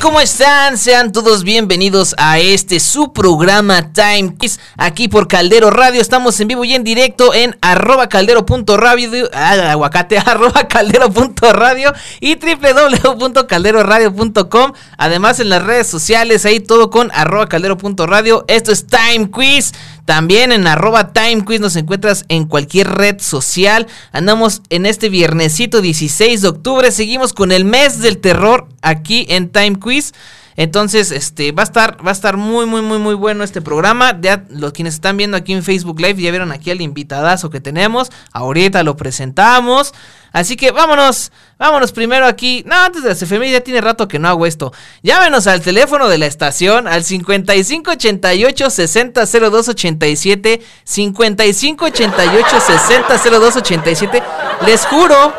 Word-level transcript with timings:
¿Cómo 0.00 0.20
están? 0.20 0.78
Sean 0.78 1.10
todos 1.10 1.42
bienvenidos 1.42 2.14
a 2.18 2.38
este 2.38 2.78
su 2.78 3.12
programa 3.12 3.92
Time 3.92 4.36
Kiss 4.38 4.60
aquí 4.76 5.08
por 5.08 5.26
Caldero 5.26 5.70
Radio. 5.70 6.00
Estamos 6.00 6.38
en 6.38 6.46
vivo 6.46 6.64
y 6.64 6.74
en 6.74 6.84
directo 6.84 7.34
en 7.34 7.58
arroba 7.60 8.08
caldero.radio, 8.08 9.28
ah, 9.34 9.72
aguacate, 9.72 10.16
arroba 10.24 10.68
caldero.radio 10.68 11.92
y 12.20 12.36
www.calderoradio.com. 12.36 14.72
Además 14.96 15.40
en 15.40 15.48
las 15.48 15.64
redes 15.64 15.88
sociales, 15.88 16.46
ahí 16.46 16.60
todo 16.60 16.90
con 16.90 17.10
arroba 17.12 17.48
caldero.radio. 17.48 18.44
Esto 18.46 18.70
es 18.70 18.86
Time 18.86 19.32
Quiz. 19.32 19.72
También 20.08 20.52
en 20.52 20.66
arroba 20.66 21.12
Time 21.12 21.44
Quiz 21.44 21.60
nos 21.60 21.76
encuentras 21.76 22.24
en 22.30 22.46
cualquier 22.46 22.88
red 22.88 23.20
social. 23.20 23.86
Andamos 24.10 24.62
en 24.70 24.86
este 24.86 25.10
viernesito 25.10 25.82
16 25.82 26.40
de 26.40 26.48
octubre. 26.48 26.90
Seguimos 26.92 27.34
con 27.34 27.52
el 27.52 27.66
mes 27.66 28.00
del 28.00 28.16
terror 28.16 28.68
aquí 28.80 29.26
en 29.28 29.50
Time 29.50 29.78
Quiz. 29.78 30.14
Entonces, 30.56 31.12
este, 31.12 31.52
va 31.52 31.62
a 31.62 31.64
estar, 31.64 31.98
va 32.02 32.08
a 32.08 32.12
estar 32.12 32.38
muy, 32.38 32.64
muy, 32.64 32.80
muy, 32.80 32.98
muy 32.98 33.14
bueno 33.16 33.44
este 33.44 33.60
programa. 33.60 34.18
Ya 34.18 34.46
los 34.48 34.72
quienes 34.72 34.94
están 34.94 35.18
viendo 35.18 35.36
aquí 35.36 35.52
en 35.52 35.62
Facebook 35.62 36.00
Live 36.00 36.22
ya 36.22 36.30
vieron 36.30 36.52
aquí 36.52 36.70
al 36.70 36.80
invitadazo 36.80 37.50
que 37.50 37.60
tenemos. 37.60 38.10
Ahorita 38.32 38.82
lo 38.84 38.96
presentamos. 38.96 39.92
Así 40.32 40.56
que 40.56 40.70
vámonos, 40.70 41.32
vámonos 41.58 41.92
primero 41.92 42.26
aquí. 42.26 42.62
No, 42.66 42.76
antes 42.76 43.02
de 43.02 43.10
las 43.10 43.22
efemérides 43.22 43.60
ya 43.60 43.64
tiene 43.64 43.80
rato 43.80 44.08
que 44.08 44.18
no 44.18 44.28
hago 44.28 44.46
esto. 44.46 44.72
Llámenos 45.02 45.46
al 45.46 45.62
teléfono 45.62 46.08
de 46.08 46.18
la 46.18 46.26
estación 46.26 46.86
al 46.86 47.04
5588 47.04 48.70
600287 48.70 50.60
5588 50.84 52.60
600287. 52.60 54.22
Les 54.66 54.86
juro 54.86 55.32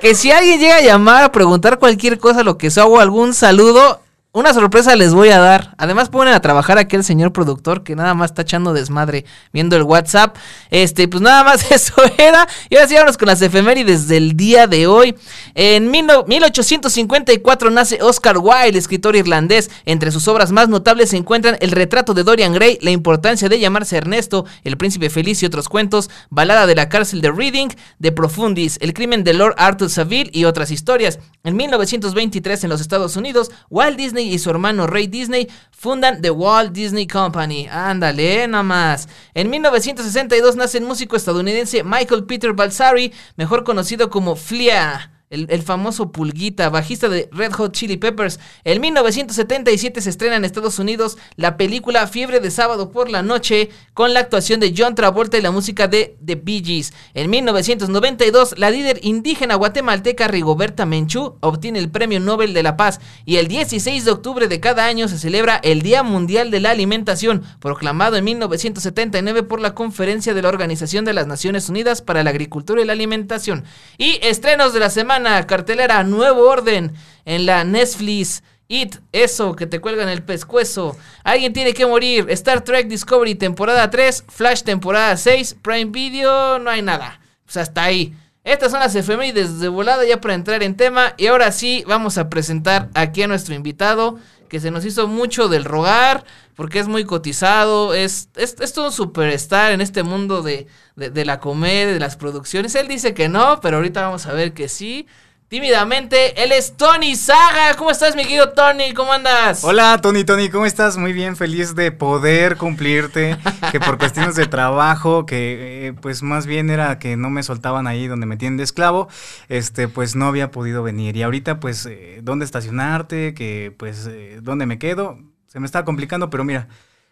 que 0.00 0.14
si 0.14 0.30
alguien 0.30 0.60
llega 0.60 0.76
a 0.76 0.82
llamar 0.82 1.24
a 1.24 1.32
preguntar 1.32 1.78
cualquier 1.78 2.18
cosa, 2.18 2.42
lo 2.42 2.58
que 2.58 2.70
sea, 2.70 2.86
o 2.86 3.00
algún 3.00 3.34
saludo, 3.34 4.00
una 4.36 4.52
sorpresa 4.52 4.94
les 4.96 5.14
voy 5.14 5.30
a 5.30 5.38
dar. 5.38 5.74
Además 5.78 6.10
ponen 6.10 6.34
a 6.34 6.40
trabajar 6.40 6.76
aquí 6.76 6.94
el 6.94 7.04
señor 7.04 7.32
productor 7.32 7.82
que 7.82 7.96
nada 7.96 8.12
más 8.12 8.32
está 8.32 8.42
echando 8.42 8.74
desmadre 8.74 9.24
viendo 9.50 9.76
el 9.76 9.82
WhatsApp. 9.82 10.36
Este, 10.68 11.08
pues 11.08 11.22
nada 11.22 11.42
más 11.42 11.70
eso 11.70 11.94
era. 12.18 12.46
Y 12.68 12.76
ahora 12.76 12.86
sí 12.86 12.94
vamos 12.96 13.16
con 13.16 13.28
las 13.28 13.40
efemérides 13.40 14.08
del 14.08 14.36
día 14.36 14.66
de 14.66 14.86
hoy. 14.86 15.16
En 15.54 15.90
1854 15.90 17.70
nace 17.70 18.02
Oscar 18.02 18.36
Wilde, 18.36 18.78
escritor 18.78 19.16
irlandés. 19.16 19.70
Entre 19.86 20.10
sus 20.10 20.28
obras 20.28 20.52
más 20.52 20.68
notables 20.68 21.08
se 21.08 21.16
encuentran 21.16 21.56
El 21.62 21.70
retrato 21.70 22.12
de 22.12 22.22
Dorian 22.22 22.52
Gray, 22.52 22.78
La 22.82 22.90
importancia 22.90 23.48
de 23.48 23.58
llamarse 23.58 23.96
Ernesto, 23.96 24.44
El 24.64 24.76
príncipe 24.76 25.08
feliz 25.08 25.42
y 25.42 25.46
otros 25.46 25.70
cuentos, 25.70 26.10
Balada 26.28 26.66
de 26.66 26.74
la 26.74 26.90
cárcel 26.90 27.22
de 27.22 27.32
Reading, 27.32 27.68
De 27.98 28.12
Profundis, 28.12 28.76
El 28.82 28.92
crimen 28.92 29.24
de 29.24 29.32
Lord 29.32 29.54
Arthur 29.56 29.88
Saville 29.88 30.30
y 30.34 30.44
otras 30.44 30.70
historias. 30.70 31.20
En 31.46 31.54
1923 31.54 32.64
en 32.64 32.70
los 32.70 32.80
Estados 32.80 33.16
Unidos, 33.16 33.52
Walt 33.70 33.96
Disney 33.96 34.34
y 34.34 34.40
su 34.40 34.50
hermano 34.50 34.88
Ray 34.88 35.06
Disney 35.06 35.46
fundan 35.70 36.20
The 36.20 36.32
Walt 36.32 36.72
Disney 36.72 37.06
Company. 37.06 37.68
Ándale, 37.70 38.48
nada 38.48 38.64
más. 38.64 39.08
En 39.32 39.48
1962 39.50 40.56
nace 40.56 40.78
el 40.78 40.84
músico 40.84 41.14
estadounidense 41.14 41.84
Michael 41.84 42.24
Peter 42.24 42.52
Balsari, 42.52 43.12
mejor 43.36 43.62
conocido 43.62 44.10
como 44.10 44.34
Flia. 44.34 45.15
El, 45.28 45.62
famoso 45.62 46.12
Pulguita, 46.12 46.68
bajista 46.68 47.08
de 47.08 47.28
Red 47.32 47.50
Hot 47.54 47.72
Chili 47.72 47.96
Peppers. 47.96 48.38
En 48.62 48.80
1977 48.80 50.00
se 50.00 50.10
estrena 50.10 50.36
en 50.36 50.44
Estados 50.44 50.78
Unidos 50.78 51.18
la 51.34 51.56
película 51.56 52.06
Fiebre 52.06 52.38
de 52.38 52.52
Sábado 52.52 52.92
por 52.92 53.10
la 53.10 53.24
Noche 53.24 53.70
con 53.92 54.14
la 54.14 54.20
actuación 54.20 54.60
de 54.60 54.72
John 54.76 54.94
Travolta 54.94 55.36
y 55.36 55.42
la 55.42 55.50
música 55.50 55.88
de 55.88 56.16
The 56.24 56.36
Bee 56.36 56.62
Gees. 56.64 56.92
En 57.12 57.28
1992 57.28 58.54
la 58.56 58.70
líder 58.70 59.00
indígena 59.02 59.56
guatemalteca 59.56 60.28
Rigoberta 60.28 60.86
Menchú 60.86 61.34
obtiene 61.40 61.80
el 61.80 61.90
Premio 61.90 62.20
Nobel 62.20 62.54
de 62.54 62.62
la 62.62 62.76
Paz 62.76 63.00
y 63.24 63.38
el 63.38 63.48
16 63.48 64.04
de 64.04 64.10
octubre 64.12 64.46
de 64.46 64.60
cada 64.60 64.86
año 64.86 65.08
se 65.08 65.18
celebra 65.18 65.56
el 65.56 65.82
Día 65.82 66.04
Mundial 66.04 66.52
de 66.52 66.60
la 66.60 66.70
Alimentación, 66.70 67.42
proclamado 67.58 68.16
en 68.16 68.22
1979 68.22 69.42
por 69.42 69.60
la 69.60 69.74
Conferencia 69.74 70.34
de 70.34 70.42
la 70.42 70.50
Organización 70.50 71.04
de 71.04 71.14
las 71.14 71.26
Naciones 71.26 71.68
Unidas 71.68 72.00
para 72.00 72.22
la 72.22 72.30
Agricultura 72.30 72.80
y 72.80 72.84
la 72.84 72.92
Alimentación. 72.92 73.64
Y 73.98 74.20
estrenos 74.22 74.72
de 74.72 74.78
la 74.80 74.90
semana 74.90 75.15
cartelera 75.46 76.02
Nuevo 76.04 76.48
Orden 76.48 76.92
en 77.24 77.46
la 77.46 77.64
Netflix. 77.64 78.42
It, 78.68 78.96
eso 79.12 79.54
que 79.54 79.66
te 79.66 79.80
cuelga 79.80 80.02
en 80.02 80.08
el 80.08 80.24
pescuezo. 80.24 80.96
Alguien 81.22 81.52
tiene 81.52 81.72
que 81.72 81.86
morir. 81.86 82.26
Star 82.30 82.62
Trek 82.62 82.88
Discovery 82.88 83.36
temporada 83.36 83.88
3, 83.90 84.24
Flash 84.28 84.62
temporada 84.62 85.16
6, 85.16 85.56
Prime 85.62 85.90
Video, 85.92 86.58
no 86.58 86.70
hay 86.70 86.82
nada. 86.82 87.20
Pues 87.44 87.56
hasta 87.58 87.84
ahí. 87.84 88.14
Estas 88.42 88.70
son 88.70 88.80
las 88.80 88.94
efemérides 88.94 89.58
de 89.58 89.68
volada 89.68 90.04
ya 90.04 90.20
para 90.20 90.34
entrar 90.34 90.62
en 90.62 90.76
tema. 90.76 91.14
Y 91.16 91.26
ahora 91.26 91.50
sí, 91.50 91.84
vamos 91.86 92.16
a 92.16 92.28
presentar 92.28 92.88
aquí 92.94 93.22
a 93.22 93.26
nuestro 93.26 93.54
invitado, 93.54 94.18
que 94.48 94.60
se 94.60 94.70
nos 94.70 94.84
hizo 94.84 95.08
mucho 95.08 95.48
del 95.48 95.64
rogar, 95.64 96.24
porque 96.54 96.78
es 96.78 96.88
muy 96.88 97.04
cotizado, 97.04 97.94
es, 97.94 98.28
es, 98.36 98.56
es 98.60 98.72
todo 98.72 98.86
un 98.86 98.92
superstar 98.92 99.72
en 99.72 99.80
este 99.80 100.02
mundo 100.02 100.42
de, 100.42 100.66
de, 100.96 101.24
la 101.24 101.40
comedia, 101.40 101.92
de 101.92 102.00
las 102.00 102.16
producciones. 102.16 102.74
Él 102.74 102.88
dice 102.88 103.14
que 103.14 103.28
no, 103.28 103.60
pero 103.60 103.76
ahorita 103.76 104.02
vamos 104.02 104.26
a 104.26 104.32
ver 104.32 104.54
que 104.54 104.68
sí. 104.68 105.06
Tímidamente, 105.48 106.42
él 106.42 106.50
es 106.50 106.76
Tony 106.76 107.14
Saga. 107.14 107.76
¿Cómo 107.78 107.92
estás, 107.92 108.16
mi 108.16 108.24
querido 108.24 108.50
Tony? 108.50 108.92
¿Cómo 108.94 109.12
andas? 109.12 109.62
Hola, 109.62 109.96
Tony, 110.02 110.24
Tony, 110.24 110.48
¿cómo 110.48 110.66
estás? 110.66 110.96
Muy 110.96 111.12
bien, 111.12 111.36
feliz 111.36 111.76
de 111.76 111.92
poder 111.92 112.56
cumplirte. 112.56 113.38
que 113.70 113.78
por 113.78 113.96
cuestiones 113.96 114.34
de 114.34 114.46
trabajo, 114.46 115.24
que 115.24 115.86
eh, 115.86 115.92
pues 115.92 116.24
más 116.24 116.46
bien 116.46 116.68
era 116.68 116.98
que 116.98 117.16
no 117.16 117.30
me 117.30 117.44
soltaban 117.44 117.86
ahí 117.86 118.08
donde 118.08 118.26
me 118.26 118.36
tienen 118.36 118.56
de 118.56 118.64
esclavo, 118.64 119.06
este, 119.48 119.86
pues 119.86 120.16
no 120.16 120.26
había 120.26 120.50
podido 120.50 120.82
venir. 120.82 121.16
Y 121.16 121.22
ahorita, 121.22 121.60
pues, 121.60 121.86
eh, 121.86 122.18
¿dónde 122.24 122.44
estacionarte? 122.44 123.32
Que, 123.32 123.72
pues, 123.78 124.08
eh, 124.10 124.40
¿dónde 124.42 124.66
me 124.66 124.80
quedo? 124.80 125.16
Se 125.46 125.60
me 125.60 125.66
está 125.66 125.84
complicando, 125.84 126.28
pero 126.28 126.42
mira, 126.42 126.66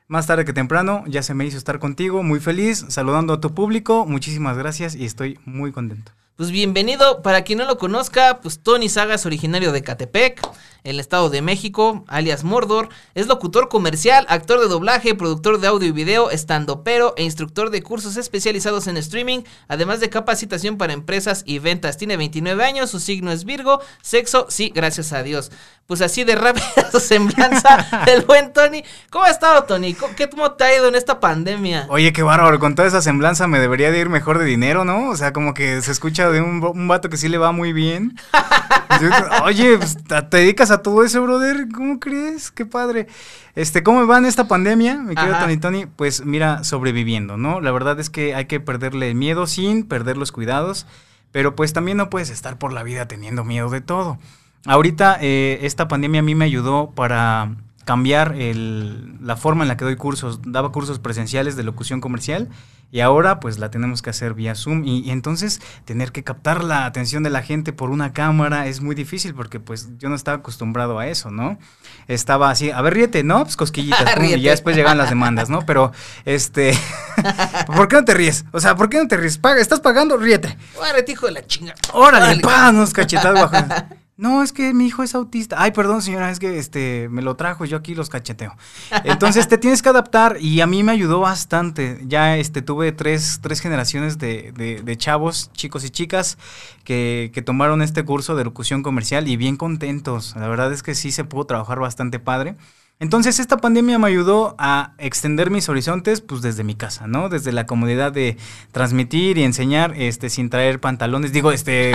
más 0.08 0.26
tarde 0.26 0.44
que 0.44 0.52
temprano, 0.52 1.04
ya 1.06 1.22
se 1.22 1.34
me 1.34 1.46
hizo 1.46 1.56
estar 1.56 1.78
contigo, 1.78 2.24
muy 2.24 2.40
feliz, 2.40 2.84
saludando 2.88 3.34
a 3.34 3.40
tu 3.40 3.54
público, 3.54 4.06
muchísimas 4.06 4.58
gracias 4.58 4.96
y 4.96 5.04
estoy 5.04 5.38
muy 5.44 5.70
contento. 5.70 6.10
Pues 6.36 6.50
bienvenido, 6.50 7.22
para 7.22 7.42
quien 7.42 7.60
no 7.60 7.64
lo 7.64 7.78
conozca, 7.78 8.40
pues 8.40 8.58
Tony 8.58 8.88
Saga 8.88 9.14
es 9.14 9.24
originario 9.24 9.70
de 9.70 9.84
Catepec, 9.84 10.42
el 10.82 10.98
Estado 10.98 11.30
de 11.30 11.42
México, 11.42 12.04
alias 12.08 12.42
Mordor. 12.42 12.88
Es 13.14 13.28
locutor 13.28 13.68
comercial, 13.68 14.26
actor 14.28 14.58
de 14.58 14.66
doblaje, 14.66 15.14
productor 15.14 15.60
de 15.60 15.68
audio 15.68 15.88
y 15.88 15.92
video, 15.92 16.30
estandopero 16.30 17.14
e 17.16 17.22
instructor 17.22 17.70
de 17.70 17.84
cursos 17.84 18.16
especializados 18.16 18.88
en 18.88 18.96
streaming, 18.96 19.42
además 19.68 20.00
de 20.00 20.10
capacitación 20.10 20.76
para 20.76 20.92
empresas 20.92 21.44
y 21.46 21.60
ventas. 21.60 21.98
Tiene 21.98 22.16
29 22.16 22.64
años, 22.64 22.90
su 22.90 22.98
signo 22.98 23.30
es 23.30 23.44
Virgo, 23.44 23.80
sexo, 24.02 24.46
sí, 24.50 24.72
gracias 24.74 25.12
a 25.12 25.22
Dios. 25.22 25.52
Pues 25.86 26.00
así 26.00 26.24
de 26.24 26.34
rápida 26.34 26.64
su 26.92 26.98
semblanza 26.98 28.04
del 28.06 28.22
buen 28.22 28.52
Tony. 28.52 28.82
¿Cómo 29.10 29.24
ha 29.24 29.30
estado, 29.30 29.64
Tony? 29.64 29.94
¿Qué 30.16 30.30
cómo 30.30 30.52
te 30.52 30.64
ha 30.64 30.76
ido 30.76 30.88
en 30.88 30.94
esta 30.94 31.20
pandemia? 31.20 31.86
Oye, 31.90 32.12
qué 32.12 32.22
bárbaro, 32.22 32.58
con 32.58 32.74
toda 32.74 32.88
esa 32.88 33.02
semblanza 33.02 33.46
me 33.46 33.58
debería 33.58 33.90
de 33.90 33.98
ir 33.98 34.08
mejor 34.08 34.38
de 34.38 34.46
dinero, 34.46 34.84
¿no? 34.84 35.10
O 35.10 35.16
sea, 35.16 35.32
como 35.32 35.52
que 35.52 35.82
se 35.82 35.92
escucha 35.92 36.30
de 36.30 36.40
un, 36.40 36.64
un 36.64 36.88
vato 36.88 37.10
que 37.10 37.18
sí 37.18 37.28
le 37.28 37.36
va 37.36 37.52
muy 37.52 37.72
bien. 37.72 38.16
Oye, 39.44 39.76
pues, 39.78 39.98
te 40.28 40.36
dedicas 40.38 40.70
a 40.70 40.82
todo 40.82 41.04
eso, 41.04 41.22
brother. 41.22 41.68
¿Cómo 41.74 42.00
crees? 42.00 42.50
Qué 42.50 42.64
padre. 42.64 43.06
Este, 43.54 43.82
¿cómo 43.82 44.06
va 44.06 44.18
en 44.18 44.26
esta 44.26 44.48
pandemia, 44.48 44.96
mi 44.96 45.14
querido 45.14 45.38
Tony 45.38 45.56
Tony? 45.58 45.86
Pues 45.86 46.24
mira, 46.24 46.64
sobreviviendo, 46.64 47.36
¿no? 47.36 47.60
La 47.60 47.72
verdad 47.72 48.00
es 48.00 48.10
que 48.10 48.34
hay 48.34 48.46
que 48.46 48.60
perderle 48.60 49.14
miedo 49.14 49.46
sin 49.46 49.84
perder 49.84 50.16
los 50.16 50.32
cuidados, 50.32 50.86
pero 51.30 51.54
pues 51.54 51.72
también 51.72 51.98
no 51.98 52.10
puedes 52.10 52.30
estar 52.30 52.58
por 52.58 52.72
la 52.72 52.82
vida 52.82 53.06
teniendo 53.06 53.44
miedo 53.44 53.70
de 53.70 53.80
todo. 53.80 54.18
Ahorita 54.66 55.18
eh, 55.20 55.58
esta 55.62 55.88
pandemia 55.88 56.20
a 56.20 56.24
mí 56.24 56.34
me 56.34 56.44
ayudó 56.44 56.90
para 56.90 57.56
cambiar 57.84 58.34
el, 58.36 59.18
la 59.20 59.36
forma 59.36 59.64
en 59.64 59.68
la 59.68 59.76
que 59.76 59.84
doy 59.84 59.96
cursos. 59.96 60.40
Daba 60.42 60.72
cursos 60.72 60.98
presenciales 60.98 61.56
de 61.56 61.64
locución 61.64 62.00
comercial 62.00 62.48
y 62.90 63.00
ahora 63.00 63.40
pues 63.40 63.58
la 63.58 63.70
tenemos 63.70 64.02
que 64.02 64.10
hacer 64.10 64.34
vía 64.34 64.54
Zoom 64.54 64.84
y, 64.84 65.10
entonces 65.10 65.60
tener 65.84 66.12
que 66.12 66.22
captar 66.22 66.62
la 66.62 66.86
atención 66.86 67.22
de 67.22 67.30
la 67.30 67.42
gente 67.42 67.72
por 67.72 67.90
una 67.90 68.12
cámara 68.12 68.66
es 68.68 68.80
muy 68.80 68.94
difícil 68.94 69.34
porque 69.34 69.58
pues 69.60 69.88
yo 69.98 70.08
no 70.08 70.14
estaba 70.14 70.38
acostumbrado 70.38 70.98
a 70.98 71.08
eso, 71.08 71.30
¿no? 71.30 71.58
Estaba 72.06 72.50
así, 72.50 72.70
a 72.70 72.80
ver, 72.82 72.94
ríete, 72.94 73.24
¿no? 73.24 73.42
Pues 73.42 73.56
cosquillitas, 73.56 74.16
y 74.22 74.40
ya 74.40 74.52
después 74.52 74.76
llegan 74.76 74.96
las 74.96 75.10
demandas, 75.10 75.50
¿no? 75.50 75.66
Pero, 75.66 75.92
este, 76.24 76.78
¿por 77.66 77.88
qué 77.88 77.96
no 77.96 78.04
te 78.04 78.14
ríes? 78.14 78.44
O 78.52 78.60
sea, 78.60 78.76
¿por 78.76 78.88
qué 78.88 78.98
no 78.98 79.08
te 79.08 79.16
ríes? 79.16 79.38
Paga, 79.38 79.60
¿Estás 79.60 79.80
pagando? 79.80 80.16
Ríete. 80.16 80.56
Órale, 80.78 81.04
hijo 81.08 81.26
de 81.26 81.32
la 81.32 81.46
chinga. 81.46 81.74
Órale, 81.92 82.40
pa, 82.40 82.70
nos 82.70 82.92
cachetados 82.92 83.50
bajo. 83.50 83.66
No, 84.16 84.44
es 84.44 84.52
que 84.52 84.72
mi 84.74 84.86
hijo 84.86 85.02
es 85.02 85.14
autista. 85.16 85.56
Ay, 85.58 85.72
perdón, 85.72 86.00
señora, 86.00 86.30
es 86.30 86.38
que 86.38 86.58
este 86.58 87.08
me 87.10 87.20
lo 87.20 87.34
trajo, 87.34 87.64
yo 87.64 87.76
aquí 87.76 87.96
los 87.96 88.08
cacheteo. 88.08 88.56
Entonces 89.02 89.48
te 89.48 89.58
tienes 89.58 89.82
que 89.82 89.88
adaptar 89.88 90.36
y 90.40 90.60
a 90.60 90.68
mí 90.68 90.84
me 90.84 90.92
ayudó 90.92 91.18
bastante. 91.18 92.00
Ya 92.06 92.36
este 92.36 92.62
tuve 92.62 92.92
tres, 92.92 93.40
tres 93.42 93.60
generaciones 93.60 94.16
de, 94.18 94.52
de, 94.52 94.96
chavos, 94.96 95.50
chicos 95.52 95.84
y 95.84 95.90
chicas, 95.90 96.38
que, 96.84 97.32
que, 97.34 97.42
tomaron 97.42 97.82
este 97.82 98.04
curso 98.04 98.36
de 98.36 98.44
locución 98.44 98.84
comercial 98.84 99.26
y 99.26 99.36
bien 99.36 99.56
contentos. 99.56 100.36
La 100.36 100.46
verdad 100.46 100.72
es 100.72 100.84
que 100.84 100.94
sí 100.94 101.10
se 101.10 101.24
pudo 101.24 101.46
trabajar 101.46 101.80
bastante 101.80 102.20
padre. 102.20 102.54
Entonces 103.00 103.40
esta 103.40 103.56
pandemia 103.56 103.98
me 103.98 104.06
ayudó 104.06 104.54
a 104.56 104.94
extender 104.98 105.50
mis 105.50 105.68
horizontes 105.68 106.20
pues 106.20 106.42
desde 106.42 106.62
mi 106.62 106.76
casa, 106.76 107.08
¿no? 107.08 107.28
Desde 107.28 107.50
la 107.50 107.66
comodidad 107.66 108.12
de 108.12 108.36
transmitir 108.70 109.36
y 109.36 109.42
enseñar 109.42 109.94
este 109.96 110.30
sin 110.30 110.48
traer 110.48 110.80
pantalones, 110.80 111.32
digo, 111.32 111.50
este 111.50 111.92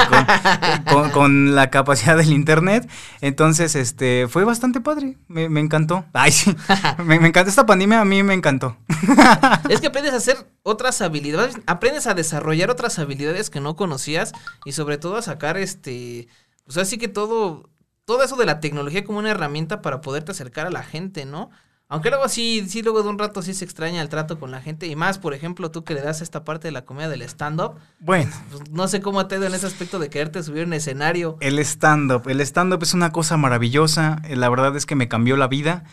con, 1.13 1.56
la 1.56 1.69
capacidad 1.69 2.18
del 2.18 2.34
internet. 2.34 2.90
Entonces, 3.22 3.75
este 3.75 4.28
fue 4.28 4.44
bastante 4.44 4.81
padre, 4.81 5.18
me, 5.30 5.46
encantó. 5.62 6.06
Ay, 6.12 6.34
sí, 6.34 6.54
me, 6.98 7.19
me, 7.19 7.30
encantó 7.30 7.50
esta 7.50 7.66
pandemia, 7.66 8.01
a 8.01 8.06
mí 8.06 8.22
me 8.22 8.34
encantó. 8.34 8.75
es 9.69 9.80
que 9.80 9.88
aprendes 9.88 10.13
a 10.13 10.18
hacer 10.18 10.48
otras 10.63 11.01
habilidades, 11.01 11.57
aprendes 11.66 12.07
a 12.07 12.13
desarrollar 12.13 12.69
otras 12.69 13.00
habilidades 13.00 13.50
que 13.50 13.62
no 13.62 13.78
conocías 13.78 14.34
y 14.66 14.74
sobre 14.74 14.98
todo 14.98 15.16
a 15.16 15.22
sacar 15.22 15.57
este, 15.57 16.28
pues 16.66 16.78
así 16.78 16.98
que 16.98 17.07
todo 17.07 17.69
todo 18.09 18.23
eso 18.23 18.35
de 18.38 18.47
la 18.47 18.59
tecnología 18.59 19.03
como 19.03 19.19
una 19.19 19.29
herramienta 19.29 19.83
para 19.83 20.01
poderte 20.01 20.31
acercar 20.31 20.65
a 20.65 20.71
la 20.71 20.81
gente, 20.81 21.25
¿no? 21.25 21.51
Aunque 21.89 22.09
luego 22.09 22.27
sí, 22.27 22.65
sí, 22.67 22.81
luego 22.81 23.03
de 23.03 23.09
un 23.09 23.19
rato 23.19 23.44
sí 23.44 23.53
se 23.53 23.63
extraña 23.63 24.01
el 24.01 24.09
trato 24.09 24.39
con 24.39 24.50
la 24.50 24.61
gente. 24.61 24.88
Y 24.88 24.95
más, 24.95 25.19
por 25.19 25.35
ejemplo, 25.35 25.69
tú 25.69 25.83
que 25.83 25.94
le 25.94 26.01
das 26.01 26.21
esta 26.21 26.44
parte 26.44 26.69
de 26.69 26.71
la 26.71 26.85
comedia 26.85 27.07
del 27.07 27.21
stand-up. 27.21 27.75
Bueno. 28.00 28.31
Pues, 28.50 28.71
no 28.71 28.88
sé 28.88 29.01
cómo 29.01 29.27
te 29.27 29.35
ha 29.35 29.38
ido 29.38 29.45
en 29.45 29.53
ese 29.53 29.67
aspecto 29.67 30.00
de 30.00 30.09
quererte 30.09 30.41
subir 30.41 30.63
en 30.63 30.73
escenario. 30.73 31.38
El 31.39 31.59
stand-up. 31.59 32.27
El 32.27 32.41
stand-up 32.41 32.81
es 32.81 32.95
una 32.95 33.11
cosa 33.11 33.38
maravillosa. 33.38 34.23
Eh, 34.23 34.35
la 34.35 34.50
verdad 34.50 34.75
es 34.75 34.88
que 34.88 34.95
me 34.95 35.07
cambió 35.07 35.38
la 35.38 35.47
vida. 35.47 35.83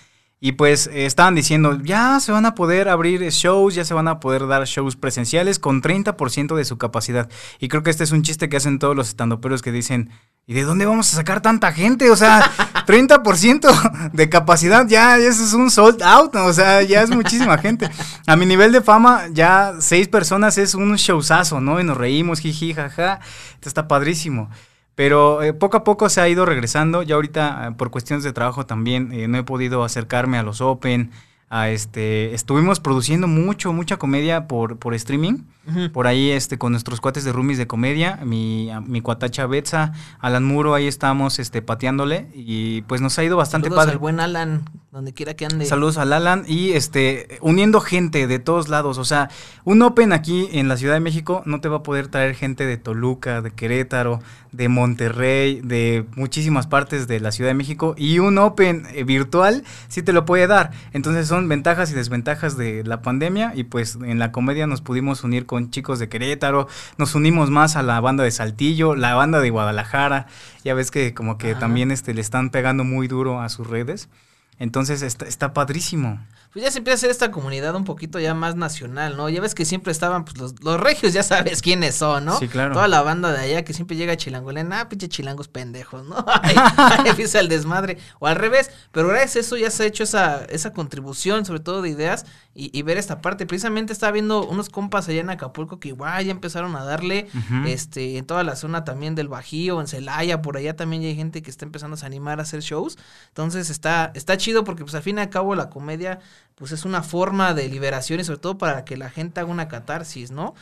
Y 0.41 0.53
pues 0.53 0.87
eh, 0.87 1.05
estaban 1.05 1.35
diciendo, 1.35 1.79
ya 1.83 2.19
se 2.21 2.33
van 2.33 2.47
a 2.47 2.55
poder 2.55 2.89
abrir 2.89 3.21
shows, 3.31 3.75
ya 3.75 3.85
se 3.85 3.93
van 3.93 4.09
a 4.09 4.21
poder 4.21 4.47
dar 4.47 4.65
shows 4.65 4.97
presenciales 4.97 5.59
con 5.59 5.83
30% 5.83 6.57
de 6.57 6.65
su 6.65 6.79
capacidad. 6.79 7.31
Y 7.59 7.69
creo 7.69 7.83
que 7.83 7.91
este 7.91 8.05
es 8.05 8.13
un 8.13 8.23
chiste 8.23 8.49
que 8.49 8.57
hacen 8.57 8.79
todos 8.79 8.97
los 8.97 9.09
estandoperos 9.09 9.61
que 9.61 9.73
dicen, 9.73 10.11
¿y 10.47 10.55
de 10.55 10.63
dónde 10.63 10.87
vamos 10.87 11.13
a 11.13 11.17
sacar 11.17 11.41
tanta 11.41 11.73
gente? 11.73 12.11
O 12.11 12.17
sea, 12.17 12.51
30% 12.87 14.13
de 14.13 14.29
capacidad, 14.29 14.87
ya, 14.87 15.19
eso 15.19 15.45
es 15.45 15.53
un 15.53 15.71
sold 15.71 16.03
out, 16.03 16.35
o 16.37 16.53
sea, 16.53 16.83
ya 16.83 17.03
es 17.03 17.11
muchísima 17.11 17.59
gente. 17.59 17.91
A 18.27 18.37
mi 18.37 18.47
nivel 18.47 18.71
de 18.73 18.81
fama, 18.81 19.27
ya 19.33 19.75
seis 19.81 20.09
personas 20.09 20.57
es 20.59 20.75
un 20.75 20.95
showzazo, 20.95 21.61
¿no? 21.61 21.81
Y 21.81 21.85
nos 21.85 21.97
reímos, 21.97 22.39
jiji, 22.39 22.75
jaja, 22.75 23.21
esto 23.55 23.69
está 23.69 23.89
padrísimo. 23.89 24.49
Pero 24.95 25.43
eh, 25.43 25.53
poco 25.53 25.77
a 25.77 25.85
poco 25.85 26.09
se 26.09 26.23
ha 26.23 26.29
ido 26.29 26.47
regresando. 26.47 27.03
Ya 27.03 27.17
ahorita, 27.17 27.69
eh, 27.69 27.73
por 27.73 27.91
cuestiones 27.91 28.25
de 28.25 28.33
trabajo 28.33 28.65
también, 28.65 29.13
eh, 29.13 29.29
no 29.29 29.37
he 29.37 29.43
podido 29.43 29.85
acercarme 29.85 30.39
a 30.39 30.43
los 30.43 30.61
Open. 30.63 31.11
A 31.49 31.69
este, 31.69 32.35
estuvimos 32.35 32.81
produciendo 32.81 33.29
mucho, 33.29 33.73
mucha 33.73 33.99
comedia 33.99 34.49
por, 34.49 34.79
por 34.79 34.95
streaming. 34.95 35.45
Por 35.93 36.07
ahí, 36.07 36.31
este, 36.31 36.59
con 36.59 36.71
nuestros 36.73 37.01
cuates 37.01 37.25
de 37.25 37.33
roomies 37.33 37.59
de 37.59 37.67
comedia, 37.67 38.21
mi, 38.25 38.71
mi 38.87 39.01
cuatacha 39.01 39.47
Betsa, 39.47 39.93
Alan 40.21 40.45
Muro, 40.45 40.75
ahí 40.75 40.87
estamos 40.87 41.41
este, 41.41 41.61
pateándole. 41.61 42.29
Y 42.35 42.83
pues 42.83 43.01
nos 43.01 43.19
ha 43.19 43.25
ido 43.25 43.37
bastante 43.37 43.67
Saludos 43.67 43.83
padre. 43.83 43.93
al 43.95 43.99
buen 43.99 44.21
Alan, 44.21 44.65
donde 44.97 45.13
quiera 45.13 45.35
que 45.35 45.47
ande. 45.47 45.67
Saludos 45.67 45.99
al 45.99 46.13
Alan 46.13 46.45
y 46.47 46.73
este, 46.73 47.39
uniendo 47.41 47.81
gente 47.81 48.27
de 48.27 48.39
todos 48.39 48.69
lados. 48.69 48.99
O 48.99 49.05
sea, 49.05 49.31
un 49.65 49.83
Open 49.83 50.13
aquí 50.13 50.49
en 50.53 50.69
la 50.69 50.77
Ciudad 50.77 50.95
de 50.95 51.01
México 51.01 51.43
no 51.45 51.61
te 51.61 51.69
va 51.69 51.79
a 51.79 51.83
poder 51.83 52.09
traer 52.09 52.35
gente 52.35 52.65
de 52.65 52.77
Toluca, 52.77 53.43
de 53.43 53.51
Querétaro, 53.51 54.21
de 54.53 54.69
Monterrey, 54.69 55.61
de 55.63 56.07
muchísimas 56.15 56.67
partes 56.67 57.09
de 57.09 57.21
la 57.21 57.33
Ciudad 57.33 57.51
de 57.51 57.55
México. 57.55 57.95
Y 57.99 58.21
un 58.21 58.39
Open 58.39 58.87
eh, 58.95 59.05
virtual 59.05 59.65
sí 59.89 60.03
te 60.03 60.13
lo 60.13 60.25
puede 60.25 60.47
dar. 60.47 60.71
Entonces 60.93 61.29
son 61.29 61.49
ventajas 61.49 61.91
y 61.91 61.95
desventajas 61.95 62.57
de 62.57 62.85
la 62.85 63.03
pandemia. 63.03 63.53
Y 63.55 63.65
pues 63.65 63.97
en 63.97 64.19
la 64.19 64.33
comedia 64.33 64.67
nos 64.67 64.81
pudimos 64.81 65.25
unir 65.25 65.45
con 65.45 65.57
con 65.57 65.71
chicos 65.71 65.99
de 65.99 66.11
Querétaro, 66.11 66.69
nos 66.99 67.15
unimos 67.15 67.49
más 67.49 67.77
a 67.77 67.83
la 67.83 67.99
banda 68.03 68.23
de 68.23 68.31
Saltillo, 68.31 68.95
la 68.95 69.15
banda 69.15 69.41
de 69.41 69.49
Guadalajara, 69.49 70.27
ya 70.65 70.75
ves 70.75 70.91
que 70.91 71.15
como 71.15 71.39
que 71.39 71.55
también 71.55 71.91
este, 71.91 72.13
le 72.13 72.21
están 72.21 72.51
pegando 72.51 72.85
muy 72.85 73.09
duro 73.09 73.41
a 73.41 73.49
sus 73.49 73.67
redes. 73.67 74.11
Entonces 74.59 75.03
está, 75.03 75.27
está 75.27 75.53
padrísimo. 75.53 76.21
Pues 76.57 76.65
ya 76.65 76.71
se 76.71 76.79
empieza 76.79 76.95
a 76.95 76.97
hacer 76.97 77.11
esta 77.11 77.31
comunidad 77.31 77.75
un 77.75 77.85
poquito 77.85 78.19
ya 78.19 78.33
más 78.33 78.57
nacional, 78.57 79.15
¿no? 79.15 79.29
Ya 79.29 79.43
ves 79.43 79.55
que 79.55 79.67
siempre 79.67 79.93
estaban, 79.93 80.25
pues 80.25 80.39
los, 80.39 80.55
los 80.65 80.81
regios 80.81 81.13
ya 81.13 81.23
sabes 81.23 81.61
quiénes 81.61 81.97
son, 81.97 82.25
¿no? 82.25 82.39
Sí, 82.39 82.49
claro. 82.49 82.73
Toda 82.73 82.89
la 82.89 83.03
banda 83.03 83.31
de 83.31 83.41
allá 83.41 83.63
que 83.63 83.75
siempre 83.75 83.95
llega 83.95 84.15
a 84.15 84.17
Chilangolena, 84.17 84.81
ah, 84.81 84.89
pinche 84.89 85.07
chilangos 85.07 85.49
pendejos, 85.49 86.07
¿no? 86.07 86.17
Ahí, 86.43 86.57
empieza 87.05 87.41
el 87.41 87.51
desmadre. 87.51 87.99
O 88.21 88.27
al 88.27 88.37
revés, 88.37 88.71
pero 88.91 89.09
gracias 89.09 89.37
a 89.37 89.41
eso 89.41 89.59
ya 89.59 89.71
se 89.71 89.83
ha 89.83 89.87
hecho 89.87 90.03
esa, 90.03 90.47
esa 90.47 90.73
contribución, 90.73 91.45
sobre 91.45 91.61
todo 91.61 91.83
de 91.83 91.91
ideas, 91.91 92.25
y, 92.59 92.81
ver 92.81 92.97
esta 92.97 93.21
parte. 93.21 93.45
Precisamente 93.45 93.93
estaba 93.93 94.13
viendo 94.13 94.47
unos 94.47 94.71
compas 94.71 95.11
allá 95.11 95.21
en 95.21 95.29
Acapulco 95.29 95.79
que 95.79 95.89
igual 95.89 96.25
ya 96.25 96.31
empezaron 96.31 96.75
a 96.75 96.85
darle, 96.85 97.29
este, 97.67 98.17
en 98.17 98.25
toda 98.25 98.45
la 98.45 98.57
zona 98.57 98.83
también 98.83 99.15
del 99.15 99.29
Bajío, 99.29 99.79
en 99.79 99.87
Celaya, 99.87 100.41
por 100.41 100.57
allá 100.57 100.75
también 100.75 101.03
ya 101.03 101.09
hay 101.09 101.17
gente 101.17 101.43
que 101.43 101.51
está 101.51 101.67
empezando 101.67 101.99
a 102.01 102.07
animar 102.07 102.39
a 102.39 102.45
hacer 102.45 102.63
shows. 102.63 102.97
Entonces 103.29 103.69
está, 103.69 104.11
está 104.15 104.39
chido 104.39 104.65
porque 104.65 104.85
pues 104.85 104.95
al 104.95 105.03
fin 105.03 105.19
y 105.19 105.21
al 105.21 105.29
cabo 105.29 105.55
la 105.55 105.69
comedia 105.69 106.21
pues 106.57 106.73
es 106.73 106.85
una 106.85 107.03
forma 107.03 107.55
de 107.55 107.69
liberación 107.69 108.19
y 108.19 108.25
sobre 108.25 108.41
todo 108.41 108.59
para 108.59 108.85
que 108.85 108.97
la 108.97 109.11
gente 109.11 109.41
haga 109.41 109.51
una 109.51 109.69
catarsis, 109.69 110.31
¿no? 110.31 110.55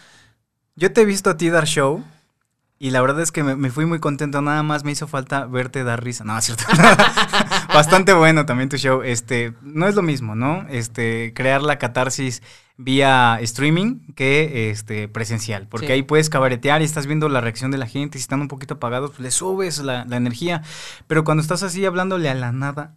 Yo 0.77 0.93
te 0.93 1.03
he 1.03 1.05
visto 1.05 1.31
a 1.31 1.37
ti 1.37 1.51
dar 1.51 1.67
show 1.67 2.05
y 2.81 2.91
la 2.91 3.01
verdad 3.01 3.23
es 3.23 3.31
que 3.31 3.45
me, 3.45 3.71
fui 3.71 3.87
muy 3.87 4.01
contento, 4.01 4.43
nada 4.43 4.63
más 4.65 4.85
me 4.85 4.91
hizo 4.91 5.07
falta 5.07 5.47
verte 5.47 5.85
dar 5.85 6.03
risa. 6.03 6.25
No, 6.25 6.37
es 6.39 6.47
cierto. 6.47 6.65
Bastante 7.73 8.13
bueno 8.13 8.45
también 8.45 8.69
tu 8.69 8.77
show. 8.77 9.03
Este, 9.03 9.55
no 9.63 9.87
es 9.87 9.95
lo 9.95 10.03
mismo, 10.03 10.35
¿no? 10.35 10.67
Este, 10.69 11.33
crear 11.35 11.63
la 11.63 11.79
catarsis 11.79 12.43
vía 12.77 13.39
streaming 13.41 14.01
que 14.17 14.71
este 14.71 15.07
presencial, 15.07 15.69
porque 15.69 15.93
ahí 15.93 16.03
puedes 16.03 16.29
cabaretear 16.29 16.83
y 16.83 16.85
estás 16.85 17.07
viendo 17.07 17.29
la 17.29 17.41
reacción 17.41 17.71
de 17.71 17.79
la 17.79 17.87
gente, 17.87 18.19
si 18.19 18.23
están 18.23 18.41
un 18.41 18.49
poquito 18.49 18.75
apagados, 18.75 19.11
pues 19.11 19.21
le 19.21 19.31
subes 19.31 19.79
la, 19.79 20.05
la 20.07 20.17
energía, 20.17 20.61
pero 21.07 21.23
cuando 21.23 21.41
estás 21.41 21.63
así 21.63 21.87
hablándole 21.87 22.29
a 22.29 22.35
la 22.35 22.51
nada, 22.51 22.97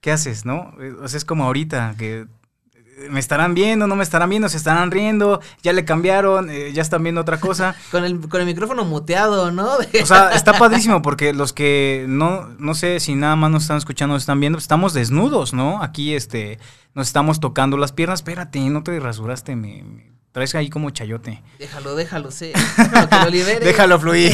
¿qué 0.00 0.12
haces, 0.12 0.44
no? 0.44 0.74
O 1.02 1.08
sea, 1.08 1.18
es 1.18 1.24
como 1.24 1.44
ahorita, 1.44 1.94
que 1.98 2.26
me 3.10 3.20
estarán 3.20 3.54
viendo, 3.54 3.86
no 3.86 3.96
me 3.96 4.02
estarán 4.02 4.30
viendo, 4.30 4.48
se 4.48 4.56
estarán 4.56 4.90
riendo, 4.90 5.40
ya 5.62 5.72
le 5.72 5.84
cambiaron, 5.84 6.50
eh, 6.50 6.72
ya 6.72 6.82
están 6.82 7.02
viendo 7.02 7.20
otra 7.20 7.38
cosa. 7.38 7.74
con, 7.90 8.04
el, 8.04 8.28
con 8.28 8.40
el 8.40 8.46
micrófono 8.46 8.84
muteado, 8.84 9.50
¿no? 9.52 9.76
o 10.02 10.06
sea, 10.06 10.32
está 10.32 10.58
padrísimo 10.58 11.02
porque 11.02 11.32
los 11.32 11.52
que 11.52 12.06
no, 12.08 12.48
no 12.58 12.74
sé 12.74 13.00
si 13.00 13.14
nada 13.14 13.36
más 13.36 13.50
nos 13.50 13.62
están 13.62 13.78
escuchando, 13.78 14.14
nos 14.14 14.22
están 14.22 14.40
viendo, 14.40 14.58
estamos 14.58 14.94
desnudos, 14.94 15.52
¿no? 15.52 15.82
Aquí, 15.82 16.14
este, 16.14 16.58
nos 16.94 17.06
estamos 17.06 17.40
tocando 17.40 17.76
las 17.76 17.92
piernas, 17.92 18.20
espérate, 18.20 18.58
no 18.60 18.82
te 18.82 18.98
rasuraste, 18.98 19.54
me, 19.54 19.84
traes 20.32 20.54
ahí 20.54 20.68
como 20.70 20.90
chayote. 20.90 21.42
Déjalo, 21.58 21.94
déjalo, 21.94 22.30
sí. 22.30 22.52
Déjalo 22.76 23.08
que 23.08 23.16
lo 23.16 23.30
libere. 23.30 23.64
déjalo 23.64 24.00
fluir. 24.00 24.32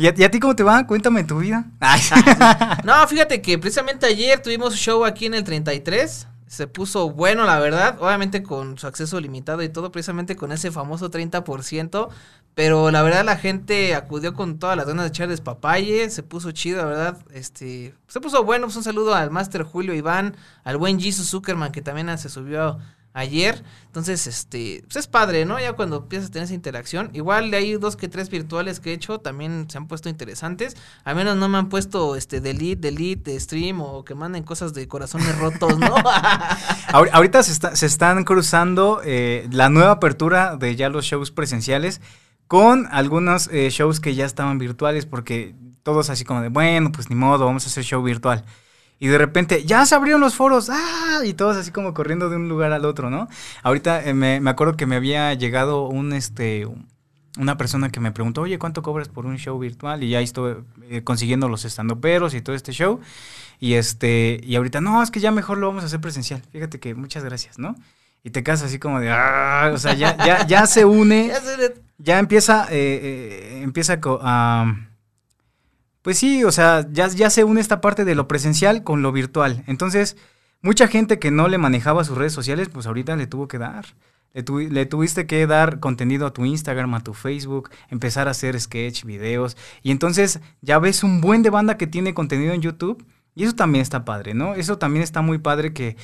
¿Y 0.00 0.06
a, 0.06 0.30
ti 0.30 0.38
cómo 0.38 0.54
te 0.54 0.62
va? 0.62 0.86
Cuéntame 0.86 1.24
tu 1.24 1.40
vida. 1.40 1.66
no, 2.84 3.08
fíjate 3.08 3.42
que 3.42 3.58
precisamente 3.58 4.06
ayer 4.06 4.40
tuvimos 4.40 4.76
show 4.76 5.04
aquí 5.04 5.26
en 5.26 5.34
el 5.34 5.42
33. 5.42 6.28
Se 6.46 6.68
puso 6.68 7.10
bueno, 7.10 7.44
la 7.44 7.58
verdad. 7.58 7.98
Obviamente 8.00 8.44
con 8.44 8.78
su 8.78 8.86
acceso 8.86 9.18
limitado 9.18 9.60
y 9.60 9.68
todo, 9.68 9.90
precisamente 9.90 10.36
con 10.36 10.52
ese 10.52 10.70
famoso 10.70 11.10
30%. 11.10 12.10
Pero 12.54 12.92
la 12.92 13.02
verdad 13.02 13.24
la 13.24 13.36
gente 13.38 13.96
acudió 13.96 14.34
con 14.34 14.60
todas 14.60 14.76
las 14.76 14.86
ganas 14.86 15.02
de 15.02 15.08
echar 15.08 15.26
despapalle. 15.26 16.08
Se 16.10 16.22
puso 16.22 16.52
chido, 16.52 16.78
la 16.78 16.84
verdad. 16.84 17.18
Este, 17.32 17.92
se 18.06 18.20
puso 18.20 18.44
bueno. 18.44 18.66
Pues 18.68 18.76
un 18.76 18.84
saludo 18.84 19.16
al 19.16 19.32
Master 19.32 19.64
Julio 19.64 19.94
Iván, 19.94 20.36
al 20.62 20.76
buen 20.76 21.00
Jesus 21.00 21.28
Zuckerman 21.28 21.72
que 21.72 21.82
también 21.82 22.16
se 22.18 22.28
subió 22.28 22.78
ayer. 23.12 23.62
Entonces, 23.86 24.26
este, 24.26 24.82
pues 24.84 24.96
es 24.96 25.06
padre, 25.06 25.44
¿no? 25.44 25.58
Ya 25.58 25.72
cuando 25.72 25.96
empiezas 25.96 26.28
a 26.28 26.32
tener 26.32 26.44
esa 26.44 26.54
interacción. 26.54 27.10
Igual 27.12 27.50
de 27.50 27.56
ahí 27.56 27.72
dos 27.74 27.96
que 27.96 28.08
tres 28.08 28.30
virtuales 28.30 28.80
que 28.80 28.90
he 28.90 28.92
hecho 28.94 29.18
también 29.18 29.66
se 29.68 29.78
han 29.78 29.88
puesto 29.88 30.08
interesantes. 30.08 30.76
Al 31.04 31.16
menos 31.16 31.36
no 31.36 31.48
me 31.48 31.58
han 31.58 31.68
puesto 31.68 32.16
este 32.16 32.40
delete, 32.40 32.76
delete 32.76 33.32
de 33.32 33.40
stream 33.40 33.80
o 33.80 34.04
que 34.04 34.14
manden 34.14 34.44
cosas 34.44 34.74
de 34.74 34.86
corazones 34.86 35.36
rotos, 35.38 35.78
¿no? 35.78 35.94
Ahorita 36.92 37.42
se, 37.42 37.76
se 37.76 37.86
están 37.86 38.24
cruzando 38.24 39.00
eh, 39.04 39.48
la 39.50 39.68
nueva 39.68 39.92
apertura 39.92 40.56
de 40.56 40.76
ya 40.76 40.88
los 40.88 41.04
shows 41.04 41.30
presenciales 41.30 42.00
con 42.46 42.88
algunos 42.90 43.48
eh, 43.52 43.68
shows 43.70 44.00
que 44.00 44.14
ya 44.14 44.24
estaban 44.24 44.58
virtuales 44.58 45.06
porque 45.06 45.54
todos 45.82 46.10
así 46.10 46.24
como 46.24 46.40
de, 46.40 46.48
bueno, 46.48 46.92
pues 46.92 47.10
ni 47.10 47.16
modo, 47.16 47.44
vamos 47.44 47.64
a 47.64 47.68
hacer 47.68 47.84
show 47.84 48.02
virtual 48.02 48.44
y 49.00 49.08
de 49.08 49.18
repente 49.18 49.64
ya 49.64 49.86
se 49.86 49.94
abrieron 49.94 50.20
los 50.20 50.34
foros, 50.34 50.70
¡ah! 50.70 51.20
Y 51.24 51.34
todos 51.34 51.56
así 51.56 51.70
como 51.70 51.94
corriendo 51.94 52.30
de 52.30 52.36
un 52.36 52.48
lugar 52.48 52.72
al 52.72 52.84
otro, 52.84 53.10
¿no? 53.10 53.28
Ahorita 53.62 54.04
eh, 54.04 54.14
me, 54.14 54.40
me, 54.40 54.50
acuerdo 54.50 54.76
que 54.76 54.86
me 54.86 54.96
había 54.96 55.32
llegado 55.34 55.86
un, 55.86 56.12
este, 56.12 56.66
una 57.38 57.56
persona 57.56 57.90
que 57.90 58.00
me 58.00 58.10
preguntó, 58.10 58.42
oye, 58.42 58.58
¿cuánto 58.58 58.82
cobras 58.82 59.08
por 59.08 59.24
un 59.24 59.38
show 59.38 59.56
virtual? 59.58 60.02
Y 60.02 60.10
ya 60.10 60.20
estuve 60.20 60.64
eh, 60.90 61.02
consiguiendo 61.04 61.48
los 61.48 61.64
estandoperos 61.64 62.34
y 62.34 62.40
todo 62.40 62.56
este 62.56 62.72
show. 62.72 63.00
Y 63.60 63.74
este, 63.74 64.40
y 64.42 64.56
ahorita, 64.56 64.80
no, 64.80 65.02
es 65.02 65.10
que 65.10 65.20
ya 65.20 65.30
mejor 65.30 65.58
lo 65.58 65.68
vamos 65.68 65.84
a 65.84 65.86
hacer 65.86 66.00
presencial. 66.00 66.42
Fíjate 66.50 66.80
que 66.80 66.94
muchas 66.94 67.24
gracias, 67.24 67.58
¿no? 67.58 67.76
Y 68.24 68.30
te 68.30 68.42
quedas 68.42 68.62
así 68.62 68.80
como 68.80 68.98
de, 68.98 69.10
¡ah! 69.10 69.70
O 69.72 69.78
sea, 69.78 69.94
ya, 69.94 70.16
ya, 70.16 70.44
ya 70.44 70.66
se 70.66 70.84
une, 70.84 71.32
ya 71.98 72.18
empieza, 72.18 72.66
eh, 72.70 73.60
empieza 73.62 74.00
a 74.02 74.87
pues 76.02 76.18
sí, 76.18 76.44
o 76.44 76.52
sea, 76.52 76.86
ya, 76.90 77.08
ya 77.08 77.30
se 77.30 77.44
une 77.44 77.60
esta 77.60 77.80
parte 77.80 78.04
de 78.04 78.14
lo 78.14 78.28
presencial 78.28 78.84
con 78.84 79.02
lo 79.02 79.12
virtual. 79.12 79.64
Entonces, 79.66 80.16
mucha 80.62 80.88
gente 80.88 81.18
que 81.18 81.30
no 81.30 81.48
le 81.48 81.58
manejaba 81.58 82.04
sus 82.04 82.16
redes 82.16 82.32
sociales, 82.32 82.68
pues 82.68 82.86
ahorita 82.86 83.16
le 83.16 83.26
tuvo 83.26 83.48
que 83.48 83.58
dar. 83.58 83.86
Le, 84.34 84.86
tuviste 84.86 85.26
que 85.26 85.46
dar 85.46 85.80
contenido 85.80 86.26
a 86.26 86.32
tu 86.32 86.44
Instagram, 86.44 86.94
a 86.94 87.02
tu 87.02 87.14
Facebook, 87.14 87.70
empezar 87.88 88.28
a 88.28 88.32
hacer 88.32 88.60
sketch, 88.60 89.04
videos. 89.04 89.56
Y 89.82 89.90
entonces 89.90 90.40
ya 90.60 90.78
ves 90.78 91.02
un 91.02 91.20
buen 91.20 91.42
de 91.42 91.50
banda 91.50 91.76
que 91.76 91.86
tiene 91.86 92.14
contenido 92.14 92.52
en 92.52 92.60
YouTube 92.60 93.04
Y 93.34 93.44
eso 93.44 93.54
también 93.54 93.82
está 93.82 94.04
padre, 94.04 94.34
¿no? 94.34 94.54
Eso 94.54 94.78
también 94.78 95.02
está 95.02 95.22
muy 95.22 95.38
padre 95.38 95.72
que, 95.72 95.96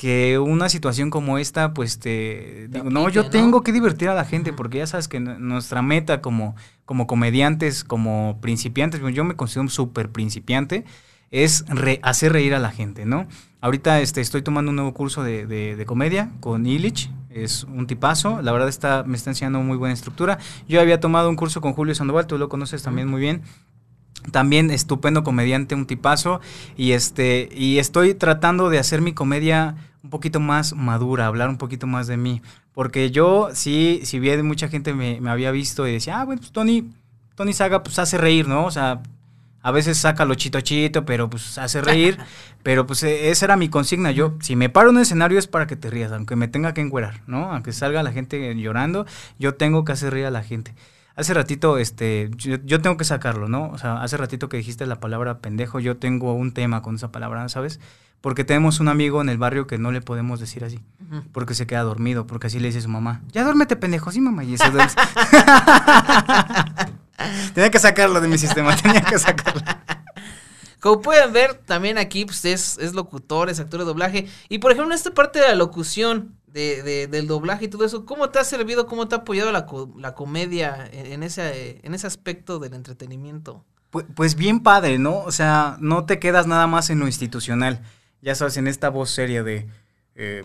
que 0.00 0.38
una 0.38 0.70
situación 0.70 1.10
como 1.10 1.36
esta, 1.36 1.74
pues 1.74 1.98
te 1.98 2.68
digo, 2.70 2.88
no, 2.88 3.10
yo 3.10 3.28
tengo 3.28 3.60
que 3.62 3.70
divertir 3.70 4.08
a 4.08 4.14
la 4.14 4.24
gente, 4.24 4.54
porque 4.54 4.78
ya 4.78 4.86
sabes 4.86 5.08
que 5.08 5.20
nuestra 5.20 5.82
meta 5.82 6.22
como, 6.22 6.56
como 6.86 7.06
comediantes, 7.06 7.84
como 7.84 8.38
principiantes, 8.40 9.02
yo 9.12 9.24
me 9.24 9.36
considero 9.36 9.60
un 9.60 9.68
súper 9.68 10.08
principiante, 10.10 10.86
es 11.30 11.66
hacer 12.00 12.32
reír 12.32 12.54
a 12.54 12.58
la 12.58 12.70
gente, 12.70 13.04
¿no? 13.04 13.28
Ahorita 13.60 14.00
este, 14.00 14.22
estoy 14.22 14.40
tomando 14.40 14.70
un 14.70 14.76
nuevo 14.76 14.94
curso 14.94 15.22
de, 15.22 15.46
de, 15.46 15.84
comedia 15.84 16.30
con 16.40 16.64
Illich, 16.64 17.10
es 17.28 17.64
un 17.64 17.86
tipazo, 17.86 18.40
la 18.40 18.52
verdad 18.52 18.70
está, 18.70 19.04
me 19.06 19.18
está 19.18 19.28
enseñando 19.28 19.60
muy 19.60 19.76
buena 19.76 19.92
estructura. 19.92 20.38
Yo 20.66 20.80
había 20.80 20.98
tomado 20.98 21.28
un 21.28 21.36
curso 21.36 21.60
con 21.60 21.74
Julio 21.74 21.94
Sandoval, 21.94 22.26
tú 22.26 22.38
lo 22.38 22.48
conoces 22.48 22.82
también 22.82 23.06
muy 23.06 23.20
bien. 23.20 23.42
También 24.32 24.70
estupendo 24.70 25.24
comediante, 25.24 25.74
un 25.74 25.86
tipazo. 25.86 26.40
Y 26.76 26.92
este, 26.92 27.48
y 27.54 27.78
estoy 27.78 28.14
tratando 28.14 28.68
de 28.68 28.78
hacer 28.78 29.00
mi 29.00 29.14
comedia 29.14 29.76
un 30.02 30.10
poquito 30.10 30.40
más 30.40 30.74
madura, 30.74 31.26
hablar 31.26 31.48
un 31.48 31.58
poquito 31.58 31.86
más 31.86 32.06
de 32.06 32.16
mí. 32.16 32.42
Porque 32.72 33.10
yo, 33.10 33.50
sí, 33.52 34.00
si 34.04 34.18
bien 34.18 34.46
mucha 34.46 34.68
gente 34.68 34.94
me, 34.94 35.20
me 35.20 35.30
había 35.30 35.50
visto 35.50 35.86
y 35.86 35.92
decía, 35.92 36.20
ah, 36.20 36.24
bueno, 36.24 36.40
pues 36.40 36.52
Tony, 36.52 36.90
Tony 37.34 37.52
Saga, 37.52 37.82
pues 37.82 37.98
hace 37.98 38.18
reír, 38.18 38.48
¿no? 38.48 38.64
O 38.64 38.70
sea, 38.70 39.02
a 39.62 39.72
veces 39.72 39.98
saca 39.98 40.24
lo 40.24 40.34
chito 40.34 40.60
chito, 40.60 41.04
pero 41.04 41.28
pues 41.28 41.58
hace 41.58 41.80
reír. 41.80 42.18
pero 42.62 42.86
pues 42.86 43.02
e, 43.02 43.30
esa 43.30 43.46
era 43.46 43.56
mi 43.56 43.68
consigna. 43.68 44.10
Yo, 44.10 44.36
si 44.40 44.56
me 44.56 44.68
paro 44.68 44.90
en 44.90 44.96
un 44.96 45.02
escenario 45.02 45.38
es 45.38 45.46
para 45.46 45.66
que 45.66 45.76
te 45.76 45.90
rías, 45.90 46.12
aunque 46.12 46.36
me 46.36 46.48
tenga 46.48 46.74
que 46.74 46.80
encuerar, 46.80 47.20
¿no? 47.26 47.52
Aunque 47.52 47.72
salga 47.72 48.02
la 48.02 48.12
gente 48.12 48.54
llorando, 48.56 49.06
yo 49.38 49.54
tengo 49.54 49.84
que 49.84 49.92
hacer 49.92 50.12
reír 50.12 50.26
a 50.26 50.30
la 50.30 50.42
gente. 50.42 50.74
Hace 51.20 51.34
ratito, 51.34 51.76
este, 51.76 52.30
yo, 52.36 52.80
tengo 52.80 52.96
que 52.96 53.04
sacarlo, 53.04 53.46
¿no? 53.46 53.68
O 53.68 53.76
sea, 53.76 54.00
hace 54.00 54.16
ratito 54.16 54.48
que 54.48 54.56
dijiste 54.56 54.86
la 54.86 55.00
palabra 55.00 55.40
pendejo, 55.40 55.78
yo 55.78 55.98
tengo 55.98 56.32
un 56.32 56.52
tema 56.52 56.80
con 56.80 56.94
esa 56.94 57.12
palabra, 57.12 57.46
¿sabes? 57.50 57.78
Porque 58.22 58.42
tenemos 58.42 58.80
un 58.80 58.88
amigo 58.88 59.20
en 59.20 59.28
el 59.28 59.36
barrio 59.36 59.66
que 59.66 59.76
no 59.76 59.92
le 59.92 60.00
podemos 60.00 60.40
decir 60.40 60.64
así, 60.64 60.80
porque 61.32 61.54
se 61.54 61.66
queda 61.66 61.82
dormido, 61.82 62.26
porque 62.26 62.46
así 62.46 62.58
le 62.58 62.68
dice 62.68 62.80
su 62.80 62.88
mamá, 62.88 63.20
ya 63.32 63.44
duérmete 63.44 63.76
pendejo, 63.76 64.10
sí 64.10 64.22
mamá, 64.22 64.44
y 64.44 64.54
eso 64.54 64.64
tenía 67.54 67.70
que 67.70 67.78
sacarlo 67.78 68.22
de 68.22 68.28
mi 68.28 68.38
sistema, 68.38 68.74
tenía 68.76 69.02
que 69.02 69.18
sacarlo. 69.18 69.60
Como 70.80 71.02
pueden 71.02 71.34
ver, 71.34 71.52
también 71.54 71.98
aquí 71.98 72.24
pues, 72.24 72.46
es, 72.46 72.78
es 72.78 72.94
locutor, 72.94 73.50
es 73.50 73.60
actor 73.60 73.80
de 73.80 73.86
doblaje. 73.86 74.26
Y 74.48 74.60
por 74.60 74.72
ejemplo, 74.72 74.94
en 74.94 74.96
esta 74.96 75.10
parte 75.10 75.38
de 75.38 75.48
la 75.48 75.54
locución, 75.54 76.34
de, 76.52 77.08
del 77.08 77.26
doblaje 77.26 77.66
y 77.66 77.68
todo 77.68 77.84
eso, 77.84 78.04
¿cómo 78.04 78.30
te 78.30 78.38
ha 78.38 78.44
servido, 78.44 78.86
cómo 78.86 79.08
te 79.08 79.14
ha 79.14 79.18
apoyado 79.18 79.52
la, 79.52 79.66
la 79.96 80.14
comedia 80.14 80.88
en, 80.92 81.22
ese, 81.22 81.80
en 81.82 81.94
ese 81.94 82.06
aspecto 82.06 82.58
del 82.58 82.74
entretenimiento? 82.74 83.64
Pues, 83.90 84.06
pues, 84.14 84.34
bien 84.36 84.60
padre, 84.60 84.98
¿no? 84.98 85.18
O 85.20 85.32
sea, 85.32 85.76
no 85.80 86.04
te 86.04 86.18
quedas 86.18 86.46
nada 86.46 86.66
más 86.66 86.90
en 86.90 87.00
lo 87.00 87.06
institucional. 87.06 87.82
Ya 88.22 88.34
sabes, 88.34 88.56
en 88.56 88.68
esta 88.68 88.88
voz 88.88 89.10
seria 89.10 89.42
de 89.42 89.68
eh, 90.14 90.44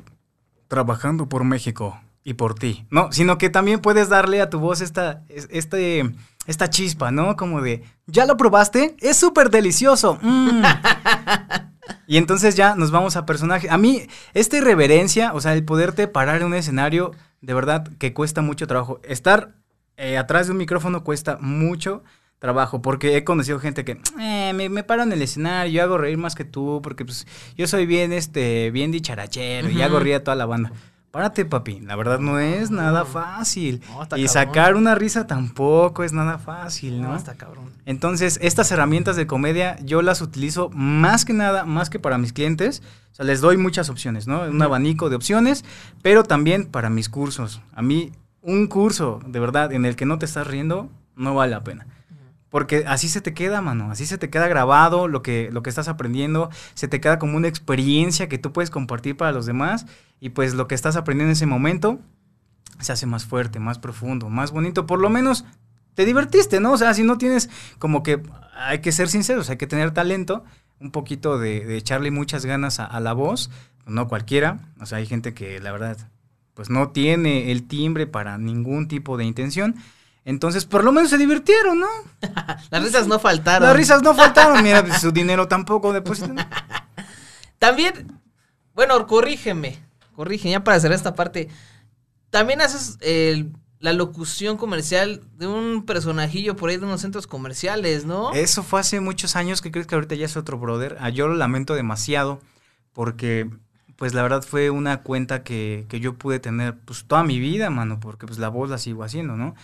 trabajando 0.67 1.29
por 1.29 1.43
México 1.43 1.99
y 2.23 2.33
por 2.33 2.55
ti, 2.55 2.87
¿no? 2.89 3.11
Sino 3.11 3.37
que 3.37 3.49
también 3.49 3.81
puedes 3.81 4.09
darle 4.09 4.41
a 4.41 4.49
tu 4.49 4.59
voz 4.59 4.81
esta, 4.81 5.23
este 5.29 6.03
esta 6.47 6.69
chispa, 6.69 7.11
¿no? 7.11 7.35
Como 7.35 7.61
de, 7.61 7.83
¿ya 8.07 8.25
lo 8.25 8.37
probaste? 8.37 8.95
Es 8.99 9.17
súper 9.17 9.49
delicioso. 9.49 10.19
Mm. 10.21 10.61
y 12.07 12.17
entonces 12.17 12.55
ya 12.55 12.75
nos 12.75 12.91
vamos 12.91 13.15
a 13.15 13.25
personaje. 13.25 13.69
A 13.69 13.77
mí, 13.77 14.07
esta 14.33 14.57
irreverencia, 14.57 15.33
o 15.33 15.41
sea, 15.41 15.53
el 15.53 15.63
poderte 15.63 16.07
parar 16.07 16.37
en 16.41 16.47
un 16.47 16.53
escenario, 16.53 17.11
de 17.41 17.53
verdad 17.53 17.87
que 17.97 18.13
cuesta 18.13 18.41
mucho 18.41 18.67
trabajo. 18.67 18.99
Estar 19.03 19.55
eh, 19.97 20.17
atrás 20.17 20.47
de 20.47 20.51
un 20.51 20.57
micrófono 20.57 21.03
cuesta 21.03 21.37
mucho 21.39 22.03
trabajo, 22.39 22.81
porque 22.81 23.15
he 23.17 23.23
conocido 23.23 23.59
gente 23.59 23.85
que 23.85 23.99
eh, 24.19 24.53
me, 24.53 24.83
paro 24.83 25.03
en 25.03 25.11
el 25.11 25.21
escenario, 25.21 25.71
yo 25.71 25.83
hago 25.83 25.97
reír 25.97 26.17
más 26.17 26.35
que 26.35 26.45
tú, 26.45 26.81
porque 26.83 27.05
pues 27.05 27.25
yo 27.57 27.65
soy 27.65 27.85
bien, 27.85 28.13
este, 28.13 28.71
bien 28.71 28.91
dicharachero 28.91 29.69
y 29.69 29.81
hago 29.81 29.99
reír 29.99 30.15
a 30.15 30.23
toda 30.23 30.35
la 30.35 30.45
banda. 30.45 30.71
Párate, 31.15 31.45
papi. 31.45 31.79
La 31.79 31.95
verdad 31.95 32.19
no 32.19 32.39
es 32.39 32.71
nada 32.71 33.05
fácil. 33.05 33.81
y 34.17 34.27
sacar 34.27 34.75
una 34.75 34.95
risa 34.95 35.25
tampoco 35.25 36.03
es 36.03 36.11
nada 36.11 36.37
fácil, 36.39 37.01
¿no? 37.01 37.11
no 37.11 37.15
está 37.15 37.35
cabrón. 37.35 37.71
Entonces, 37.85 38.37
estas 38.41 38.69
herramientas 38.73 39.15
de 39.15 39.25
comedia 39.25 39.77
yo 39.81 40.01
las 40.01 40.19
utilizo 40.19 40.69
más 40.71 41.23
que 41.23 41.31
nada, 41.31 41.63
más 41.63 41.89
que 41.89 41.99
para 41.99 42.17
mis 42.17 42.33
clientes. 42.33 42.83
O 43.13 43.15
sea, 43.15 43.25
les 43.25 43.39
doy 43.39 43.55
muchas 43.55 43.89
opciones, 43.89 44.27
¿no? 44.27 44.41
Un 44.41 44.61
abanico 44.61 45.09
de 45.09 45.15
opciones, 45.15 45.63
pero 46.01 46.23
también 46.23 46.65
para 46.65 46.89
mis 46.89 47.07
cursos. 47.07 47.61
A 47.71 47.81
mí, 47.81 48.11
un 48.41 48.67
curso, 48.67 49.21
de 49.25 49.39
verdad, 49.39 49.71
en 49.71 49.85
el 49.85 49.95
que 49.95 50.05
no 50.05 50.19
te 50.19 50.25
estás 50.25 50.45
riendo, 50.45 50.89
no 51.15 51.33
vale 51.33 51.51
la 51.51 51.63
pena. 51.63 51.87
Porque 52.49 52.83
así 52.87 53.07
se 53.07 53.21
te 53.21 53.33
queda, 53.33 53.61
mano, 53.61 53.89
así 53.89 54.05
se 54.05 54.17
te 54.17 54.29
queda 54.29 54.49
grabado 54.49 55.07
lo 55.07 55.21
que, 55.21 55.49
lo 55.49 55.63
que 55.63 55.69
estás 55.69 55.87
aprendiendo, 55.87 56.49
se 56.73 56.89
te 56.89 56.99
queda 56.99 57.19
como 57.19 57.37
una 57.37 57.47
experiencia 57.47 58.27
que 58.27 58.37
tú 58.37 58.51
puedes 58.51 58.69
compartir 58.69 59.15
para 59.15 59.31
los 59.31 59.45
demás 59.45 59.85
y 60.19 60.29
pues 60.29 60.53
lo 60.53 60.67
que 60.67 60.75
estás 60.75 60.95
aprendiendo 60.95 61.29
en 61.29 61.33
ese 61.33 61.45
momento 61.45 61.99
se 62.79 62.91
hace 62.91 63.05
más 63.05 63.25
fuerte, 63.25 63.59
más 63.59 63.79
profundo, 63.79 64.29
más 64.29 64.51
bonito, 64.51 64.85
por 64.85 64.99
lo 64.99 65.09
menos 65.09 65.45
te 65.93 66.05
divertiste, 66.05 66.59
¿no? 66.59 66.73
O 66.73 66.77
sea, 66.77 66.93
si 66.93 67.03
no 67.03 67.17
tienes 67.17 67.49
como 67.79 68.03
que, 68.03 68.21
hay 68.55 68.79
que 68.79 68.91
ser 68.91 69.07
sinceros, 69.07 69.49
hay 69.49 69.57
que 69.57 69.67
tener 69.67 69.91
talento, 69.91 70.43
un 70.79 70.91
poquito 70.91 71.37
de, 71.37 71.77
echarle 71.77 72.11
muchas 72.11 72.45
ganas 72.45 72.79
a, 72.79 72.85
a 72.85 72.99
la 72.99 73.13
voz, 73.13 73.49
no 73.85 74.07
cualquiera, 74.07 74.59
o 74.79 74.85
sea, 74.85 74.97
hay 74.97 75.05
gente 75.05 75.33
que 75.33 75.59
la 75.59 75.71
verdad 75.71 75.97
pues 76.55 76.69
no 76.69 76.89
tiene 76.89 77.51
el 77.51 77.67
timbre 77.67 78.07
para 78.07 78.37
ningún 78.37 78.87
tipo 78.87 79.17
de 79.17 79.25
intención. 79.25 79.75
Entonces, 80.23 80.65
por 80.65 80.83
lo 80.83 80.91
menos 80.91 81.11
se 81.11 81.19
divirtieron, 81.19 81.79
¿no? 81.79 81.87
Las 82.71 82.83
risas 82.83 83.07
no 83.07 83.19
faltaron. 83.19 83.67
Las 83.67 83.77
risas 83.77 84.01
no 84.01 84.15
faltaron. 84.15 84.63
Mira, 84.63 84.99
su 84.99 85.11
dinero 85.11 85.47
tampoco 85.47 85.93
depositan. 85.93 86.37
También, 87.59 88.19
bueno, 88.73 89.05
corrígeme. 89.05 89.84
Corrígeme, 90.15 90.51
ya 90.51 90.63
para 90.63 90.77
hacer 90.77 90.91
esta 90.91 91.15
parte. 91.15 91.49
También 92.29 92.61
haces 92.61 92.97
la 93.79 93.93
locución 93.93 94.57
comercial 94.57 95.21
de 95.37 95.47
un 95.47 95.85
personajillo 95.85 96.55
por 96.55 96.69
ahí 96.69 96.77
de 96.77 96.85
unos 96.85 97.01
centros 97.01 97.27
comerciales, 97.27 98.05
¿no? 98.05 98.33
Eso 98.33 98.63
fue 98.63 98.79
hace 98.79 98.99
muchos 98.99 99.35
años, 99.35 99.61
que 99.61 99.71
crees 99.71 99.87
que 99.87 99.95
ahorita 99.95 100.15
ya 100.15 100.25
es 100.25 100.37
otro 100.37 100.57
brother. 100.57 100.97
Ah, 100.99 101.09
yo 101.09 101.27
lo 101.27 101.35
lamento 101.35 101.75
demasiado 101.75 102.39
porque 102.93 103.49
pues 103.95 104.13
la 104.13 104.23
verdad 104.23 104.41
fue 104.41 104.69
una 104.69 105.03
cuenta 105.03 105.43
que, 105.43 105.85
que, 105.87 105.99
yo 105.99 106.15
pude 106.15 106.39
tener 106.39 106.77
pues 106.79 107.05
toda 107.05 107.23
mi 107.23 107.39
vida, 107.39 107.69
mano, 107.69 107.99
porque 107.99 108.25
pues 108.25 108.39
la 108.39 108.49
voz 108.49 108.69
la 108.69 108.77
sigo 108.77 109.03
haciendo, 109.03 109.37
¿no? 109.37 109.55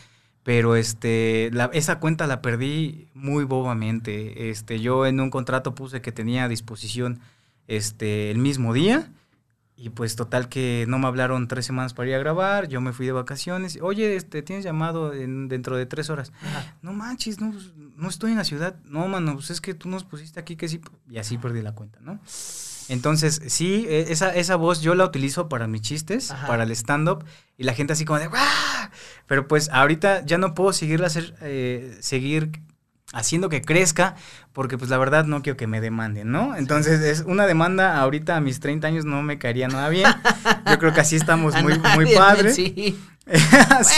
pero 0.43 0.75
este 0.75 1.51
esa 1.73 1.99
cuenta 1.99 2.27
la 2.27 2.41
perdí 2.41 3.07
muy 3.13 3.43
bobamente. 3.43 4.49
Este, 4.49 4.79
yo 4.79 5.05
en 5.05 5.19
un 5.19 5.29
contrato 5.29 5.75
puse 5.75 6.01
que 6.01 6.11
tenía 6.11 6.45
a 6.45 6.47
disposición 6.47 7.19
este 7.67 8.31
el 8.31 8.39
mismo 8.39 8.73
día 8.73 9.09
y 9.81 9.89
pues 9.89 10.15
total 10.15 10.47
que 10.47 10.85
no 10.87 10.99
me 10.99 11.07
hablaron 11.07 11.47
tres 11.47 11.65
semanas 11.65 11.95
para 11.95 12.07
ir 12.09 12.13
a 12.13 12.19
grabar, 12.19 12.67
yo 12.67 12.81
me 12.81 12.93
fui 12.93 13.07
de 13.07 13.13
vacaciones. 13.13 13.79
Oye, 13.81 14.15
este, 14.15 14.43
tienes 14.43 14.63
llamado 14.63 15.11
en, 15.11 15.47
dentro 15.47 15.75
de 15.75 15.87
tres 15.87 16.11
horas. 16.11 16.31
No 16.83 16.93
manches, 16.93 17.41
no, 17.41 17.51
no 17.95 18.07
estoy 18.07 18.29
en 18.29 18.37
la 18.37 18.43
ciudad. 18.43 18.75
No, 18.85 19.07
mano, 19.07 19.33
pues 19.33 19.49
es 19.49 19.59
que 19.59 19.73
tú 19.73 19.89
nos 19.89 20.03
pusiste 20.03 20.39
aquí 20.39 20.55
que 20.55 20.69
sí. 20.69 20.81
Y 21.09 21.17
así 21.17 21.39
perdí 21.39 21.63
la 21.63 21.73
cuenta, 21.73 21.97
¿no? 21.99 22.19
Entonces, 22.89 23.41
sí, 23.47 23.87
e, 23.89 24.11
esa, 24.11 24.35
esa 24.35 24.55
voz 24.55 24.81
yo 24.81 24.93
la 24.93 25.03
utilizo 25.03 25.49
para 25.49 25.65
mis 25.65 25.81
chistes, 25.81 26.31
para 26.45 26.61
el 26.61 26.69
stand-up, 26.71 27.25
y 27.57 27.63
la 27.63 27.73
gente 27.73 27.93
así 27.93 28.05
como 28.05 28.19
de 28.19 28.29
Pero 29.25 29.47
pues 29.47 29.69
ahorita 29.69 30.23
ya 30.27 30.37
no 30.37 30.53
puedo 30.53 30.73
seguirla 30.73 31.07
hacer, 31.07 31.33
eh, 31.41 31.97
seguir 32.01 32.51
haciendo 33.13 33.49
que 33.49 33.61
crezca, 33.61 34.15
porque 34.53 34.77
pues 34.77 34.89
la 34.89 34.97
verdad 34.97 35.25
no 35.25 35.41
quiero 35.41 35.57
que 35.57 35.67
me 35.67 35.81
demanden, 35.81 36.31
¿no? 36.31 36.55
Entonces, 36.55 37.01
es 37.01 37.21
una 37.21 37.45
demanda 37.45 37.99
ahorita 37.99 38.37
a 38.37 38.41
mis 38.41 38.59
30 38.59 38.87
años 38.87 39.05
no 39.05 39.21
me 39.21 39.37
caería 39.37 39.67
nada 39.67 39.89
bien. 39.89 40.07
Yo 40.69 40.79
creo 40.79 40.93
que 40.93 41.01
así 41.01 41.15
estamos 41.15 41.61
muy, 41.61 41.79
muy 41.95 42.13
padre. 42.15 42.53
Sí. 42.53 42.99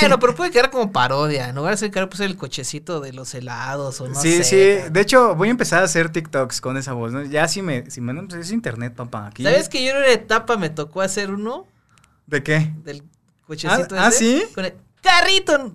Bueno, 0.01 0.19
pero 0.19 0.35
puede 0.35 0.51
quedar 0.51 0.69
como 0.69 0.91
parodia. 0.91 1.49
En 1.49 1.55
lugar 1.55 1.77
de 1.77 1.89
quedar 1.89 2.09
pues 2.09 2.19
el 2.19 2.35
cochecito 2.35 2.99
de 2.99 3.13
los 3.13 3.33
helados 3.33 3.99
o 4.01 4.07
no 4.07 4.19
sí, 4.19 4.43
sé. 4.43 4.43
Sí, 4.43 4.91
De 4.91 5.01
hecho, 5.01 5.33
voy 5.35 5.47
a 5.47 5.51
empezar 5.51 5.81
a 5.81 5.85
hacer 5.85 6.09
TikToks 6.09 6.61
con 6.61 6.77
esa 6.77 6.93
voz, 6.93 7.13
¿no? 7.13 7.23
Ya 7.23 7.47
si 7.47 7.61
me, 7.61 7.89
si 7.89 8.01
me, 8.01 8.13
pues 8.13 8.47
es 8.47 8.51
internet, 8.51 8.93
papá. 8.93 9.27
Aquí. 9.27 9.43
¿Sabes 9.43 9.69
que 9.69 9.83
yo 9.83 9.91
en 9.91 9.97
una 9.97 10.09
etapa 10.09 10.57
me 10.57 10.69
tocó 10.69 11.01
hacer 11.01 11.31
uno? 11.31 11.65
¿De 12.27 12.43
qué? 12.43 12.73
Del 12.83 13.03
cochecito 13.47 13.95
¿Ah, 13.95 14.07
¿ah 14.07 14.11
sí? 14.11 14.43
Con 14.53 14.65
el 14.65 14.75
carrito. 15.01 15.73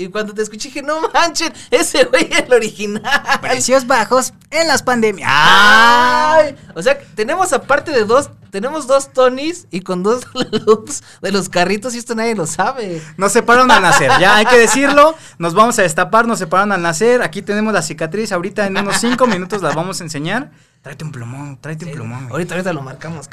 Y 0.00 0.08
cuando 0.08 0.32
te 0.32 0.40
escuché 0.40 0.68
dije, 0.68 0.82
no 0.82 0.98
manchen, 1.12 1.52
ese 1.70 2.04
güey 2.04 2.26
es 2.32 2.40
el 2.40 2.52
original. 2.54 3.02
Precios 3.42 3.86
bajos 3.86 4.32
en 4.50 4.66
las 4.66 4.82
pandemias. 4.82 5.28
¡Ay! 5.30 6.56
O 6.74 6.82
sea, 6.82 6.98
tenemos 7.14 7.52
aparte 7.52 7.92
de 7.92 8.04
dos, 8.04 8.30
tenemos 8.50 8.86
dos 8.86 9.12
Tonys 9.12 9.66
y 9.70 9.82
con 9.82 10.02
dos 10.02 10.22
loops 10.66 11.02
de 11.20 11.32
los 11.32 11.50
carritos 11.50 11.94
y 11.94 11.98
esto 11.98 12.14
nadie 12.14 12.34
lo 12.34 12.46
sabe. 12.46 13.02
Nos 13.18 13.32
separaron 13.32 13.70
al 13.70 13.82
nacer, 13.82 14.10
ya 14.18 14.36
hay 14.36 14.46
que 14.46 14.56
decirlo. 14.56 15.14
Nos 15.38 15.52
vamos 15.52 15.78
a 15.78 15.82
destapar, 15.82 16.26
nos 16.26 16.38
separaron 16.38 16.72
al 16.72 16.80
nacer. 16.80 17.20
Aquí 17.20 17.42
tenemos 17.42 17.74
la 17.74 17.82
cicatriz, 17.82 18.32
ahorita 18.32 18.66
en 18.66 18.78
unos 18.78 18.96
cinco 18.96 19.26
minutos 19.26 19.60
la 19.60 19.74
vamos 19.74 20.00
a 20.00 20.04
enseñar. 20.04 20.50
Tráete 20.80 21.04
un 21.04 21.12
plumón, 21.12 21.58
tráete 21.60 21.84
un 21.84 21.92
plumón. 21.92 22.28
Ahorita, 22.30 22.54
ahorita 22.54 22.72
lo 22.72 22.80
marcamos. 22.80 23.28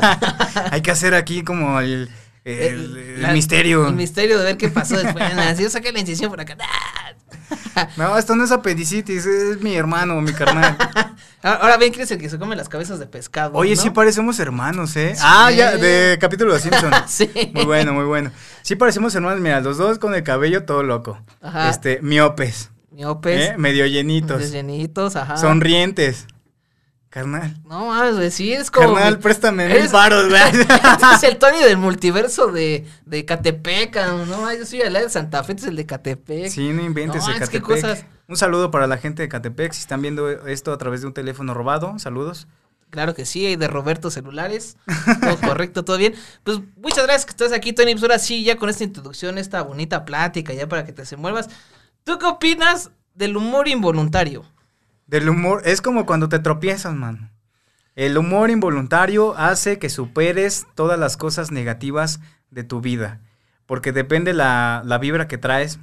hay 0.70 0.82
que 0.82 0.90
hacer 0.90 1.14
aquí 1.14 1.42
como 1.42 1.80
el 1.80 2.10
el, 2.44 3.18
el 3.24 3.32
misterio. 3.32 3.88
El 3.88 3.94
misterio 3.94 4.38
de 4.38 4.44
ver 4.44 4.56
qué 4.56 4.68
pasó 4.68 4.96
después. 4.96 5.24
Así 5.24 5.62
yo 5.62 5.70
saqué 5.70 5.92
la 5.92 6.00
incisión 6.00 6.30
por 6.30 6.40
acá. 6.40 6.56
No, 7.96 8.16
esto 8.16 8.36
no 8.36 8.44
es 8.44 8.52
apendicitis, 8.52 9.26
es 9.26 9.60
mi 9.60 9.74
hermano, 9.74 10.20
mi 10.20 10.32
carnal. 10.32 10.76
Ah, 11.46 11.58
Ahora 11.60 11.76
bien, 11.76 11.92
¿quién 11.92 12.04
es 12.04 12.10
el 12.10 12.16
que 12.18 12.30
se 12.30 12.38
come 12.38 12.56
las 12.56 12.70
cabezas 12.70 12.98
de 12.98 13.06
pescado? 13.06 13.52
Oye, 13.52 13.76
¿no? 13.76 13.82
sí 13.82 13.90
parecemos 13.90 14.38
hermanos, 14.38 14.96
¿eh? 14.96 15.14
Ah, 15.20 15.50
ya, 15.50 15.76
de 15.76 16.16
capítulo 16.18 16.54
de 16.54 16.60
Simpson. 16.60 16.90
Sí. 17.06 17.30
Muy 17.52 17.66
bueno, 17.66 17.92
muy 17.92 18.06
bueno. 18.06 18.30
Sí 18.62 18.76
parecemos 18.76 19.14
hermanos, 19.14 19.42
mira, 19.42 19.60
los 19.60 19.76
dos 19.76 19.98
con 19.98 20.14
el 20.14 20.22
cabello 20.22 20.64
todo 20.64 20.82
loco. 20.82 21.20
Ajá. 21.42 21.68
Este, 21.68 22.00
miopes, 22.00 22.70
Miopes. 22.92 23.50
¿eh? 23.50 23.54
medio 23.58 23.84
llenitos, 23.84 24.38
medios 24.38 24.52
llenitos, 24.52 25.16
ajá. 25.16 25.36
sonrientes. 25.36 26.26
Carnal. 27.14 27.56
No 27.68 27.86
mames, 27.86 28.16
güey, 28.16 28.30
sí, 28.32 28.52
es 28.52 28.72
como. 28.72 28.94
Carnal, 28.94 29.20
préstame 29.20 29.68
mil 29.68 29.86
varos, 29.86 30.28
güey. 30.28 30.42
es 31.14 31.22
el 31.22 31.36
Tony 31.36 31.58
del 31.58 31.76
multiverso 31.76 32.48
de, 32.48 32.88
de 33.06 33.24
Catepec, 33.24 33.94
no, 34.26 34.52
yo 34.52 34.66
soy 34.66 34.80
el 34.80 34.94
de 34.94 35.08
Santa 35.08 35.44
Fe, 35.44 35.52
este 35.52 35.62
es 35.62 35.68
el 35.68 35.76
de 35.76 35.86
Catepec. 35.86 36.48
Sí, 36.48 36.70
no 36.70 36.82
inventes, 36.82 37.22
No, 37.22 37.30
es 37.30 37.48
que 37.48 37.58
Ecatepec. 37.58 37.62
cosas. 37.62 38.04
Un 38.26 38.36
saludo 38.36 38.72
para 38.72 38.88
la 38.88 38.96
gente 38.98 39.22
de 39.22 39.28
Catepec, 39.28 39.72
si 39.74 39.82
están 39.82 40.02
viendo 40.02 40.28
esto 40.28 40.72
a 40.72 40.78
través 40.78 41.02
de 41.02 41.06
un 41.06 41.14
teléfono 41.14 41.54
robado, 41.54 41.96
saludos. 42.00 42.48
Claro 42.90 43.14
que 43.14 43.26
sí, 43.26 43.46
hay 43.46 43.54
de 43.54 43.68
Roberto 43.68 44.10
Celulares. 44.10 44.76
Todo 45.20 45.38
correcto, 45.48 45.84
todo 45.84 45.98
bien. 45.98 46.16
Pues 46.42 46.62
muchas 46.76 47.04
gracias 47.04 47.26
que 47.26 47.30
estás 47.30 47.52
aquí, 47.52 47.72
Tony. 47.72 47.92
Pues 47.92 48.02
ahora 48.02 48.18
sí, 48.18 48.42
ya 48.42 48.56
con 48.56 48.68
esta 48.68 48.82
introducción, 48.82 49.38
esta 49.38 49.62
bonita 49.62 50.04
plática, 50.04 50.52
ya 50.52 50.68
para 50.68 50.84
que 50.84 50.92
te 50.92 51.02
desenvuelvas. 51.02 51.48
¿Tú 52.02 52.18
qué 52.18 52.26
opinas 52.26 52.90
del 53.14 53.36
humor 53.36 53.68
involuntario? 53.68 54.44
Del 55.06 55.28
humor, 55.28 55.62
es 55.64 55.82
como 55.82 56.06
cuando 56.06 56.28
te 56.28 56.38
tropiezas, 56.38 56.94
man. 56.94 57.30
El 57.94 58.18
humor 58.18 58.50
involuntario 58.50 59.36
hace 59.36 59.78
que 59.78 59.88
superes 59.88 60.66
todas 60.74 60.98
las 60.98 61.16
cosas 61.16 61.50
negativas 61.50 62.20
de 62.50 62.64
tu 62.64 62.80
vida. 62.80 63.20
Porque 63.66 63.92
depende 63.92 64.32
la, 64.32 64.82
la 64.84 64.98
vibra 64.98 65.28
que 65.28 65.38
traes. 65.38 65.78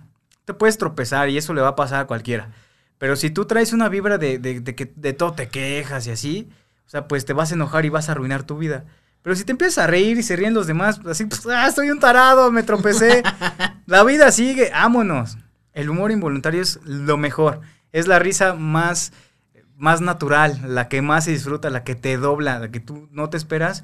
Te 0.45 0.53
puedes 0.53 0.77
tropezar 0.77 1.29
y 1.29 1.37
eso 1.37 1.53
le 1.53 1.61
va 1.61 1.69
a 1.69 1.75
pasar 1.75 2.01
a 2.01 2.07
cualquiera. 2.07 2.51
Pero 2.97 3.15
si 3.15 3.29
tú 3.29 3.45
traes 3.45 3.73
una 3.73 3.89
vibra 3.89 4.17
de, 4.17 4.39
de, 4.39 4.59
de 4.59 4.75
que 4.75 4.91
de 4.95 5.13
todo 5.13 5.33
te 5.33 5.47
quejas 5.49 6.05
y 6.07 6.11
así, 6.11 6.49
o 6.85 6.89
sea, 6.89 7.07
pues 7.07 7.25
te 7.25 7.33
vas 7.33 7.51
a 7.51 7.55
enojar 7.55 7.85
y 7.85 7.89
vas 7.89 8.09
a 8.09 8.11
arruinar 8.11 8.43
tu 8.43 8.57
vida. 8.57 8.85
Pero 9.21 9.35
si 9.35 9.43
te 9.43 9.51
empiezas 9.51 9.77
a 9.77 9.87
reír 9.87 10.17
y 10.17 10.23
se 10.23 10.35
ríen 10.35 10.53
los 10.53 10.67
demás, 10.67 10.99
así, 11.05 11.25
pues, 11.25 11.45
ah, 11.47 11.71
soy 11.71 11.91
un 11.91 11.99
tarado, 11.99 12.51
me 12.51 12.63
tropecé. 12.63 13.23
la 13.85 14.03
vida 14.03 14.31
sigue, 14.31 14.71
vámonos. 14.71 15.37
El 15.73 15.89
humor 15.89 16.11
involuntario 16.11 16.61
es 16.61 16.79
lo 16.83 17.17
mejor. 17.17 17.61
Es 17.91 18.07
la 18.07 18.19
risa 18.19 18.53
más, 18.53 19.13
más 19.75 20.01
natural, 20.01 20.61
la 20.63 20.87
que 20.87 21.01
más 21.01 21.25
se 21.25 21.31
disfruta, 21.31 21.69
la 21.69 21.83
que 21.83 21.95
te 21.95 22.17
dobla, 22.17 22.59
la 22.59 22.71
que 22.71 22.79
tú 22.79 23.07
no 23.11 23.29
te 23.29 23.37
esperas. 23.37 23.83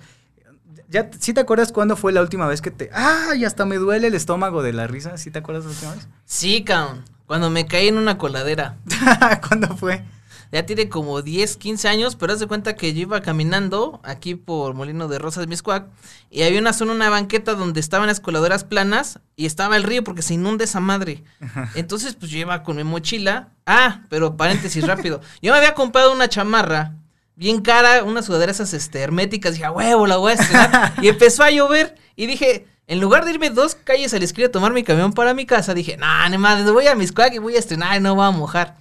¿Ya, 0.89 1.09
¿Sí 1.19 1.33
te 1.33 1.41
acuerdas 1.41 1.71
cuándo 1.71 1.97
fue 1.97 2.13
la 2.13 2.21
última 2.21 2.47
vez 2.47 2.61
que 2.61 2.71
te... 2.71 2.89
¡Ay, 2.93 3.43
hasta 3.43 3.65
me 3.65 3.75
duele 3.75 4.07
el 4.07 4.13
estómago 4.13 4.63
de 4.63 4.71
la 4.71 4.87
risa! 4.87 5.17
¿Sí 5.17 5.31
te 5.31 5.39
acuerdas 5.39 5.65
la 5.65 5.71
última 5.71 5.93
vez? 5.95 6.07
Sí, 6.25 6.63
cabrón. 6.63 7.03
Cuando 7.25 7.49
me 7.49 7.67
caí 7.67 7.89
en 7.89 7.97
una 7.97 8.17
coladera. 8.17 8.77
¿Cuándo 9.47 9.75
fue? 9.75 10.05
Ya 10.51 10.65
tiene 10.65 10.89
como 10.89 11.21
10, 11.21 11.57
15 11.57 11.87
años, 11.87 12.15
pero 12.15 12.33
haz 12.33 12.39
de 12.39 12.47
cuenta 12.47 12.75
que 12.75 12.93
yo 12.93 13.01
iba 13.01 13.21
caminando 13.21 13.99
aquí 14.03 14.35
por 14.35 14.73
Molino 14.73 15.07
de 15.07 15.19
Rosas, 15.19 15.47
Miscuac, 15.47 15.87
y 16.29 16.43
había 16.43 16.59
una 16.59 16.73
zona, 16.73 16.93
una 16.93 17.09
banqueta 17.09 17.53
donde 17.55 17.79
estaban 17.79 18.07
las 18.07 18.19
coladeras 18.19 18.63
planas 18.63 19.19
y 19.35 19.45
estaba 19.45 19.75
el 19.77 19.83
río 19.83 20.03
porque 20.03 20.21
se 20.21 20.35
inunda 20.35 20.63
esa 20.63 20.79
madre. 20.79 21.23
Entonces, 21.75 22.15
pues 22.15 22.31
yo 22.31 22.39
iba 22.39 22.63
con 22.63 22.77
mi 22.77 22.83
mochila. 22.83 23.49
Ah, 23.65 24.01
pero 24.09 24.37
paréntesis 24.37 24.85
rápido. 24.85 25.21
Yo 25.41 25.51
me 25.51 25.57
había 25.57 25.73
comprado 25.73 26.13
una 26.13 26.29
chamarra 26.29 26.93
bien 27.37 27.61
cara, 27.61 28.03
unas 28.03 28.25
sudaderas 28.25 28.57
esas 28.57 28.73
este, 28.73 28.99
herméticas. 28.99 29.53
Dije, 29.53 29.65
a 29.65 29.71
huevo, 29.71 30.07
la 30.07 30.17
voy 30.17 30.31
a 30.31 30.35
estrenar. 30.35 30.93
y 31.01 31.07
empezó 31.07 31.43
a 31.43 31.51
llover 31.51 31.95
y 32.15 32.25
dije, 32.25 32.67
en 32.87 32.99
lugar 32.99 33.23
de 33.23 33.31
irme 33.31 33.49
dos 33.49 33.75
calles 33.75 34.13
a 34.13 34.17
la 34.19 34.25
esquina 34.25 34.47
a 34.47 34.51
tomar 34.51 34.73
mi 34.73 34.83
camión 34.83 35.13
para 35.13 35.33
mi 35.33 35.45
casa, 35.45 35.73
dije, 35.73 35.95
nah, 35.97 36.27
ni 36.29 36.37
madre, 36.37 36.69
voy 36.71 36.87
a 36.87 36.95
Miscuac 36.95 37.33
y 37.33 37.37
voy 37.37 37.55
a 37.55 37.59
estrenar 37.59 37.95
y 37.97 37.99
no 38.01 38.15
voy 38.15 38.25
a 38.25 38.31
mojar. 38.31 38.75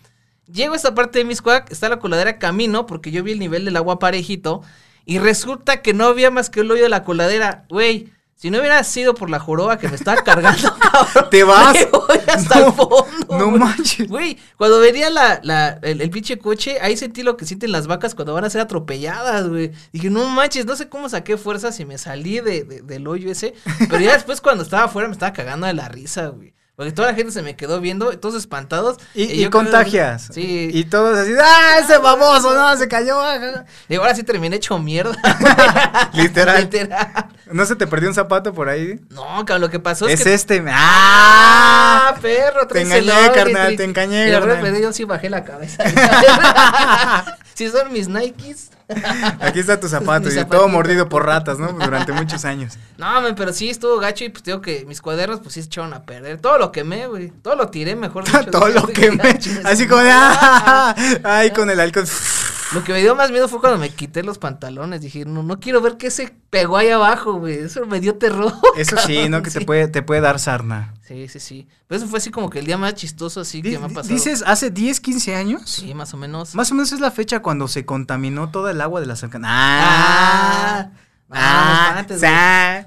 Llego 0.53 0.75
a 0.75 0.77
esta 0.77 0.95
parte 0.95 1.19
de 1.19 1.25
Miscuac, 1.25 1.71
está 1.73 1.89
la 1.89 1.99
coladera 1.99 2.39
camino, 2.39 2.87
porque 2.87 3.11
yo 3.11 3.23
vi 3.23 3.33
el 3.33 3.39
nivel 3.39 3.65
del 3.65 3.77
agua 3.77 3.99
parejito, 3.99 4.63
y 5.05 5.19
resulta 5.19 5.83
que 5.83 5.93
no 5.95 6.07
había 6.07 6.31
más 6.31 6.51
que 6.51 6.61
el 6.61 6.71
hoyo 6.71 6.85
de 6.85 6.89
la 6.89 7.03
coladera. 7.05 7.65
Güey, 7.69 8.13
si 8.37 8.51
no 8.51 8.59
hubiera 8.59 8.85
sido 8.85 9.15
por 9.15 9.31
la 9.31 9.39
joroba 9.41 9.79
que 9.79 9.89
me 9.89 9.95
estaba 9.97 10.23
cargando, 10.25 10.73
cabrón. 10.93 11.31
¿Te 11.31 11.43
vas? 11.43 11.73
me 11.75 11.85
voy 11.87 12.19
hasta 12.29 12.61
No, 12.61 12.67
el 12.67 12.73
fondo. 12.75 13.07
no 13.39 13.51
manches. 13.53 14.07
Güey, 14.09 14.37
cuando 14.57 14.79
venía 14.79 15.09
la, 15.11 15.41
la, 15.43 15.79
el, 15.83 16.01
el 16.01 16.11
pinche 16.11 16.39
coche, 16.39 16.79
ahí 16.81 16.97
sentí 16.97 17.23
lo 17.23 17.37
que 17.37 17.45
sienten 17.47 17.73
las 17.73 17.87
vacas 17.87 18.15
cuando 18.15 18.35
van 18.35 18.45
a 18.45 18.51
ser 18.51 18.61
atropelladas, 18.61 19.49
güey. 19.49 19.73
Dije, 19.93 20.11
no 20.11 20.29
manches, 20.29 20.67
no 20.67 20.77
sé 20.77 20.89
cómo 20.89 21.09
saqué 21.09 21.37
fuerzas 21.39 21.81
y 21.81 21.85
me 21.87 21.99
salí 21.99 22.41
de, 22.41 22.63
de- 22.65 22.83
del 22.83 23.07
hoyo 23.09 23.31
ese. 23.33 23.55
Pero 23.89 24.01
ya 24.01 24.13
después 24.13 24.41
cuando 24.41 24.63
estaba 24.65 24.85
afuera 24.85 25.09
me 25.09 25.13
estaba 25.15 25.33
cagando 25.33 25.67
de 25.67 25.75
la 25.75 25.89
risa, 25.89 26.27
güey. 26.29 26.55
Porque 26.77 26.93
toda 26.93 27.09
la 27.09 27.15
gente 27.15 27.33
se 27.33 27.41
me 27.43 27.57
quedó 27.57 27.81
viendo, 27.81 28.19
todos 28.19 28.35
espantados. 28.35 28.99
Y, 29.15 29.23
y 29.23 29.25
y 29.25 29.29
yo 29.45 29.51
creo- 29.51 29.63
contagias. 29.63 30.29
Sí. 30.31 30.69
Y 30.75 30.85
todos 30.85 31.17
así, 31.17 31.33
¡ah, 31.43 31.79
ese 31.83 31.97
baboso! 31.97 32.55
No, 32.55 32.77
se 32.77 32.87
cayó. 32.87 33.19
Digo, 33.89 34.03
ahora 34.03 34.15
sí 34.15 34.23
terminé 34.25 34.57
hecho 34.57 34.79
mierda. 34.79 35.17
Literal. 36.13 36.61
Literal. 36.65 37.29
¿No 37.51 37.65
se 37.65 37.77
te 37.77 37.87
perdió 37.87 38.09
un 38.11 38.15
zapato 38.15 38.53
por 38.53 38.69
ahí? 38.69 39.01
No, 39.09 39.25
cabrón, 39.47 39.63
lo 39.63 39.71
que 39.71 39.81
pasó 39.81 40.07
Es, 40.07 40.21
es, 40.21 40.25
que. 40.25 40.35
este. 40.35 40.65
¡Ah! 40.69 42.09
¡Ah, 42.11 42.15
perro! 42.21 42.67
Te 42.67 42.83
engañé, 42.83 43.33
carnal, 43.35 43.77
te 43.77 43.85
engañé, 43.85 44.31
carnal. 44.31 44.81
yo 44.83 44.93
sí 44.93 45.05
bajé 45.05 45.31
la 45.31 45.45
cabeza. 45.45 45.83
si 47.57 47.71
son 47.71 47.91
mis 47.93 48.07
Nikes. 48.09 48.71
Aquí 49.41 49.59
está 49.59 49.81
tu 49.81 49.89
zapato 49.89 50.29
y 50.31 50.45
todo 50.45 50.69
mordido 50.69 51.09
por 51.09 51.25
ratas, 51.27 51.59
¿no? 51.59 51.73
Durante 51.73 52.13
muchos 52.13 52.45
años. 52.45 52.75
No, 52.99 53.21
men, 53.21 53.35
pero 53.35 53.53
sí 53.53 53.69
estuvo 53.71 53.99
gacho 53.99 54.25
y 54.25 54.29
pues 54.29 54.45
digo 54.45 54.61
que 54.61 54.85
mis 54.87 55.01
cuadernos 55.01 55.41
pues 55.41 55.55
sí 55.55 55.63
se 55.63 55.67
echaron 55.67 55.93
a 55.95 56.05
perder. 56.05 56.39
Todo 56.41 56.59
lo 56.59 56.71
quemé, 56.71 57.07
güey. 57.09 57.31
Todo 57.31 57.57
lo 57.57 57.69
tiré, 57.69 57.97
mejor 57.97 58.25
dicho. 58.27 58.45
todo 58.51 58.69
lo 58.69 58.83
Dije, 58.83 58.93
que 58.93 59.11
me. 59.13 59.23
"Ah, 59.29 59.39
chingue 59.39 59.63
su 59.63 59.67
Así 59.69 59.87
como 59.89 60.03
de. 60.03 60.11
madre". 60.11 60.39
¡ah! 60.43 60.95
Ay, 61.25 61.51
con 61.51 61.69
el 61.71 61.81
alcohol. 61.81 62.07
Lo 62.73 62.83
que 62.83 62.93
me 62.93 63.01
dio 63.01 63.15
más 63.15 63.31
miedo 63.31 63.49
fue 63.49 63.61
cuando 63.61 63.79
me 63.79 63.91
quité 63.91 64.23
los 64.23 64.39
pantalones. 64.39 65.01
Dije, 65.01 65.25
no, 65.25 65.43
no 65.43 65.61
quiero 65.61 65.81
ver 65.81 65.97
qué 65.97 66.11
se 66.11 66.35
pegó 66.51 66.77
ahí 66.77 66.89
abajo, 66.89 67.35
güey. 67.35 67.59
Eso 67.59 67.87
me 67.87 68.01
dio 68.01 68.17
terror. 68.17 68.53
Eso 68.77 68.97
sí, 69.07 69.29
¿no? 69.29 69.43
Que 69.43 69.51
te 69.51 69.61
puede, 69.61 69.89
te 69.89 70.03
puede 70.03 70.21
dar 70.21 70.41
sarna. 70.41 70.95
Sí, 71.07 71.29
sí, 71.29 71.39
sí. 71.39 71.69
Pero 71.87 71.99
eso 71.99 72.09
fue 72.09 72.19
así 72.19 72.31
como 72.31 72.51
que 72.51 72.59
el 72.59 72.67
día 72.67 72.77
más 72.77 72.95
chistoso 72.95 73.41
así 73.41 73.63
que 73.63 73.79
me 73.79 73.87
ha 73.87 73.89
pasado. 73.89 74.13
Dices, 74.13 74.43
hace 74.45 74.71
10, 74.71 75.01
15 75.01 75.37
años. 75.37 75.63
Sí, 75.65 75.95
más 75.95 76.13
o 76.15 76.17
menos. 76.17 76.55
Más 76.57 76.73
o 76.73 76.75
menos 76.75 76.91
es 76.93 76.99
la 76.99 77.13
fecha 77.13 77.41
cuando 77.41 77.69
se 77.69 77.87
contaminó 77.87 78.51
toda 78.51 78.73
el 78.73 78.81
agua 78.81 79.01
de 79.01 79.07
las 79.07 79.23
alcantarillas. 79.23 79.57
Ah. 79.57 80.91
Ah, 80.91 80.91
Ah, 81.31 82.05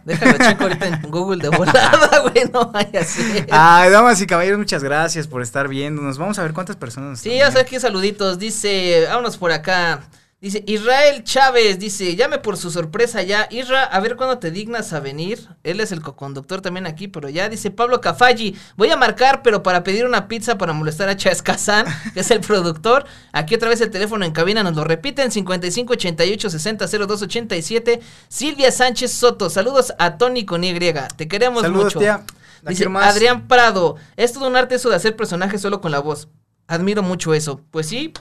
Déjalo 0.06 0.38
checo 0.38 0.64
ahorita 0.64 0.88
en 0.88 1.02
Google 1.12 1.42
de 1.42 1.50
volada, 1.56 2.20
güey. 2.22 2.50
No 2.52 2.72
vaya 2.72 3.02
a 3.02 3.04
ser. 3.04 3.48
Ay, 3.52 3.90
damas 3.90 4.22
y 4.22 4.28
caballeros, 4.28 4.60
muchas 4.60 4.84
gracias 4.84 5.28
por 5.28 5.42
estar 5.42 5.68
viéndonos. 5.68 6.18
Vamos 6.18 6.40
a 6.40 6.44
ver 6.44 6.54
cuántas 6.54 6.76
personas. 6.78 7.20
Sí, 7.20 7.38
ya 7.38 7.52
sé 7.52 7.60
aquí 7.60 7.80
saluditos. 7.80 8.40
Dice, 8.40 9.06
vámonos 9.10 9.38
por 9.38 9.52
acá. 9.52 10.02
Dice, 10.42 10.64
Israel 10.68 11.26
Chávez, 11.26 11.80
dice, 11.80 12.16
llame 12.16 12.38
por 12.38 12.56
su 12.56 12.72
sorpresa 12.72 13.22
ya. 13.24 13.50
Isra, 13.52 13.84
a 13.84 14.00
ver 14.00 14.16
cuándo 14.16 14.40
te 14.40 14.52
dignas 14.52 14.94
a 14.94 15.02
venir. 15.02 15.50
Él 15.64 15.82
es 15.82 15.92
el 15.92 16.02
coconductor 16.02 16.62
también 16.62 16.88
aquí, 16.88 17.10
pero 17.10 17.28
ya. 17.28 17.50
Dice 17.50 17.72
Pablo 17.72 18.00
Cafalli, 18.00 18.58
voy 18.78 18.90
a 18.90 18.96
marcar, 18.96 19.42
pero 19.44 19.64
para 19.64 19.84
pedir 19.84 20.06
una 20.06 20.30
pizza 20.30 20.58
para 20.58 20.72
molestar 20.72 21.10
a 21.10 21.18
Chávez 21.18 21.42
Kazán, 21.42 21.86
que 22.14 22.22
es 22.22 22.32
el 22.32 22.40
productor. 22.40 23.06
Aquí 23.34 23.56
otra 23.56 23.68
vez 23.68 23.82
el 23.82 23.92
teléfono 23.92 24.24
en 24.24 24.32
cabina, 24.32 24.64
nos 24.64 24.78
lo 24.78 24.86
repiten, 24.86 25.30
5588 25.30 26.50
60 26.50 26.86
0287. 26.88 28.00
Silvia 28.30 28.72
Sánchez 28.72 29.12
Soto, 29.12 29.50
saludos 29.50 29.94
a 30.00 30.18
Tony 30.18 30.46
con 30.46 30.64
Y. 30.64 30.74
Te 31.18 31.28
queremos 31.28 31.64
Saludos, 31.64 31.84
mucho. 31.84 32.00
tía. 32.00 32.24
Dice 32.66 32.88
más. 32.88 33.14
Adrián 33.14 33.50
Prado, 33.50 33.98
es 34.16 34.32
todo 34.32 34.48
un 34.48 34.56
arte 34.56 34.76
eso 34.76 34.90
de 34.90 34.96
hacer 34.96 35.18
personajes 35.18 35.60
solo 35.60 35.82
con 35.82 35.92
la 35.92 36.00
voz. 36.00 36.30
Admiro 36.68 37.04
mucho 37.04 37.34
eso. 37.34 37.62
Pues 37.72 37.88
sí, 37.88 38.14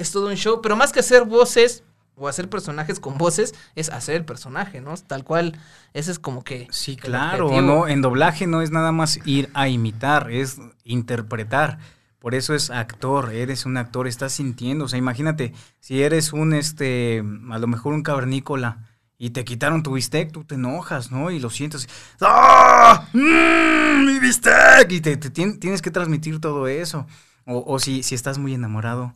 es 0.00 0.10
todo 0.12 0.28
un 0.28 0.34
show, 0.36 0.60
pero 0.62 0.76
más 0.76 0.92
que 0.92 1.00
hacer 1.00 1.24
voces 1.24 1.84
o 2.16 2.28
hacer 2.28 2.50
personajes 2.50 3.00
con 3.00 3.16
voces, 3.16 3.54
es 3.76 3.88
hacer 3.88 4.16
el 4.16 4.24
personaje, 4.26 4.80
¿no? 4.80 4.94
Tal 4.94 5.24
cual, 5.24 5.58
ese 5.94 6.10
es 6.10 6.18
como 6.18 6.44
que... 6.44 6.68
Sí, 6.70 6.96
claro, 6.96 7.62
no, 7.62 7.88
en 7.88 8.02
doblaje 8.02 8.46
no 8.46 8.60
es 8.60 8.70
nada 8.70 8.92
más 8.92 9.18
ir 9.24 9.48
a 9.54 9.68
imitar, 9.68 10.30
es 10.30 10.58
interpretar. 10.84 11.78
Por 12.18 12.34
eso 12.34 12.54
es 12.54 12.68
actor, 12.68 13.32
eres 13.32 13.64
un 13.64 13.78
actor, 13.78 14.06
estás 14.06 14.34
sintiendo, 14.34 14.84
o 14.84 14.88
sea, 14.88 14.98
imagínate, 14.98 15.54
si 15.78 16.02
eres 16.02 16.34
un 16.34 16.52
este, 16.52 17.24
a 17.50 17.58
lo 17.58 17.66
mejor 17.66 17.94
un 17.94 18.02
cavernícola 18.02 18.86
y 19.16 19.30
te 19.30 19.44
quitaron 19.44 19.82
tu 19.82 19.94
bistec, 19.94 20.30
tú 20.30 20.44
te 20.44 20.56
enojas, 20.56 21.10
¿no? 21.10 21.30
Y 21.30 21.40
lo 21.40 21.48
sientes. 21.48 21.88
¡Ah! 22.20 23.08
¡Mm, 23.14 24.04
¡Mi 24.04 24.18
bistec! 24.18 24.90
Y 24.92 25.00
te, 25.00 25.16
te 25.16 25.32
tien- 25.32 25.58
tienes 25.58 25.80
que 25.80 25.90
transmitir 25.90 26.40
todo 26.40 26.66
eso. 26.68 27.06
O, 27.46 27.64
o 27.66 27.78
si, 27.78 28.02
si 28.02 28.14
estás 28.14 28.36
muy 28.36 28.52
enamorado, 28.52 29.14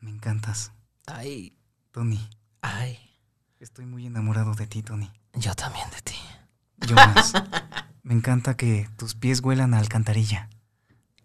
me 0.00 0.10
encantas, 0.10 0.72
Ay, 1.06 1.56
Tony. 1.92 2.28
ay, 2.62 2.98
Estoy 3.60 3.86
muy 3.86 4.06
enamorado 4.06 4.54
de 4.54 4.66
ti, 4.66 4.82
Tony. 4.82 5.10
yo 5.34 5.54
también 5.54 5.88
de 5.90 6.00
ti. 6.02 6.14
Yo 6.86 6.94
más. 6.94 7.32
Me 8.04 8.14
encanta 8.14 8.56
que 8.56 8.88
tus 8.96 9.14
pies 9.16 9.40
huelan 9.40 9.74
a 9.74 9.78
alcantarilla. 9.80 10.48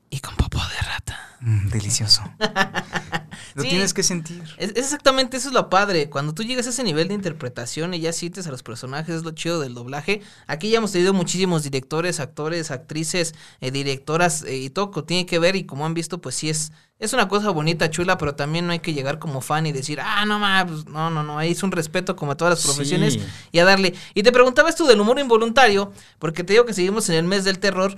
Y 0.10 0.20
con 0.20 0.36
popó 0.36 0.58
de 0.58 0.82
rata. 0.88 1.20
Mm, 1.42 1.68
delicioso. 1.70 2.24
Lo 3.56 3.64
Sí. 3.64 3.70
tienes 3.70 3.94
que 3.94 4.04
sentir. 4.04 4.42
Es, 4.58 4.72
es 4.72 4.78
exactamente 4.78 5.38
eso 5.38 5.50
es 5.50 5.54
lo 5.54 5.70
padre. 5.70 6.10
Cuando 6.10 6.34
tú 6.34 6.44
llegas 6.44 6.66
a 6.68 6.70
ese 6.72 6.84
nivel 6.84 7.08
de 7.08 7.14
interpretación 7.14 7.94
y 7.94 8.00
ya 8.00 8.12
sientes 8.14 8.48
a 8.48 8.52
los 8.52 8.64
personajes, 8.64 9.16
es 9.16 9.24
lo 9.24 9.32
chido 9.32 9.60
del 9.60 9.74
doblaje. 9.74 10.22
Aquí 10.48 10.70
ya 10.70 10.78
hemos 10.80 10.92
tenido 10.92 11.14
muchísimos 11.14 11.64
directores, 11.64 12.20
actores, 12.20 12.72
actrices, 12.72 13.36
eh, 13.62 13.72
directoras 13.72 14.44
eh, 14.44 14.58
y 14.58 14.70
todo 14.70 14.92
que 14.92 15.02
tiene 15.04 15.26
que 15.26 15.38
ver. 15.40 15.56
Y 15.56 15.66
como 15.66 15.86
han 15.86 15.94
visto, 15.94 16.20
pues 16.20 16.36
sí 16.36 16.50
es, 16.50 16.72
es 17.00 17.14
una 17.14 17.28
cosa 17.28 17.50
bonita, 17.52 17.90
chula, 17.90 18.18
pero 18.18 18.34
también 18.36 18.66
no 18.66 18.72
hay 18.74 18.80
que 18.80 18.94
llegar 18.94 19.20
como 19.20 19.42
fan 19.42 19.66
y 19.68 19.72
decir, 19.72 20.00
ah, 20.02 20.26
no 20.26 20.40
más, 20.40 20.66
pues, 20.66 20.86
no, 20.86 21.10
no, 21.10 21.22
no. 21.24 21.38
Ahí 21.38 21.52
es 21.52 21.62
un 21.64 21.72
respeto 21.72 22.16
como 22.16 22.32
a 22.32 22.36
todas 22.38 22.54
las 22.58 22.66
profesiones 22.66 23.14
Sí. 23.16 23.24
y 23.52 23.60
a 23.60 23.66
darle. 23.66 23.94
Y 24.14 24.24
te 24.24 24.32
preguntabas 24.32 24.76
tú 24.76 24.86
del 24.88 25.00
humor 25.00 25.20
involuntario, 25.20 25.92
porque 26.20 26.44
te 26.44 26.54
digo 26.54 26.66
que 26.66 26.74
seguimos 26.74 27.08
en 27.10 27.16
el 27.16 27.26
mes 27.26 27.44
del 27.44 27.60
terror. 27.60 27.96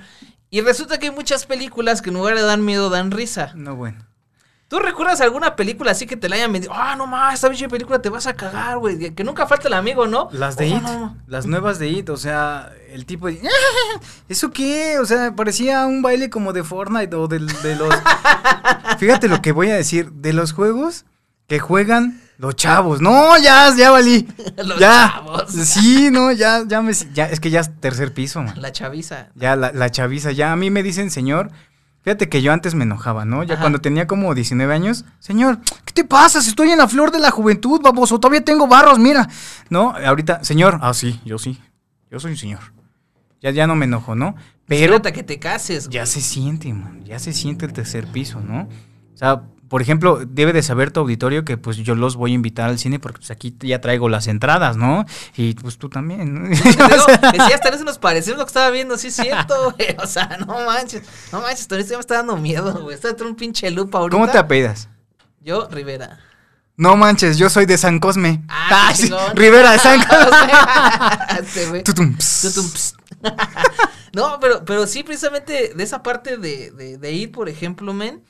Y 0.50 0.62
resulta 0.62 0.98
que 1.00 1.08
hay 1.08 1.12
muchas 1.13 1.46
películas 1.46 2.02
que 2.02 2.10
en 2.10 2.15
lugar 2.15 2.36
de 2.36 2.41
dar 2.41 2.60
miedo 2.60 2.89
dan 2.89 3.12
risa. 3.12 3.52
No, 3.56 3.76
bueno. 3.76 4.06
¿Tú 4.67 4.80
recuerdas 4.80 5.21
alguna 5.21 5.56
película 5.56 5.91
así 5.91 6.08
que 6.08 6.17
te 6.17 6.28
la 6.28 6.38
hayan 6.38 6.51
vendido? 6.51 6.73
Ah, 6.75 6.95
no 6.95 7.06
más, 7.06 7.36
esta 7.36 7.49
pinche 7.49 7.69
película 7.69 8.01
te 8.01 8.10
vas 8.10 8.25
a 8.25 8.34
cagar, 8.34 8.80
güey. 8.80 9.13
Que 9.13 9.23
nunca 9.23 9.45
falta 9.45 9.67
el 9.67 9.75
amigo, 9.75 10.08
¿no? 10.08 10.28
Las 10.32 10.58
de 10.58 10.65
Oh, 10.65 10.78
It, 10.78 10.82
no, 10.82 10.99
no. 10.99 11.17
las 11.28 11.45
nuevas 11.45 11.78
de 11.78 11.89
It, 11.89 12.10
o 12.10 12.17
sea, 12.17 12.71
el 12.89 13.06
tipo 13.06 13.28
de... 13.28 13.39
¿Eso 14.30 14.49
qué? 14.49 14.97
O 14.99 15.06
sea, 15.06 15.36
parecía 15.36 15.86
un 15.86 16.01
baile 16.01 16.32
como 16.32 16.51
de 16.51 16.63
Fortnite 16.63 17.15
o 17.15 17.28
de, 17.28 17.41
los... 17.41 17.93
Fíjate 18.97 19.28
lo 19.28 19.39
que 19.41 19.51
voy 19.51 19.69
a 19.69 19.75
decir, 19.75 20.12
de 20.12 20.34
los 20.34 20.51
juegos 20.51 21.06
que 21.47 21.60
juegan 21.60 22.19
los 22.39 22.56
chavos. 22.56 23.01
No, 23.01 23.38
ya, 23.38 23.71
ya 23.78 23.91
valí. 23.91 24.28
Los 24.58 24.80
ya. 24.80 25.12
chavos. 25.13 25.45
Sí, 25.51 26.10
no, 26.12 26.32
ya, 26.32 26.63
ya 26.67 26.82
me... 26.82 26.91
Ya, 27.13 27.25
es 27.28 27.39
que 27.39 27.51
ya 27.51 27.60
es 27.62 27.80
tercer 27.80 28.13
piso, 28.13 28.41
man. 28.41 28.60
La 28.60 28.71
chaviza. 28.71 29.28
Ya, 29.36 29.56
la, 29.56 29.71
la 29.71 29.91
chaviza, 29.91 30.32
ya 30.32 30.51
a 30.51 30.56
mí 30.56 30.69
me 30.71 30.82
dicen, 30.84 31.12
señor, 31.12 31.51
fíjate 32.06 32.30
que 32.30 32.41
yo 32.41 32.54
antes 32.54 32.76
me 32.76 32.84
enojaba, 32.84 33.26
¿no? 33.26 33.44
Ya 33.44 33.56
Ajá. 33.56 33.63
cuando 33.63 33.82
tenía 33.82 34.06
como 34.08 34.34
19 34.34 34.72
años, 34.74 35.04
señor, 35.20 35.60
¿qué 35.84 35.91
te 35.91 36.04
pasa? 36.06 36.39
Si 36.39 36.50
estoy 36.50 36.70
en 36.70 36.78
la 36.78 36.88
flor 36.88 37.12
de 37.12 37.20
la 37.20 37.32
juventud, 37.32 37.82
baboso, 37.82 38.20
todavía 38.20 38.46
tengo 38.46 38.68
barros, 38.68 39.00
mira. 39.00 39.28
No, 39.70 39.89
ahorita, 39.91 40.44
señor, 40.44 40.78
ah, 40.82 40.94
sí, 40.94 41.20
yo 41.26 41.38
sí, 41.39 41.60
yo 42.10 42.20
soy 42.20 42.32
un 42.32 42.38
señor. 42.38 42.60
Ya, 43.41 43.50
ya 43.52 43.68
no 43.68 43.76
me 43.76 43.86
enojo, 43.86 44.15
¿no? 44.15 44.36
Pero 44.68 44.96
Espérate 44.96 45.13
que 45.13 45.24
te 45.24 45.39
cases. 45.39 45.89
ya 45.89 46.06
se 46.06 46.22
siente, 46.22 46.72
man, 46.74 47.04
ya 47.04 47.20
se 47.20 47.34
siente 47.34 47.65
el 47.65 47.74
tercer 47.74 48.08
piso, 48.08 48.39
¿no? 48.39 48.62
O 49.13 49.18
sea, 49.18 49.41
por 49.75 49.81
ejemplo, 49.81 50.21
debe 50.25 50.53
de 50.53 50.63
saber 50.63 50.91
tu 50.91 51.01
auditorio 51.01 51.43
que 51.43 51.57
pues 51.57 51.75
yo 51.75 51.95
los 51.95 52.15
voy 52.15 52.31
a 52.31 52.35
invitar 52.35 52.69
al 52.69 52.79
cine 52.79 52.97
porque 52.97 53.17
pues 53.17 53.29
aquí 53.29 53.53
ya 53.59 53.81
traigo 53.81 54.07
las 54.07 54.27
entradas, 54.27 54.77
¿no? 54.77 55.03
Y 55.35 55.53
pues 55.55 55.77
tú 55.77 55.89
también, 55.89 56.33
¿no? 56.33 56.47
Digo, 56.49 56.65
sí, 57.45 57.53
hasta 57.53 57.67
eso 57.67 57.83
nos 57.83 57.97
parecemos 57.97 58.39
lo 58.39 58.45
que 58.45 58.51
estaba 58.51 58.69
viendo, 58.69 58.97
sí 58.97 59.07
es 59.07 59.15
cierto, 59.17 59.73
güey. 59.77 59.97
O 60.01 60.07
sea, 60.07 60.38
no 60.47 60.65
manches, 60.65 61.03
no 61.33 61.41
manches, 61.41 61.69
ahorita 61.69 61.89
ya 61.89 61.97
me 61.97 61.99
está 61.99 62.15
dando 62.15 62.38
miedo, 62.38 62.71
güey. 62.83 62.95
Está 62.95 63.09
dentro 63.09 63.25
de 63.25 63.31
un 63.31 63.35
pinche 63.35 63.69
lupa 63.69 63.97
ahorita. 63.97 64.15
¿Cómo 64.15 64.31
te 64.31 64.38
apedas? 64.38 64.88
Yo, 65.41 65.67
Rivera. 65.69 66.19
No 66.77 66.95
manches, 66.95 67.38
yo 67.38 67.49
soy 67.49 67.65
de 67.65 67.77
San 67.77 67.99
Cosme. 67.99 68.43
Ah, 68.47 68.93
sí, 68.95 69.09
chingón. 69.09 69.35
Rivera 69.35 69.71
de 69.71 69.79
San 69.79 69.99
Cosme. 70.07 70.53
Este. 71.38 71.83
Tutum. 71.83 72.15
Tutum, 72.17 72.71
no, 74.13 74.39
pero, 74.39 74.63
pero 74.63 74.88
sí, 74.88 75.03
precisamente 75.03 75.73
de 75.75 75.83
esa 75.83 76.01
parte 76.01 76.38
de, 76.38 76.71
de, 76.71 76.97
de 76.97 77.11
ir, 77.11 77.33
por 77.33 77.49
ejemplo, 77.49 77.93
men. 77.93 78.23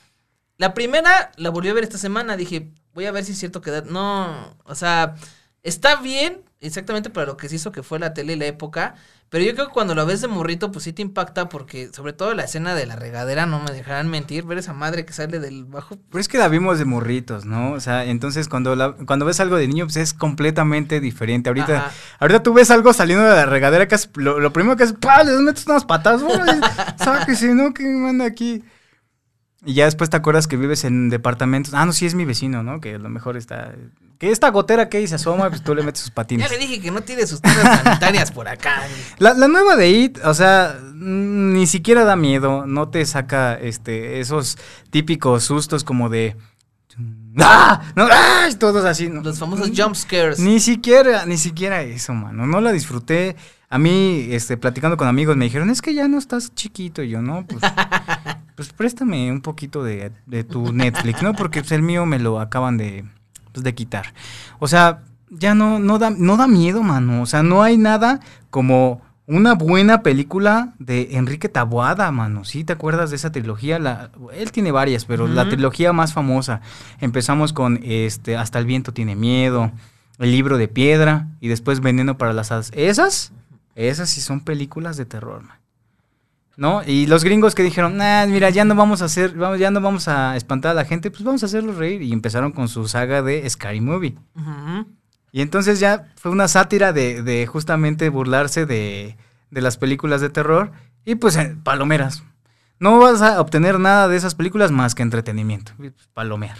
La 0.57 0.73
primera 0.73 1.31
la 1.37 1.49
volví 1.49 1.69
a 1.69 1.73
ver 1.73 1.83
esta 1.83 1.97
semana. 1.97 2.37
Dije, 2.37 2.71
voy 2.93 3.05
a 3.05 3.11
ver 3.11 3.25
si 3.25 3.33
es 3.33 3.39
cierto 3.39 3.61
que. 3.61 3.71
da- 3.71 3.81
No, 3.81 4.55
o 4.63 4.75
sea, 4.75 5.15
está 5.63 5.97
bien, 5.97 6.41
exactamente 6.61 7.09
para 7.09 7.27
lo 7.27 7.37
que 7.37 7.49
se 7.49 7.55
hizo 7.55 7.71
que 7.71 7.83
fue 7.83 7.99
la 7.99 8.13
tele 8.13 8.33
y 8.33 8.37
la 8.37 8.45
época. 8.45 8.95
Pero 9.29 9.43
yo 9.43 9.53
creo 9.55 9.67
que 9.67 9.73
cuando 9.73 9.95
lo 9.95 10.05
ves 10.05 10.21
de 10.21 10.27
morrito, 10.27 10.71
pues 10.71 10.85
sí 10.85 10.93
te 10.93 11.01
impacta, 11.01 11.49
porque 11.49 11.89
sobre 11.93 12.13
todo 12.13 12.33
la 12.35 12.43
escena 12.43 12.75
de 12.75 12.85
la 12.85 12.95
regadera, 12.95 13.47
no 13.47 13.59
me 13.59 13.71
dejarán 13.71 14.07
mentir, 14.07 14.45
ver 14.45 14.59
esa 14.59 14.71
madre 14.71 15.03
que 15.03 15.13
sale 15.13 15.39
del 15.39 15.65
bajo. 15.65 15.97
Pero 16.09 16.21
es 16.21 16.27
que 16.27 16.37
la 16.37 16.47
vimos 16.47 16.77
de 16.77 16.85
morritos, 16.85 17.43
¿no? 17.43 17.71
O 17.73 17.79
sea, 17.81 18.05
entonces 18.05 18.47
cuando 18.47 18.75
la- 18.75 18.93
cuando 18.93 19.25
ves 19.25 19.39
algo 19.41 19.57
de 19.57 19.67
niño, 19.67 19.85
pues 19.87 19.97
es 19.97 20.13
completamente 20.13 20.99
diferente. 21.01 21.49
Ahorita, 21.49 21.77
Ajá. 21.87 21.91
ahorita 22.19 22.43
tú 22.43 22.53
ves 22.53 22.69
algo 22.71 22.93
saliendo 22.93 23.25
de 23.25 23.35
la 23.35 23.45
regadera, 23.47 23.87
que 23.87 23.95
es 23.95 24.09
lo, 24.15 24.39
lo 24.39 24.53
primero 24.53 24.77
que 24.77 24.83
es, 24.83 24.93
¡pah! 24.93 25.23
Le 25.23 25.33
metes 25.39 25.65
unas 25.65 25.83
patas, 25.85 26.21
órale, 26.21 26.61
sáquese, 27.03 27.53
¿no? 27.55 27.73
Que 27.73 27.83
manda 27.83 28.25
aquí. 28.25 28.63
Y 29.65 29.73
ya 29.73 29.85
después 29.85 30.09
te 30.09 30.17
acuerdas 30.17 30.47
que 30.47 30.57
vives 30.57 30.83
en 30.83 31.09
departamentos. 31.09 31.73
Ah, 31.73 31.85
no, 31.85 31.93
sí 31.93 32.05
es 32.05 32.13
mi 32.13 32.23
vecino, 32.23 32.61
¿no? 32.61 32.79
Que 32.79 32.95
a 32.95 32.99
lo 32.99 33.09
mejor 33.09 33.35
está. 33.35 33.73
Que 34.19 34.31
esta 34.31 34.49
gotera 34.49 34.87
que 34.87 34.97
ahí 34.97 35.07
se 35.07 35.15
asoma, 35.15 35.49
pues 35.49 35.63
tú 35.63 35.73
le 35.73 35.83
metes 35.83 36.01
sus 36.01 36.11
patines. 36.11 36.47
Ya 36.49 36.55
le 36.55 36.59
dije 36.59 36.79
que 36.79 36.91
no 36.91 37.01
tiene 37.01 37.25
sus 37.25 37.41
tiendas 37.41 37.81
sanitarias 37.83 38.31
por 38.31 38.47
acá. 38.47 38.83
La, 39.17 39.33
la 39.33 39.47
nueva 39.47 39.75
de 39.75 39.89
It, 39.89 40.19
o 40.23 40.33
sea, 40.33 40.79
ni 40.93 41.67
siquiera 41.67 42.05
da 42.05 42.15
miedo, 42.15 42.65
no 42.65 42.89
te 42.89 43.05
saca 43.05 43.55
este 43.55 44.19
esos 44.19 44.57
típicos 44.91 45.43
sustos 45.43 45.83
como 45.83 46.09
de 46.09 46.37
¡Ah! 47.37 47.81
No, 47.95 48.07
¡ah! 48.09 48.47
Todos 48.57 48.85
así. 48.85 49.09
¿no? 49.09 49.21
Los 49.21 49.39
famosos 49.39 49.71
jump 49.75 49.95
scares. 49.95 50.39
Ni 50.39 50.59
siquiera, 50.59 51.25
ni 51.25 51.37
siquiera 51.37 51.81
eso, 51.81 52.13
mano. 52.13 52.45
No 52.45 52.61
la 52.61 52.71
disfruté. 52.71 53.35
A 53.69 53.77
mí, 53.77 54.27
este, 54.29 54.57
platicando 54.57 54.97
con 54.97 55.07
amigos, 55.07 55.35
me 55.37 55.45
dijeron, 55.45 55.69
es 55.69 55.81
que 55.81 55.93
ya 55.93 56.07
no 56.07 56.17
estás 56.17 56.53
chiquito. 56.53 57.03
Y 57.03 57.09
yo, 57.09 57.21
no, 57.21 57.45
pues, 57.45 57.61
pues 58.55 58.73
préstame 58.73 59.31
un 59.31 59.41
poquito 59.41 59.83
de, 59.83 60.11
de 60.25 60.43
tu 60.43 60.71
Netflix, 60.73 61.21
¿no? 61.21 61.33
Porque 61.33 61.61
pues, 61.61 61.71
el 61.71 61.81
mío 61.81 62.05
me 62.05 62.19
lo 62.19 62.39
acaban 62.39 62.77
de, 62.77 63.05
pues, 63.51 63.63
de 63.63 63.73
quitar. 63.73 64.13
O 64.59 64.67
sea, 64.67 65.01
ya 65.29 65.55
no, 65.55 65.79
no 65.79 65.99
da, 65.99 66.09
no 66.09 66.37
da 66.37 66.47
miedo, 66.47 66.83
mano. 66.83 67.21
O 67.21 67.25
sea, 67.25 67.43
no 67.43 67.63
hay 67.63 67.77
nada 67.77 68.19
como 68.49 69.01
una 69.27 69.55
buena 69.55 70.03
película 70.03 70.73
de 70.77 71.09
Enrique 71.11 71.49
Taboada, 71.49 72.11
mano. 72.11 72.43
¿Sí 72.43 72.63
te 72.63 72.73
acuerdas 72.73 73.09
de 73.09 73.15
esa 73.15 73.31
trilogía? 73.31 73.79
La, 73.79 74.11
él 74.33 74.51
tiene 74.51 74.71
varias, 74.71 75.05
pero 75.05 75.27
la 75.27 75.49
trilogía 75.49 75.93
más 75.93 76.13
famosa. 76.13 76.61
Empezamos 76.99 77.51
con 77.51 77.79
este 77.83 78.37
Hasta 78.37 78.59
el 78.59 78.65
viento 78.65 78.93
tiene 78.93 79.15
miedo, 79.15 79.71
El 80.19 80.31
libro 80.31 80.57
de 80.57 80.67
piedra 80.67 81.27
y 81.39 81.47
después 81.47 81.79
Veneno 81.79 82.17
para 82.17 82.33
las 82.33 82.51
hadas. 82.51 82.71
Esas, 82.75 83.33
esas 83.75 84.09
sí 84.09 84.21
son 84.21 84.41
películas 84.41 84.97
de 84.97 85.05
terror, 85.05 85.43
man. 85.43 85.59
¿No? 86.57 86.81
Y 86.85 87.05
los 87.07 87.25
gringos 87.25 87.53
que 87.53 87.63
dijeron, 87.63 87.97
nah, 87.97 88.25
mira, 88.27 88.49
ya 88.49 88.63
no 88.63 88.75
vamos 88.75 89.01
a 89.01 89.05
hacer, 89.05 89.33
vamos, 89.33 89.59
ya 89.59 89.71
no 89.71 89.81
vamos 89.81 90.07
a 90.07 90.37
espantar 90.37 90.71
a 90.71 90.73
la 90.73 90.85
gente, 90.85 91.11
pues 91.11 91.23
vamos 91.23 91.43
a 91.43 91.47
hacerlos 91.47 91.75
reír. 91.75 92.01
Y 92.01 92.13
empezaron 92.13 92.53
con 92.53 92.69
su 92.69 92.87
saga 92.87 93.21
de 93.21 93.47
Scary 93.49 93.81
Movie. 93.81 94.15
Y 95.33 95.41
entonces 95.41 95.81
ya 95.81 96.13
fue 96.15 96.31
una 96.31 96.47
sátira 96.47 96.93
de, 96.93 97.21
de 97.23 97.45
justamente 97.45 98.07
burlarse 98.07 98.65
de, 98.65 99.17
de 99.51 99.61
las 99.61 99.75
películas 99.75 100.21
de 100.21 100.29
terror. 100.29 100.71
Y 101.03 101.15
pues 101.15 101.35
eh, 101.35 101.57
palomeras. 101.61 102.23
No 102.79 102.99
vas 102.99 103.21
a 103.21 103.39
obtener 103.39 103.79
nada 103.79 104.07
de 104.07 104.17
esas 104.17 104.35
películas 104.35 104.71
más 104.71 104.95
que 104.95 105.03
entretenimiento. 105.03 105.71
Pues, 105.77 105.93
Palomear. 106.13 106.57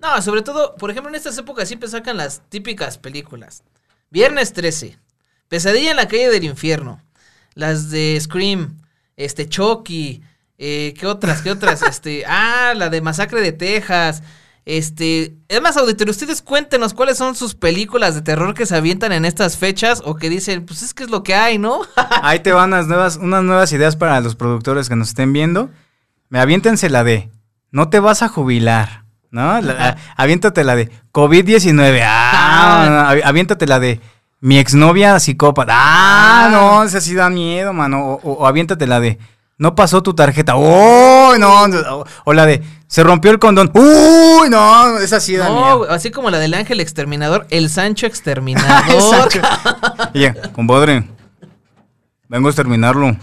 No, 0.00 0.20
sobre 0.22 0.42
todo, 0.42 0.74
por 0.76 0.90
ejemplo, 0.90 1.10
en 1.10 1.16
estas 1.16 1.36
épocas 1.36 1.68
siempre 1.68 1.88
sacan 1.88 2.16
las 2.16 2.40
típicas 2.48 2.96
películas. 2.96 3.62
Viernes 4.10 4.52
13, 4.54 4.98
Pesadilla 5.50 5.90
en 5.90 5.96
la 5.96 6.06
calle 6.06 6.30
del 6.30 6.44
infierno, 6.44 7.02
las 7.54 7.90
de 7.90 8.16
Scream, 8.20 8.78
este 9.16 9.48
Chucky, 9.48 10.22
eh, 10.58 10.94
¿qué 10.96 11.06
otras? 11.08 11.42
¿Qué 11.42 11.50
otras? 11.50 11.82
Este, 11.88 12.24
ah, 12.26 12.72
la 12.76 12.88
de 12.88 13.00
Masacre 13.00 13.40
de 13.40 13.50
Texas. 13.52 14.22
Este, 14.64 15.34
es 15.48 15.60
más, 15.60 15.76
auditorio, 15.76 16.12
ustedes 16.12 16.40
cuéntenos 16.40 16.94
cuáles 16.94 17.18
son 17.18 17.34
sus 17.34 17.56
películas 17.56 18.14
de 18.14 18.22
terror 18.22 18.54
que 18.54 18.64
se 18.66 18.76
avientan 18.76 19.10
en 19.10 19.24
estas 19.24 19.56
fechas 19.56 20.02
o 20.04 20.14
que 20.14 20.30
dicen, 20.30 20.64
pues 20.64 20.82
es 20.82 20.94
que 20.94 21.02
es 21.02 21.10
lo 21.10 21.24
que 21.24 21.34
hay, 21.34 21.58
¿no? 21.58 21.80
Ahí 22.22 22.38
te 22.38 22.52
van 22.52 22.72
unas 22.72 22.86
nuevas, 22.86 23.16
unas 23.16 23.42
nuevas 23.42 23.72
ideas 23.72 23.96
para 23.96 24.20
los 24.20 24.36
productores 24.36 24.88
que 24.88 24.94
nos 24.94 25.08
estén 25.08 25.32
viendo. 25.32 25.70
Me 26.28 26.38
aviéntense 26.38 26.88
la 26.90 27.02
de 27.02 27.28
No 27.72 27.88
te 27.90 27.98
vas 27.98 28.22
a 28.22 28.28
jubilar. 28.28 29.00
¿No? 29.32 29.60
La- 29.60 29.96
aviéntate 30.16 30.62
la 30.64 30.76
de 30.76 30.90
COVID-19. 31.12 32.00
Ah, 32.04 32.86
no, 32.88 33.14
avi- 33.16 33.22
aviéntate 33.24 33.66
la 33.66 33.78
de 33.80 34.00
Mi 34.40 34.58
exnovia 34.58 35.18
psicópata. 35.20 35.72
Ah, 35.76 36.46
Ah. 36.46 36.48
no, 36.50 36.82
esa 36.82 37.00
sí 37.00 37.14
da 37.14 37.28
miedo, 37.30 37.72
mano. 37.72 38.04
O, 38.06 38.20
o- 38.22 38.32
o 38.42 38.46
aviéntate 38.46 38.86
la 38.86 38.98
de 39.00 39.18
No 39.58 39.74
pasó 39.74 40.02
tu 40.02 40.14
tarjeta. 40.14 40.56
¡Oh! 40.56 41.34
No. 41.38 41.64
O, 41.64 42.04
o 42.24 42.32
la 42.32 42.46
de 42.46 42.62
Se 42.86 43.02
rompió 43.02 43.30
el 43.30 43.38
condón. 43.38 43.70
¡Uy! 43.74 44.48
No, 44.48 44.96
esa 44.98 45.20
sí 45.20 45.36
da 45.36 45.48
No, 45.48 45.54
miedo. 45.60 45.90
así 45.90 46.10
como 46.10 46.30
la 46.30 46.38
del 46.38 46.54
ángel 46.54 46.80
exterminador, 46.80 47.46
el 47.50 47.68
Sancho 47.68 48.06
El 48.06 48.10
exterminador. 48.12 49.02
Sancho. 49.02 49.40
Y 50.14 50.20
ella, 50.24 50.34
compadre, 50.52 51.04
vengo 52.28 52.48
a 52.48 52.50
exterminarlo. 52.50 53.14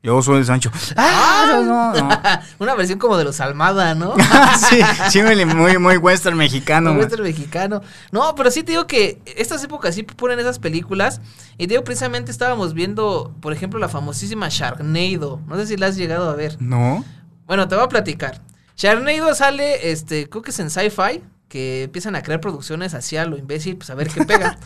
Yo 0.00 0.22
soy 0.22 0.38
el 0.38 0.44
Sancho. 0.44 0.70
Ah, 0.96 1.60
no, 1.64 1.92
no. 1.92 2.08
Una 2.60 2.74
versión 2.76 3.00
como 3.00 3.16
de 3.16 3.24
los 3.24 3.40
Almada, 3.40 3.96
¿no? 3.96 4.14
sí, 4.70 4.80
sí, 5.10 5.22
muy, 5.22 5.44
muy, 5.44 5.78
muy 5.78 5.96
western 5.96 6.36
mexicano. 6.36 6.90
Man. 6.90 7.00
western 7.00 7.24
mexicano. 7.24 7.82
No, 8.12 8.34
pero 8.36 8.52
sí 8.52 8.62
te 8.62 8.72
digo 8.72 8.86
que 8.86 9.20
estas 9.24 9.62
épocas 9.64 9.96
sí 9.96 10.04
ponen 10.04 10.38
esas 10.38 10.60
películas. 10.60 11.20
Y 11.58 11.66
te 11.66 11.74
digo, 11.74 11.82
precisamente 11.82 12.30
estábamos 12.30 12.74
viendo, 12.74 13.34
por 13.40 13.52
ejemplo, 13.52 13.80
la 13.80 13.88
famosísima 13.88 14.48
Sharknado. 14.48 15.40
No 15.48 15.56
sé 15.56 15.66
si 15.66 15.76
la 15.76 15.86
has 15.86 15.96
llegado 15.96 16.30
a 16.30 16.36
ver. 16.36 16.56
No. 16.60 17.04
Bueno, 17.46 17.66
te 17.66 17.74
voy 17.74 17.84
a 17.84 17.88
platicar. 17.88 18.40
Sharknado 18.76 19.34
sale, 19.34 19.90
este, 19.90 20.28
creo 20.28 20.42
que 20.42 20.52
es 20.52 20.60
en 20.60 20.70
Sci-Fi, 20.70 21.24
que 21.48 21.84
empiezan 21.84 22.14
a 22.16 22.22
crear 22.22 22.40
producciones 22.40 22.94
hacia 22.94 23.24
lo 23.24 23.36
imbécil, 23.36 23.76
pues 23.76 23.90
a 23.90 23.94
ver 23.94 24.08
qué 24.08 24.24
pega. 24.24 24.58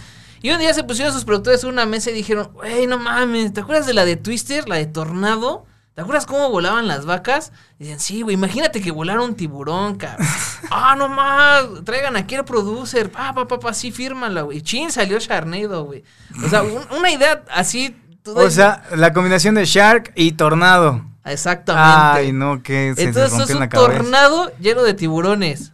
y 0.42 0.51
un 0.51 0.59
día 0.59 0.75
se 0.75 0.85
pusieron 0.85 1.12
sus 1.12 1.25
productores 1.25 1.62
en 1.64 1.71
una 1.71 1.87
mesa 1.87 2.11
y 2.11 2.14
dijeron, 2.14 2.51
wey, 2.55 2.87
no 2.87 2.99
mames, 2.99 3.53
¿te 3.53 3.61
acuerdas 3.61 3.87
de 3.87 3.95
la 3.95 4.05
de 4.05 4.16
Twister, 4.16 4.68
la 4.68 4.77
de 4.77 4.87
Tornado? 4.87 5.66
¿Te 5.95 6.01
acuerdas 6.01 6.25
cómo 6.25 6.49
volaban 6.49 6.88
las 6.88 7.05
vacas? 7.05 7.53
Dicen, 7.79 8.01
sí, 8.01 8.23
güey, 8.23 8.35
imagínate 8.35 8.81
que 8.81 8.90
volara 8.90 9.21
un 9.21 9.35
tiburón, 9.35 9.97
cabrón. 9.97 10.27
ah, 10.71 10.97
no 10.97 11.09
más, 11.09 11.66
traigan 11.85 12.16
aquí 12.16 12.35
el 12.35 12.45
producer. 12.45 13.11
Pa, 13.11 13.35
pa, 13.35 13.47
pa, 13.47 13.61
pa, 13.61 13.75
sí, 13.75 13.92
fírmala, 13.92 14.40
güey. 14.40 14.62
Chin, 14.62 14.90
salió 14.90 15.18
Sharnado, 15.18 15.85
güey. 15.85 16.03
O 16.42 16.49
sea, 16.49 16.62
una 16.97 17.11
idea 17.11 17.45
así. 17.51 17.95
O 18.25 18.49
sea, 18.49 18.85
la 18.97 19.12
combinación 19.12 19.55
de 19.55 19.66
Shark 19.66 20.12
y 20.14 20.33
Tornado. 20.33 21.05
Exactamente. 21.27 22.21
Ay, 22.21 22.33
no, 22.33 22.62
que 22.62 22.95
se 22.97 23.05
Entonces 23.05 23.51
es 23.51 23.55
un 23.55 23.68
tornado 23.68 24.51
lleno 24.59 24.83
de 24.85 24.95
tiburones. 24.95 25.73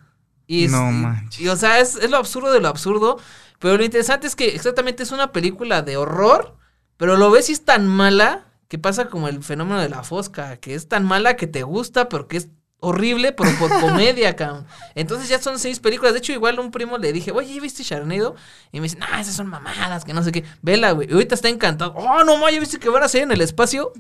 Y 0.49 0.67
no 0.67 0.91
manches. 0.91 1.41
Y, 1.41 1.49
o 1.49 1.55
sea, 1.55 1.79
es, 1.79 1.95
es 1.95 2.11
lo 2.11 2.17
absurdo 2.17 2.51
de 2.51 2.61
lo 2.61 2.67
absurdo. 2.67 3.19
Pero 3.61 3.77
lo 3.77 3.85
interesante 3.85 4.27
es 4.27 4.35
que 4.35 4.49
exactamente 4.49 5.05
es 5.05 5.13
una 5.13 5.31
película 5.31 5.83
de 5.83 5.97
horror. 5.97 6.57
Pero 6.97 7.17
lo 7.17 7.31
ves 7.31 7.49
y 7.51 7.53
es 7.53 7.65
tan 7.65 7.87
mala 7.87 8.47
que 8.67 8.79
pasa 8.79 9.09
como 9.09 9.29
el 9.29 9.43
fenómeno 9.43 9.81
de 9.81 9.89
la 9.89 10.03
fosca, 10.03 10.57
que 10.57 10.75
es 10.75 10.89
tan 10.89 11.05
mala 11.05 11.37
que 11.37 11.47
te 11.47 11.63
gusta, 11.63 12.09
pero 12.09 12.29
que 12.29 12.39
es 12.39 12.49
horrible, 12.81 13.33
pero 13.33 13.51
por 13.59 13.71
comedia, 13.81 14.37
cabrón. 14.37 14.65
Entonces 14.95 15.29
ya 15.29 15.41
son 15.41 15.59
seis 15.59 15.81
películas. 15.81 16.13
De 16.13 16.19
hecho, 16.19 16.33
igual 16.33 16.59
a 16.59 16.61
un 16.61 16.71
primo 16.71 16.97
le 16.99 17.13
dije, 17.13 17.33
oye, 17.33 17.59
¿viste 17.61 17.83
Sharnado? 17.83 18.37
Y 18.73 18.79
me 18.81 18.85
dice, 18.85 18.99
no, 18.99 19.07
esas 19.19 19.35
son 19.35 19.49
mamadas, 19.49 20.05
que 20.05 20.15
no 20.15 20.23
sé 20.23 20.31
qué. 20.33 20.45
Vela, 20.63 20.93
güey. 20.93 21.09
Y 21.11 21.13
ahorita 21.13 21.35
está 21.35 21.49
encantado. 21.49 21.95
Oh, 21.97 22.23
no, 22.25 22.37
ma, 22.37 22.51
¿ya 22.51 22.61
viste 22.61 22.79
que 22.79 22.89
van 22.89 23.03
a 23.03 23.09
salir 23.09 23.25
en 23.25 23.33
el 23.33 23.41
espacio? 23.41 23.93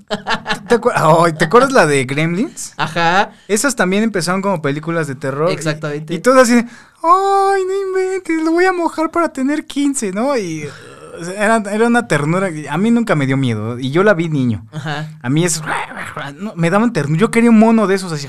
¿Te, 0.69 0.79
¿Te 0.79 1.45
acuerdas 1.45 1.73
la 1.73 1.87
de 1.87 2.05
Gremlins? 2.05 2.75
Ajá. 2.77 3.33
Esas 3.49 3.75
también 3.75 4.05
empezaron 4.05 4.43
como 4.43 4.63
películas 4.63 5.07
de 5.09 5.17
terror. 5.17 5.51
Exactamente. 5.51 6.15
Y, 6.15 6.17
y 6.17 6.21
todo 6.21 6.41
así, 6.41 6.55
ay, 6.55 7.63
no 7.65 7.89
inventes, 7.89 8.43
lo 8.43 8.53
voy 8.53 8.65
a 8.65 8.73
mojar 8.73 9.11
para 9.11 9.33
tener 9.33 9.67
15, 9.67 10.13
¿no? 10.13 10.37
Y 10.37 10.69
era, 11.37 11.63
era, 11.71 11.87
una 11.87 12.07
ternura. 12.07 12.51
A 12.71 12.79
mí 12.79 12.91
nunca 12.91 13.15
me 13.15 13.27
dio 13.27 13.37
miedo. 13.37 13.79
Y 13.79 13.91
yo 13.91 14.03
la 14.03 14.15
vi 14.15 14.29
niño. 14.29 14.67
Ajá. 14.73 15.11
A 15.21 15.31
mí 15.31 15.45
es. 15.45 15.63
me 16.57 16.71
daban 16.71 16.93
ternura. 16.93 17.21
Yo 17.21 17.31
quería 17.31 17.51
un 17.51 17.59
mono 17.59 17.87
de 17.87 17.95
esos 17.95 18.13
así, 18.13 18.29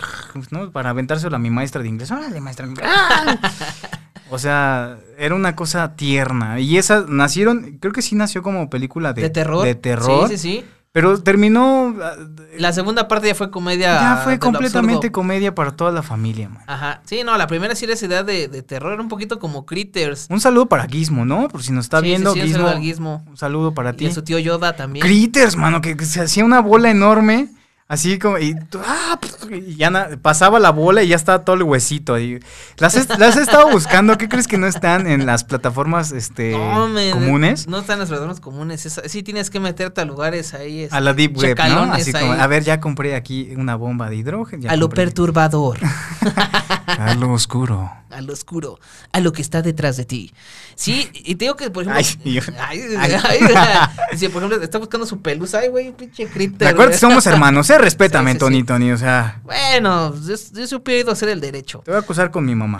¿no? 0.51 0.71
Para 0.71 0.91
aventárselo 0.91 1.35
a 1.35 1.39
mi 1.39 1.49
maestra 1.49 1.81
de 1.81 1.89
inglés. 1.89 2.11
Órale, 2.11 2.41
maestra. 2.41 2.67
o 4.29 4.39
sea, 4.39 4.97
era 5.17 5.35
una 5.35 5.55
cosa 5.55 5.95
tierna. 5.95 6.59
Y 6.59 6.77
esas 6.77 7.07
nacieron. 7.07 7.77
Creo 7.79 7.93
que 7.93 8.01
sí 8.01 8.15
nació 8.15 8.43
como 8.43 8.69
película 8.69 9.13
de, 9.13 9.23
¿De 9.23 9.29
terror. 9.29 9.65
De 9.65 9.75
terror. 9.75 10.27
Sí, 10.29 10.37
sí, 10.37 10.59
sí. 10.59 10.65
Pero 10.91 11.21
terminó. 11.21 11.95
Ah, 12.01 12.15
la 12.57 12.73
segunda 12.73 13.07
parte 13.07 13.27
ya 13.27 13.35
fue 13.35 13.51
comedia. 13.51 13.99
Ya 14.01 14.21
fue 14.23 14.39
completamente 14.39 15.11
comedia 15.11 15.53
para 15.53 15.71
toda 15.71 15.91
la 15.91 16.01
familia, 16.01 16.49
man. 16.49 16.63
Ajá. 16.65 17.01
Sí, 17.05 17.21
no, 17.23 17.37
la 17.37 17.45
primera 17.47 17.75
sí 17.75 17.85
era 17.85 17.93
esa 17.93 18.07
idea 18.07 18.23
de, 18.23 18.47
terror, 18.63 18.93
era 18.93 19.01
un 19.01 19.07
poquito 19.07 19.39
como 19.39 19.65
Critters. 19.65 20.27
Un 20.29 20.41
saludo 20.41 20.65
para 20.65 20.87
Gizmo, 20.87 21.25
¿no? 21.25 21.47
Por 21.47 21.61
si 21.61 21.71
nos 21.71 21.85
está 21.85 22.01
viendo, 22.01 22.33
sí, 22.33 22.41
Gizmo, 22.41 23.23
Un 23.27 23.37
saludo 23.37 23.73
para 23.73 23.93
ti. 23.93 24.05
Y 24.05 24.07
a 24.07 24.13
su 24.13 24.23
tío 24.23 24.39
Yoda 24.39 24.75
también. 24.75 25.05
Critters, 25.05 25.55
mano, 25.55 25.81
que 25.81 25.95
se 26.05 26.21
hacía 26.21 26.43
una 26.43 26.59
bola 26.59 26.89
enorme. 26.89 27.49
Así 27.89 28.19
como, 28.19 28.37
y, 28.37 28.55
ah, 28.85 29.19
ya 29.75 30.09
pasaba 30.21 30.59
la 30.59 30.69
bola 30.69 31.01
y 31.01 31.07
ya 31.07 31.15
estaba 31.15 31.43
todo 31.43 31.55
el 31.55 31.63
huesito 31.63 32.13
ahí. 32.13 32.39
Las, 32.77 33.09
las 33.17 33.35
he 33.35 33.41
estado 33.41 33.71
buscando, 33.71 34.15
¿qué 34.15 34.29
crees 34.29 34.47
que 34.47 34.59
no 34.59 34.67
están 34.67 35.07
en 35.07 35.25
las 35.25 35.43
plataformas 35.43 36.11
este, 36.11 36.51
comunes? 36.51 37.67
No 37.67 37.79
están 37.79 37.95
en 37.95 38.01
las 38.01 38.09
plataformas 38.09 38.41
comunes, 38.41 39.01
sí 39.07 39.23
tienes 39.23 39.49
que 39.49 39.59
meterte 39.59 40.01
a 40.01 40.05
lugares 40.05 40.53
ahí. 40.53 40.87
a 40.91 40.99
la 40.99 41.15
deep 41.15 41.35
web, 41.35 41.57
¿no? 41.67 41.91
Así 41.91 42.13
como, 42.13 42.33
a 42.33 42.45
ver, 42.45 42.63
ya 42.63 42.79
compré 42.79 43.15
aquí 43.15 43.55
una 43.57 43.75
bomba 43.75 44.07
de 44.11 44.17
hidrógeno. 44.17 44.69
a 44.69 44.75
lo 44.75 44.89
perturbador. 44.89 45.79
a 46.85 47.15
lo 47.15 47.33
oscuro. 47.33 47.91
A 48.11 48.21
lo 48.21 48.33
oscuro, 48.33 48.79
a 49.11 49.19
lo 49.19 49.31
que 49.33 49.43
está 49.43 49.61
detrás 49.61 49.95
de 49.95 50.03
ti. 50.03 50.33
Sí, 50.73 51.09
y 51.13 51.35
te 51.35 51.45
digo 51.45 51.55
que, 51.55 51.69
por 51.69 51.83
ejemplo. 51.83 52.01
Ay, 52.57 52.81
ay, 52.97 53.13
ay, 53.23 53.39
si, 54.17 54.29
por 54.29 54.41
ejemplo, 54.41 54.63
está 54.63 54.79
buscando 54.79 55.05
su 55.05 55.21
pelusa, 55.21 55.59
ay, 55.59 55.67
güey, 55.67 55.91
pinche 55.91 56.25
critter. 56.25 56.69
acuerdas 56.69 56.95
que 56.95 56.99
somos 56.99 57.27
hermanos, 57.27 57.69
¿eh? 57.69 57.77
Respétame, 57.79 58.35
Tony, 58.35 58.63
Tony, 58.63 58.91
o 58.91 58.97
sea. 58.97 59.41
Bueno, 59.43 60.13
yo, 60.15 60.35
yo 60.53 60.67
supe 60.67 60.99
ido 60.99 61.09
a 61.09 61.13
hacer 61.13 61.29
el 61.29 61.39
derecho. 61.39 61.81
Te 61.83 61.91
voy 61.91 61.97
a 61.97 62.01
acusar 62.01 62.29
con 62.31 62.45
mi 62.45 62.55
mamá. 62.55 62.79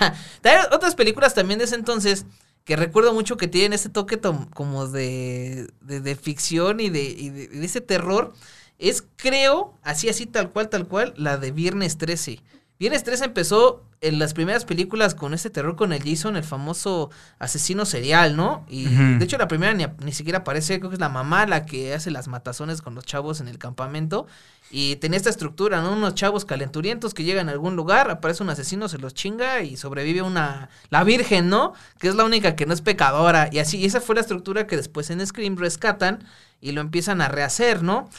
Otras 0.72 0.94
películas 0.94 1.34
también 1.34 1.58
de 1.58 1.64
ese 1.64 1.74
entonces 1.74 2.26
que 2.66 2.74
recuerdo 2.74 3.14
mucho 3.14 3.36
que 3.36 3.46
tienen 3.46 3.72
ese 3.72 3.88
toque 3.88 4.20
como 4.52 4.88
de, 4.88 5.68
de, 5.80 6.16
ficción 6.16 6.80
y 6.80 6.90
de, 6.90 7.02
y 7.04 7.30
de, 7.30 7.64
ese 7.64 7.80
terror. 7.80 8.34
Es, 8.78 9.04
creo, 9.16 9.74
así, 9.82 10.08
así, 10.08 10.26
tal 10.26 10.50
cual, 10.50 10.68
tal 10.68 10.86
cual, 10.86 11.14
la 11.16 11.38
de 11.38 11.52
Viernes 11.52 11.96
13. 11.96 12.40
Viernes 12.78 13.04
13 13.04 13.24
empezó 13.24 13.86
en 14.02 14.18
las 14.18 14.34
primeras 14.34 14.66
películas 14.66 15.14
con 15.14 15.32
ese 15.32 15.48
terror 15.48 15.76
con 15.76 15.94
el 15.94 16.02
Jason, 16.02 16.36
el 16.36 16.44
famoso 16.44 17.10
asesino 17.38 17.86
serial, 17.86 18.36
¿no? 18.36 18.66
Y 18.68 18.84
de 18.84 19.24
hecho 19.24 19.38
la 19.38 19.48
primera 19.48 19.72
ni, 19.72 20.12
siquiera 20.12 20.40
aparece, 20.40 20.78
creo 20.78 20.90
que 20.90 20.96
es 20.96 21.00
la 21.00 21.08
mamá 21.08 21.46
la 21.46 21.64
que 21.64 21.94
hace 21.94 22.10
las 22.10 22.28
matazones 22.28 22.82
con 22.82 22.94
los 22.94 23.06
chavos 23.06 23.40
en 23.40 23.48
el 23.48 23.58
campamento. 23.58 24.26
Y 24.70 24.96
tenía 24.96 25.16
esta 25.16 25.30
estructura, 25.30 25.80
¿no? 25.80 25.92
Unos 25.92 26.14
chavos 26.14 26.44
calenturientos 26.44 27.14
que 27.14 27.24
llegan 27.24 27.48
a 27.48 27.52
algún 27.52 27.76
lugar, 27.76 28.10
aparece 28.10 28.42
un 28.42 28.50
asesino, 28.50 28.88
se 28.88 28.98
los 28.98 29.14
chinga 29.14 29.62
y 29.62 29.76
sobrevive 29.76 30.20
una... 30.20 30.68
La 30.90 31.02
Virgen, 31.04 31.48
¿no? 31.48 31.72
Que 31.98 32.08
es 32.08 32.14
la 32.14 32.24
única 32.24 32.56
que 32.56 32.66
no 32.66 32.74
es 32.74 32.82
pecadora. 32.82 33.48
Y 33.50 33.60
así, 33.60 33.86
esa 33.86 34.02
fue 34.02 34.16
la 34.16 34.20
estructura 34.20 34.66
que 34.66 34.76
después 34.76 35.08
en 35.08 35.24
Scream 35.24 35.56
rescatan 35.56 36.24
y 36.60 36.72
lo 36.72 36.82
empiezan 36.82 37.22
a 37.22 37.28
rehacer, 37.28 37.82
¿no? 37.82 38.10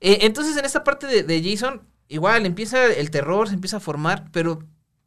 Eh, 0.00 0.18
entonces 0.22 0.56
en 0.56 0.64
esta 0.64 0.84
parte 0.84 1.06
de, 1.06 1.22
de 1.22 1.42
Jason, 1.42 1.80
igual 2.12 2.46
empieza 2.46 2.86
el 2.86 3.10
terror, 3.10 3.48
se 3.48 3.54
empieza 3.54 3.78
a 3.78 3.80
formar, 3.80 4.28
pero 4.32 4.60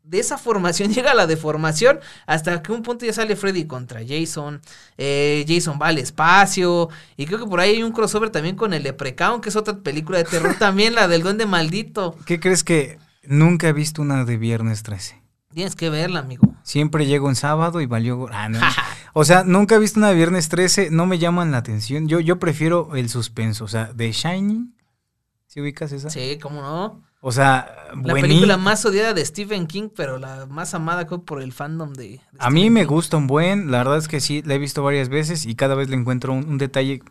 de 0.03 0.19
esa 0.19 0.37
formación 0.37 0.91
llega 0.93 1.13
la 1.13 1.27
deformación 1.27 1.99
hasta 2.25 2.61
que 2.61 2.71
un 2.71 2.83
punto 2.83 3.05
ya 3.05 3.13
sale 3.13 3.35
Freddy 3.35 3.65
contra 3.65 4.01
Jason, 4.07 4.61
eh, 4.97 5.45
Jason 5.47 5.79
va 5.81 5.87
al 5.87 5.97
espacio 5.97 6.89
y 7.17 7.25
creo 7.25 7.39
que 7.39 7.45
por 7.45 7.59
ahí 7.59 7.75
hay 7.75 7.83
un 7.83 7.91
crossover 7.91 8.29
también 8.29 8.55
con 8.55 8.73
el 8.73 8.83
Leprechaun, 8.83 9.41
que 9.41 9.49
es 9.49 9.55
otra 9.55 9.77
película 9.77 10.17
de 10.17 10.25
terror 10.25 10.55
también, 10.59 10.95
la 10.95 11.07
del 11.07 11.21
duende 11.21 11.45
maldito. 11.45 12.15
¿Qué 12.25 12.39
crees 12.39 12.63
que 12.63 12.99
nunca 13.23 13.67
he 13.67 13.73
visto 13.73 14.01
una 14.01 14.25
de 14.25 14.37
Viernes 14.37 14.83
13? 14.83 15.21
Tienes 15.53 15.75
que 15.77 15.89
verla, 15.89 16.19
amigo. 16.19 16.53
Siempre 16.63 17.05
llego 17.05 17.29
en 17.29 17.35
sábado 17.35 17.79
y 17.79 17.85
valió... 17.85 18.27
Ah, 18.29 18.49
o 19.13 19.23
sea, 19.23 19.45
nunca 19.45 19.75
he 19.75 19.79
visto 19.79 19.99
una 19.99 20.09
de 20.09 20.15
Viernes 20.15 20.49
13, 20.49 20.89
no 20.91 21.05
me 21.05 21.17
llaman 21.17 21.51
la 21.51 21.59
atención. 21.59 22.09
Yo, 22.09 22.19
yo 22.19 22.39
prefiero 22.39 22.93
el 22.95 23.07
suspenso, 23.07 23.63
o 23.63 23.67
sea, 23.69 23.93
de 23.93 24.11
Shining. 24.11 24.74
¿Sí 25.55 25.61
ubicas 25.61 25.93
esa? 25.93 26.09
Sí, 26.09 26.37
cómo 26.41 26.61
no. 26.61 27.01
O 27.21 27.31
sea, 27.31 27.87
la 28.03 28.13
película 28.13 28.57
más 28.57 28.85
odiada 28.85 29.13
de 29.13 29.25
Stephen 29.25 29.67
King, 29.67 29.87
pero 29.95 30.17
la 30.17 30.47
más 30.47 30.73
amada 30.73 31.07
por 31.07 31.41
el 31.41 31.53
fandom 31.53 31.93
de. 31.93 32.19
a 32.39 32.49
mí 32.49 32.69
me 32.69 32.83
gusta 32.83 33.15
un 33.15 33.25
buen, 33.25 33.71
la 33.71 33.77
verdad 33.77 33.97
es 33.97 34.09
que 34.09 34.19
sí, 34.19 34.41
la 34.45 34.55
he 34.55 34.57
visto 34.57 34.83
varias 34.83 35.07
veces 35.07 35.45
y 35.45 35.55
cada 35.55 35.75
vez 35.75 35.87
le 35.87 35.95
encuentro 35.95 36.33
un, 36.33 36.57
detalle. 36.57 37.01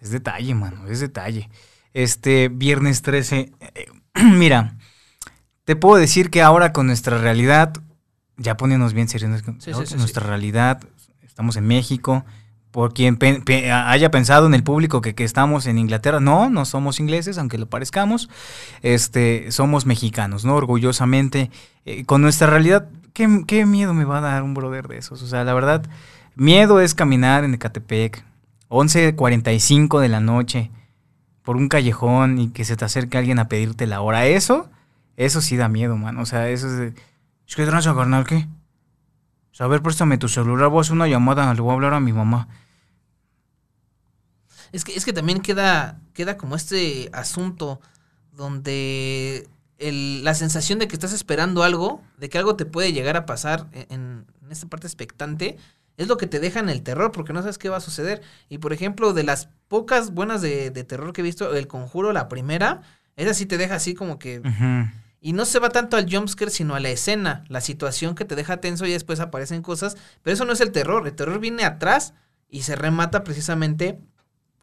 Es 0.00 0.10
detalle, 0.10 0.52
mano, 0.52 0.88
es 0.88 0.98
detalle. 0.98 1.48
Este, 1.94 2.48
viernes 2.48 3.02
13. 3.02 3.52
Eh, 3.60 3.86
mira, 4.34 4.76
te 5.64 5.76
puedo 5.76 5.94
decir 5.94 6.28
que 6.30 6.42
ahora 6.42 6.72
con 6.72 6.88
nuestra 6.88 7.18
realidad, 7.18 7.72
ya 8.36 8.56
poniéndonos 8.56 8.94
bien 8.94 9.08
serios, 9.08 9.44
nuestra 9.46 10.26
realidad, 10.26 10.80
estamos 11.22 11.54
en 11.54 11.68
México, 11.68 12.24
por 12.70 12.94
quien 12.94 13.18
haya 13.72 14.10
pensado 14.10 14.46
en 14.46 14.54
el 14.54 14.62
público 14.62 15.00
que, 15.00 15.14
estamos 15.24 15.66
en 15.66 15.78
Inglaterra, 15.78 16.20
no, 16.20 16.50
no 16.50 16.64
somos 16.64 17.00
ingleses, 17.00 17.38
aunque 17.38 17.58
lo 17.58 17.66
parezcamos, 17.66 18.28
este, 18.82 19.50
somos 19.50 19.86
mexicanos, 19.86 20.44
¿no? 20.44 20.54
Orgullosamente, 20.54 21.50
eh, 21.84 22.04
con 22.04 22.22
nuestra 22.22 22.48
realidad, 22.48 22.88
¿qué, 23.12 23.42
¿qué, 23.46 23.66
miedo 23.66 23.92
me 23.92 24.04
va 24.04 24.18
a 24.18 24.20
dar 24.20 24.42
un 24.42 24.54
brother 24.54 24.86
de 24.86 24.98
esos? 24.98 25.22
O 25.22 25.26
sea, 25.26 25.42
la 25.44 25.54
verdad, 25.54 25.82
miedo 26.36 26.80
es 26.80 26.94
caminar 26.94 27.44
en 27.44 27.54
Ecatepec, 27.54 28.24
11.45 28.68 30.00
de 30.00 30.08
la 30.08 30.20
noche, 30.20 30.70
por 31.42 31.56
un 31.56 31.68
callejón 31.68 32.38
y 32.38 32.50
que 32.50 32.64
se 32.64 32.76
te 32.76 32.84
acerque 32.84 33.18
alguien 33.18 33.40
a 33.40 33.48
pedirte 33.48 33.86
la 33.88 34.00
hora. 34.00 34.26
Eso, 34.26 34.70
eso 35.16 35.40
sí 35.40 35.56
da 35.56 35.68
miedo, 35.68 35.96
man. 35.96 36.18
O 36.18 36.26
sea, 36.26 36.48
eso 36.48 36.68
es 36.68 36.76
de... 36.76 36.94
¿qué 37.52 37.66
tranza, 37.66 37.94
carnal? 37.94 38.24
¿Qué? 38.24 38.46
A 39.60 39.68
ver, 39.68 39.82
préstame 39.82 40.16
tu 40.16 40.28
celular, 40.28 40.70
voy 40.70 40.78
a 40.78 40.80
hacer 40.80 40.94
una 40.94 41.06
llamada, 41.06 41.52
le 41.52 41.60
voy 41.60 41.70
a 41.70 41.74
hablar 41.74 41.92
a 41.92 42.00
mi 42.00 42.12
mamá. 42.12 42.48
Es 44.72 44.84
que, 44.84 44.94
es 44.94 45.04
que 45.04 45.12
también 45.12 45.40
queda, 45.40 46.00
queda 46.14 46.38
como 46.38 46.56
este 46.56 47.10
asunto 47.12 47.80
donde 48.32 49.48
la 49.78 50.34
sensación 50.34 50.78
de 50.78 50.88
que 50.88 50.94
estás 50.94 51.12
esperando 51.12 51.62
algo, 51.62 52.02
de 52.16 52.28
que 52.28 52.38
algo 52.38 52.56
te 52.56 52.64
puede 52.64 52.92
llegar 52.92 53.16
a 53.16 53.26
pasar 53.26 53.68
en, 53.72 54.26
esta 54.50 54.66
parte 54.66 54.86
expectante, 54.86 55.56
es 55.96 56.08
lo 56.08 56.16
que 56.16 56.26
te 56.26 56.40
deja 56.40 56.60
en 56.60 56.70
el 56.70 56.82
terror, 56.82 57.12
porque 57.12 57.32
no 57.32 57.40
sabes 57.40 57.58
qué 57.58 57.68
va 57.68 57.76
a 57.76 57.80
suceder. 57.80 58.22
Y 58.48 58.58
por 58.58 58.72
ejemplo, 58.72 59.12
de 59.12 59.24
las 59.24 59.50
pocas 59.68 60.12
buenas 60.12 60.40
de, 60.40 60.70
terror 60.70 61.12
que 61.12 61.20
he 61.20 61.24
visto, 61.24 61.54
El 61.54 61.66
Conjuro, 61.66 62.12
la 62.12 62.28
primera, 62.28 62.80
esa 63.16 63.34
sí 63.34 63.44
te 63.44 63.58
deja 63.58 63.74
así 63.74 63.94
como 63.94 64.18
que... 64.18 64.40
Y 65.20 65.34
no 65.34 65.44
se 65.44 65.58
va 65.58 65.68
tanto 65.68 65.96
al 65.96 66.10
jumpscare, 66.10 66.50
sino 66.50 66.74
a 66.74 66.80
la 66.80 66.88
escena, 66.88 67.44
la 67.48 67.60
situación 67.60 68.14
que 68.14 68.24
te 68.24 68.36
deja 68.36 68.58
tenso 68.58 68.86
y 68.86 68.92
después 68.92 69.20
aparecen 69.20 69.62
cosas. 69.62 69.96
Pero 70.22 70.34
eso 70.34 70.44
no 70.46 70.52
es 70.52 70.60
el 70.60 70.72
terror. 70.72 71.06
El 71.06 71.14
terror 71.14 71.38
viene 71.40 71.64
atrás 71.64 72.14
y 72.48 72.62
se 72.62 72.74
remata 72.74 73.22
precisamente 73.22 73.98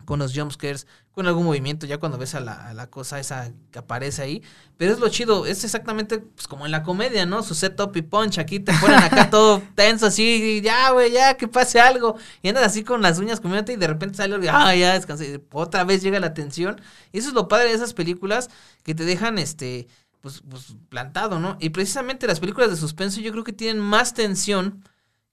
con 0.08 0.20
los 0.20 0.34
jumpscares, 0.34 0.88
con 1.12 1.28
algún 1.28 1.44
movimiento, 1.44 1.86
ya 1.86 1.98
cuando 1.98 2.18
ves 2.18 2.34
a 2.34 2.40
la, 2.40 2.70
a 2.70 2.74
la 2.74 2.90
cosa 2.90 3.20
esa 3.20 3.52
que 3.72 3.80
aparece 3.80 4.22
ahí. 4.22 4.42
Pero 4.78 4.94
es 4.94 5.00
lo 5.00 5.10
chido, 5.10 5.46
es 5.46 5.66
exactamente 5.66 6.20
pues, 6.20 6.48
como 6.48 6.66
en 6.66 6.72
la 6.72 6.82
comedia, 6.82 7.26
¿no? 7.26 7.44
Su 7.44 7.56
setup 7.56 7.96
y 7.98 8.04
punch, 8.04 8.40
aquí 8.40 8.62
te 8.62 8.72
ponen 8.80 9.00
acá 9.00 9.30
todo 9.32 9.62
tenso 9.76 10.06
así, 10.06 10.62
ya, 10.64 10.92
güey, 10.92 11.12
ya, 11.12 11.36
que 11.36 11.50
pase 11.50 11.82
algo. 11.82 12.16
Y 12.42 12.48
andas 12.48 12.66
así 12.66 12.86
con 12.86 13.02
las 13.02 13.20
uñas 13.20 13.42
comiéndote 13.42 13.74
y 13.74 13.76
de 13.76 13.86
repente 13.88 14.16
sale 14.16 14.36
algo, 14.36 14.48
ah, 14.50 14.74
ya, 14.74 14.94
descansé. 14.94 15.28
Y 15.28 15.42
otra 15.52 15.84
vez 15.84 16.02
llega 16.02 16.22
la 16.22 16.34
tensión. 16.34 16.80
Y 17.12 17.20
eso 17.20 17.28
es 17.28 17.34
lo 17.34 17.50
padre 17.50 17.68
de 17.68 17.74
esas 17.74 17.94
películas 17.94 18.50
que 18.84 18.96
te 18.96 19.04
dejan, 19.04 19.38
este, 19.40 19.90
pues, 20.22 20.42
pues 20.50 20.76
plantado, 20.90 21.40
¿no? 21.40 21.58
Y 21.60 21.70
precisamente 21.70 22.28
las 22.28 22.40
películas 22.40 22.70
de 22.70 22.78
suspenso 22.78 23.22
yo 23.22 23.32
creo 23.32 23.44
que 23.44 23.54
tienen 23.54 23.82
más 23.82 24.14
tensión 24.14 24.84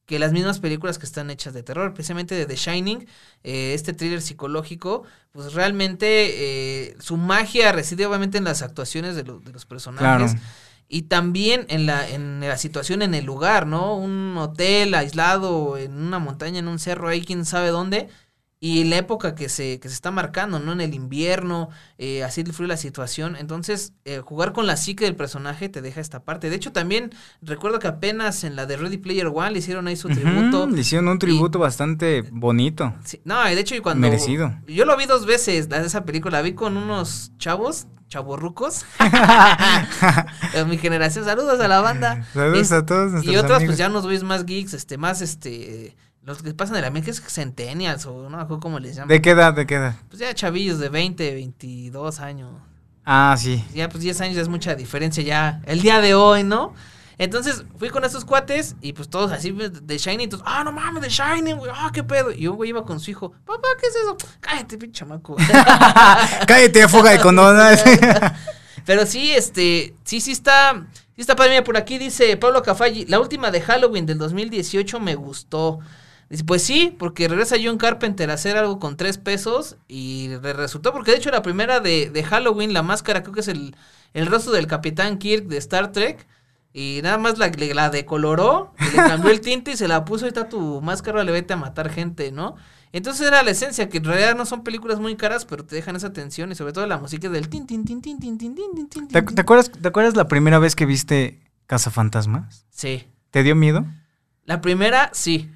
que 0.07 0.19
las 0.19 0.33
mismas 0.33 0.59
películas 0.59 0.99
que 0.99 1.07
están 1.07 1.31
hechas 1.31 1.55
de 1.55 1.63
terror, 1.63 1.89
especialmente 1.89 2.35
de 2.35 2.45
The 2.47 2.57
Shining, 2.57 3.07
eh, 3.43 3.73
este 3.75 3.95
thriller 3.95 4.21
psicológico, 4.21 5.05
pues 5.33 5.55
realmente 5.55 6.89
eh, 6.89 6.97
su 7.01 7.17
magia 7.17 7.73
reside 7.73 8.05
obviamente 8.05 8.37
en 8.37 8.45
las 8.45 8.61
actuaciones 8.63 9.17
de, 9.17 9.23
de 9.23 9.53
los 9.53 9.65
personajes. 9.65 10.37
Y 10.87 11.03
también 11.03 11.65
en 11.71 11.87
la, 11.87 12.07
en 12.07 12.41
la 12.41 12.59
situación 12.59 13.01
en 13.01 13.15
el 13.15 13.25
lugar, 13.25 13.67
¿no? 13.67 13.97
Un 13.97 14.37
hotel 14.37 14.95
aislado 14.95 15.79
en 15.79 15.97
una 15.97 16.19
montaña, 16.19 16.59
en 16.59 16.69
un 16.69 16.79
cerro, 16.79 17.09
ahí 17.09 17.25
quién 17.25 17.47
sabe 17.47 17.71
dónde 17.71 18.11
y 18.65 18.83
la 18.85 18.97
época 18.97 19.35
que 19.35 19.51
se, 19.51 19.79
que 19.79 19.91
se 19.91 19.95
está 19.95 20.11
marcando, 20.11 20.59
¿no? 20.59 20.73
En 20.73 20.81
el 20.81 20.95
invierno, 20.95 21.69
eh, 21.99 22.25
así 22.25 22.43
frío 22.45 22.67
la 22.67 22.79
situación. 22.79 23.37
Entonces, 23.37 23.93
eh, 24.07 24.23
jugar 24.25 24.55
con 24.55 24.67
la 24.67 24.79
psique 24.79 25.05
del 25.05 25.17
personaje 25.17 25.69
te 25.69 25.83
deja 25.83 26.01
esta 26.01 26.25
parte. 26.25 26.49
De 26.49 26.57
hecho, 26.57 26.73
también 26.73 27.11
recuerdo 27.43 27.79
que 27.79 27.89
apenas 27.89 28.43
en 28.43 28.57
la 28.57 28.65
de 28.65 28.79
Ready 28.79 28.97
Player 28.97 29.27
One 29.27 29.51
le 29.51 29.59
hicieron 29.59 29.87
ahí 29.87 29.97
su 29.97 30.09
tributo. 30.09 30.67
Le 30.67 30.81
hicieron 30.81 31.09
un 31.09 31.19
tributo 31.19 31.59
bastante 31.59 32.25
bonito. 32.31 32.95
Sí, 33.05 33.21
no, 33.27 33.45
de 33.45 33.61
hecho, 33.61 33.75
y 33.75 33.81
cuando. 33.81 34.09
Merecido. 34.09 34.55
Yo 34.67 34.87
lo 34.87 34.97
vi 34.97 35.05
dos 35.05 35.27
veces, 35.27 35.69
la, 35.69 35.83
esa 35.83 36.07
película. 36.07 36.39
La 36.39 36.43
vi 36.43 36.55
con 36.55 36.79
unos 36.79 37.33
chavos, 37.37 37.87
chavorrucos. 38.09 38.87
de 40.55 40.65
mi 40.69 40.79
generación. 40.79 41.27
Saludos 41.27 41.61
a 41.61 41.69
la 41.69 41.83
banda. 41.83 42.25
Saludos 42.33 42.73
a 42.73 42.87
todos. 42.87 43.25
Y 43.27 43.37
otras, 43.37 43.63
pues 43.63 43.77
ya 43.77 43.91
nos 43.91 44.07
veis 44.07 44.23
más 44.23 44.47
geeks, 44.47 44.73
este, 44.73 44.97
más 44.97 45.21
este 45.21 45.95
los 46.25 46.43
que 46.43 46.55
pasan 46.55 46.77
de 46.77 46.83
la 46.83 46.91
mente 46.91 47.11
es 47.11 47.21
centennials 47.21 48.07
o 48.07 48.31
no 48.31 48.39
me 48.39 48.61
cómo 48.61 48.79
les 48.79 48.97
llaman. 48.97 49.09
¿De 49.09 49.21
qué 49.21 49.31
edad? 49.31 49.53
¿De 49.53 49.67
qué 49.67 49.75
edad? 49.75 49.95
Pues 50.09 50.21
ya 50.21 50.35
chavillos 50.35 50.79
de 50.79 50.89
20, 50.89 51.35
22 51.35 52.21
años. 52.21 52.51
Ah, 53.05 53.37
sí. 53.39 53.63
Ya 53.75 53.89
pues 53.89 54.03
10 54.03 54.21
años 54.23 54.39
es 54.39 54.49
mucha 54.49 54.75
diferencia 54.75 55.23
ya 55.23 55.61
el 55.67 55.83
día 55.83 56.01
de 56.01 56.15
hoy, 56.15 56.43
¿no? 56.43 56.73
Entonces 57.19 57.65
fui 57.79 57.91
con 57.91 58.05
esos 58.05 58.25
cuates 58.25 58.75
y 58.81 58.93
pues 58.93 59.09
todos 59.09 59.31
así 59.31 59.53
de 59.53 59.99
Shining, 59.99 60.31
todos, 60.31 60.43
ah, 60.47 60.65
no 60.65 60.73
mames, 60.73 61.03
de 61.03 61.11
Shining, 61.11 61.57
güey, 61.57 61.71
ah, 61.73 61.91
qué 61.93 62.03
pedo. 62.03 62.33
Y 62.33 62.47
un 62.49 62.57
güey 62.57 62.71
iba 62.71 62.85
con 62.85 62.99
su 62.99 63.11
hijo, 63.11 63.33
papá, 63.45 63.69
¿qué 63.81 63.87
es 63.87 63.95
eso? 63.95 64.17
Cállate, 64.41 64.79
pinche 64.79 65.01
chamaco. 65.01 65.37
Cállate, 66.47 66.89
fuga 66.89 67.13
de 67.13 67.21
condona. 67.21 67.71
Pero 68.87 69.07
sí, 69.07 69.33
este, 69.33 69.95
sí, 70.05 70.21
sí 70.21 70.33
está, 70.33 70.87
sí 71.15 71.21
está 71.21 71.37
padre. 71.37 71.51
Mira, 71.51 71.65
por 71.65 71.77
aquí 71.77 71.99
dice 71.99 72.37
Pablo 72.37 72.63
Cafalli, 72.63 73.05
la 73.07 73.21
última 73.21 73.51
de 73.51 73.61
Halloween 73.61 74.07
del 74.07 74.19
2018 74.19 74.99
me 75.01 75.15
gustó. 75.15 75.81
Dice, 76.35 76.43
pues 76.43 76.65
sí, 76.65 76.93
porque 76.99 77.29
regresa 77.29 77.55
John 77.63 77.79
Carpenter 77.79 78.29
a 78.29 78.35
hacer 78.35 78.57
algo 78.57 78.81
con 78.81 78.97
tres 78.97 79.19
pesos 79.19 79.77
y 79.87 80.27
le 80.43 80.53
resultó, 80.53 80.93
porque 80.93 81.13
de 81.13 81.19
hecho 81.19 81.31
la 81.31 81.43
primera 81.43 81.79
de, 81.79 82.11
de 82.11 82.25
Halloween, 82.25 82.73
la 82.73 82.83
máscara 82.83 83.23
creo 83.23 83.33
que 83.33 83.39
es 83.39 83.47
el, 83.47 83.77
el 84.15 84.27
rostro 84.27 84.53
del 84.53 84.67
Capitán 84.67 85.19
Kirk 85.19 85.47
de 85.47 85.59
Star 85.59 85.93
Trek. 85.93 86.27
Y 86.73 86.99
nada 87.05 87.19
más 87.19 87.39
la, 87.39 87.53
la 87.73 87.89
decoloró, 87.89 88.75
le 88.81 88.97
cambió 88.97 89.31
el 89.31 89.41
tinte 89.41 89.71
y 89.71 89.77
se 89.77 89.87
la 89.87 90.05
puso. 90.05 90.25
Ahí 90.25 90.31
está 90.31 90.49
tu 90.49 90.81
máscara, 90.81 91.23
le 91.23 91.31
vete 91.31 91.53
a 91.53 91.57
matar 91.57 91.89
gente, 91.89 92.33
¿no? 92.33 92.57
Entonces 92.91 93.29
era 93.29 93.45
la 93.45 93.53
esencia, 93.53 93.89
que 93.89 93.99
en 93.99 94.05
realidad 94.05 94.35
no 94.35 94.45
son 94.45 94.65
películas 94.65 94.99
muy 94.99 95.15
caras, 95.15 95.45
pero 95.45 95.65
te 95.65 95.77
dejan 95.77 95.95
esa 95.95 96.13
tensión 96.13 96.51
y 96.51 96.57
sobre 96.57 96.73
todo 96.73 96.85
la 96.89 96.99
música 96.99 97.29
del 97.29 97.49
tin, 97.49 97.65
tin, 97.69 97.85
tin, 97.85 98.03
tin, 98.03 98.19
tin, 98.19 98.37
tin, 98.37 98.57
tin, 98.57 98.89
tin, 98.89 99.07
¿Te, 99.07 99.23
¿Te 99.23 99.41
acuerdas, 99.41 99.71
¿Te 99.71 99.87
acuerdas 99.87 100.17
la 100.17 100.27
primera 100.27 100.59
vez 100.59 100.75
que 100.75 100.85
viste 100.85 101.39
Cazafantasmas? 101.67 102.67
Sí. 102.71 103.07
¿Te 103.31 103.45
dio 103.45 103.55
miedo? 103.55 103.85
La 104.45 104.61
primera, 104.61 105.11
sí. 105.13 105.49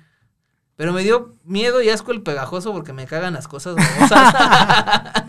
Pero 0.79 0.93
me 0.93 1.03
dio 1.03 1.35
miedo 1.43 1.83
y 1.83 1.91
asco 1.91 2.13
el 2.13 2.23
pegajoso 2.23 2.73
porque 2.73 2.93
me 2.93 3.05
cagan 3.05 3.35
las 3.35 3.49
cosas 3.49 3.75
babosas. 3.75 4.33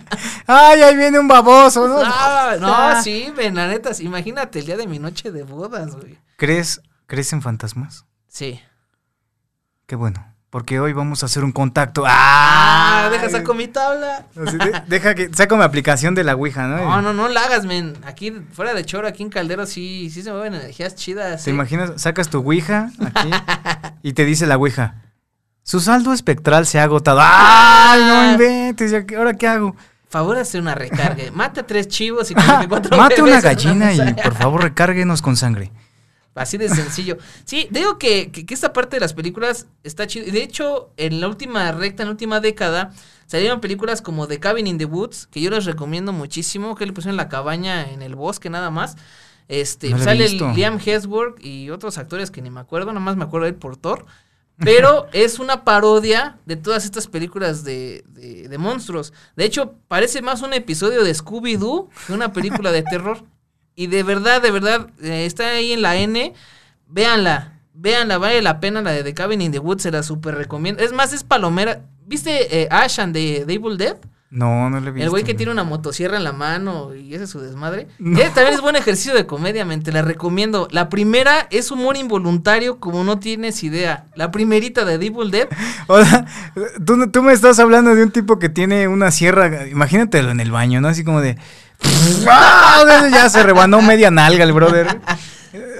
¡Ay, 0.45 0.83
ahí 0.83 0.95
viene 0.95 1.17
un 1.17 1.27
baboso! 1.27 1.87
No, 1.87 2.01
ah, 2.05 2.55
no 2.59 3.01
sí, 3.01 3.33
ven, 3.35 3.55
la 3.55 3.67
neta, 3.67 3.89
imagínate 3.99 4.59
el 4.59 4.67
día 4.67 4.77
de 4.77 4.85
mi 4.85 4.99
noche 4.99 5.31
de 5.31 5.41
bodas, 5.41 5.95
güey. 5.95 6.19
¿Crees, 6.37 6.83
¿Crees 7.07 7.33
en 7.33 7.41
fantasmas? 7.41 8.05
Sí. 8.27 8.61
Qué 9.87 9.95
bueno. 9.95 10.23
Porque 10.51 10.79
hoy 10.79 10.93
vamos 10.93 11.23
a 11.23 11.25
hacer 11.25 11.43
un 11.43 11.51
contacto. 11.51 12.03
¡Ah! 12.05 13.05
ah 13.05 13.09
deja, 13.09 13.29
saco 13.29 13.55
mi 13.55 13.67
tabla. 13.67 14.27
deja 14.87 15.15
que 15.15 15.33
saco 15.33 15.57
mi 15.57 15.63
aplicación 15.63 16.13
de 16.13 16.23
la 16.23 16.35
Ouija, 16.35 16.67
¿no? 16.67 16.77
No, 16.77 17.01
no, 17.01 17.13
no 17.13 17.27
la 17.27 17.45
hagas, 17.45 17.65
men. 17.65 17.97
Aquí, 18.05 18.31
fuera 18.53 18.75
de 18.75 18.85
choro, 18.85 19.07
aquí 19.07 19.23
en 19.23 19.29
Caldero 19.29 19.65
sí, 19.65 20.11
sí 20.11 20.21
se 20.21 20.31
mueven 20.31 20.53
energías 20.53 20.93
chidas. 20.93 21.43
¿Te 21.43 21.49
¿eh? 21.49 21.53
imaginas? 21.55 21.99
Sacas 21.99 22.29
tu 22.29 22.37
Ouija 22.37 22.91
aquí 23.03 23.31
y 24.03 24.13
te 24.13 24.25
dice 24.25 24.45
la 24.45 24.57
Ouija. 24.57 25.08
Su 25.69 25.79
saldo 25.79 26.13
espectral 26.13 26.65
se 26.65 26.79
ha 26.79 26.83
agotado. 26.85 27.19
¡Ay, 27.21 28.01
no 28.01 28.31
inventes! 28.31 28.91
¿Ahora 29.15 29.35
qué 29.35 29.45
hago? 29.45 29.75
Favor 30.09 30.35
hacer 30.37 30.59
una 30.61 30.73
recarga. 30.73 31.25
Mate 31.33 31.59
a 31.59 31.67
tres 31.67 31.87
chivos 31.87 32.31
y 32.31 32.33
cuatro 32.67 32.97
Mate 32.97 33.21
una 33.21 33.39
gallina 33.39 33.93
y 33.93 33.99
por 34.23 34.33
favor 34.33 34.63
recárguenos 34.63 35.21
con 35.21 35.37
sangre. 35.37 35.71
Así 36.33 36.57
de 36.57 36.69
sencillo. 36.69 37.19
Sí, 37.45 37.67
digo 37.69 37.99
que, 37.99 38.31
que, 38.31 38.51
esta 38.51 38.73
parte 38.73 38.95
de 38.95 39.01
las 39.01 39.13
películas 39.13 39.67
está 39.83 40.07
chido. 40.07 40.25
De 40.31 40.41
hecho, 40.41 40.89
en 40.97 41.21
la 41.21 41.27
última 41.27 41.71
recta, 41.71 42.01
en 42.01 42.07
la 42.07 42.13
última 42.13 42.39
década, 42.39 42.91
salieron 43.27 43.61
películas 43.61 44.01
como 44.01 44.25
The 44.25 44.39
Cabin 44.39 44.65
in 44.65 44.79
the 44.79 44.85
Woods, 44.85 45.27
que 45.27 45.39
yo 45.39 45.51
les 45.51 45.65
recomiendo 45.65 46.11
muchísimo, 46.13 46.73
que 46.73 46.87
le 46.87 46.93
pusieron 46.93 47.15
la 47.15 47.29
cabaña 47.29 47.91
en 47.91 48.01
el 48.01 48.15
bosque 48.15 48.49
nada 48.49 48.71
más. 48.71 48.97
Este, 49.47 49.95
sale 49.99 50.29
Liam 50.29 50.79
Hemsworth 50.83 51.39
y 51.45 51.69
otros 51.69 51.99
actores 51.99 52.31
que 52.31 52.41
ni 52.41 52.49
me 52.49 52.59
acuerdo, 52.59 52.87
nada 52.87 53.01
más 53.01 53.17
me 53.17 53.25
acuerdo 53.25 53.45
de 53.45 53.53
por 53.53 53.77
Thor. 53.77 54.07
Pero 54.59 55.07
es 55.13 55.39
una 55.39 55.63
parodia 55.63 56.37
de 56.45 56.57
todas 56.57 56.83
estas 56.83 57.07
películas 57.07 57.63
de, 57.63 58.03
de, 58.07 58.57
monstruos. 58.57 59.13
De 59.35 59.45
hecho, 59.45 59.75
parece 59.87 60.21
más 60.21 60.41
un 60.41 60.53
episodio 60.53 61.03
de 61.03 61.15
Scooby-Doo 61.15 61.89
que 62.05 62.13
una 62.13 62.33
película 62.33 62.71
de 62.71 62.83
terror. 62.83 63.23
Y 63.75 63.87
de 63.87 64.03
verdad, 64.03 64.41
de 64.41 64.51
verdad, 64.51 64.89
eh, 65.01 65.25
está 65.25 65.51
ahí 65.51 65.71
en 65.71 65.81
la 65.81 65.95
N. 65.95 66.33
Véanla, 66.87 67.61
véanla, 67.73 68.17
vale 68.17 68.41
la 68.41 68.59
pena 68.59 68.81
la 68.81 68.91
de 68.91 69.03
The 69.03 69.13
Cabin 69.13 69.41
in 69.41 69.51
the 69.53 69.59
Woods, 69.59 69.83
se 69.83 69.91
la 69.91 70.03
super 70.03 70.35
recomiendo. 70.35 70.83
Es 70.83 70.91
más, 70.91 71.13
es 71.13 71.23
palomera. 71.23 71.85
¿Viste 72.05 72.61
eh, 72.61 72.67
Ash 72.69 72.99
and 72.99 73.13
the, 73.13 73.45
the 73.45 73.53
Evil 73.53 73.77
Dead? 73.77 73.97
No, 74.31 74.69
no 74.69 74.79
le 74.79 74.89
he 74.89 74.91
visto. 74.91 75.05
El 75.05 75.09
güey 75.09 75.23
que 75.23 75.33
tiene 75.33 75.51
una 75.51 75.63
motosierra 75.63 76.17
en 76.17 76.23
la 76.23 76.33
mano 76.33 76.93
y 76.93 77.15
ese 77.15 77.23
es 77.23 77.31
su 77.31 77.39
desmadre. 77.39 77.87
Eh, 77.99 78.29
también 78.33 78.53
es 78.53 78.61
buen 78.61 78.75
ejercicio 78.75 79.15
de 79.15 79.25
comedia, 79.25 79.65
men, 79.65 79.81
te 79.81 79.91
la 79.91 80.03
recomiendo. 80.03 80.67
La 80.69 80.87
primera 80.87 81.47
es 81.49 81.71
humor 81.71 81.97
involuntario 81.97 82.79
como 82.79 83.03
no 83.03 83.17
tienes 83.17 83.63
idea. 83.63 84.05
La 84.13 84.29
primerita 84.29 84.85
de 84.85 84.97
Devil 84.99 85.31
Dead. 85.31 85.47
O 85.87 86.03
sea, 86.03 86.25
tú, 86.85 87.09
tú 87.09 87.23
me 87.23 87.33
estás 87.33 87.57
hablando 87.57 87.95
de 87.95 88.03
un 88.03 88.11
tipo 88.11 88.37
que 88.37 88.49
tiene 88.49 88.87
una 88.87 89.09
sierra, 89.09 89.67
imagínatelo 89.67 90.29
en 90.29 90.39
el 90.39 90.51
baño, 90.51 90.81
¿no? 90.81 90.87
Así 90.87 91.03
como 91.03 91.19
de... 91.19 91.35
ya 93.11 93.27
se 93.29 93.41
rebanó 93.41 93.81
media 93.81 94.11
nalga 94.11 94.43
el 94.43 94.53
brother. 94.53 94.99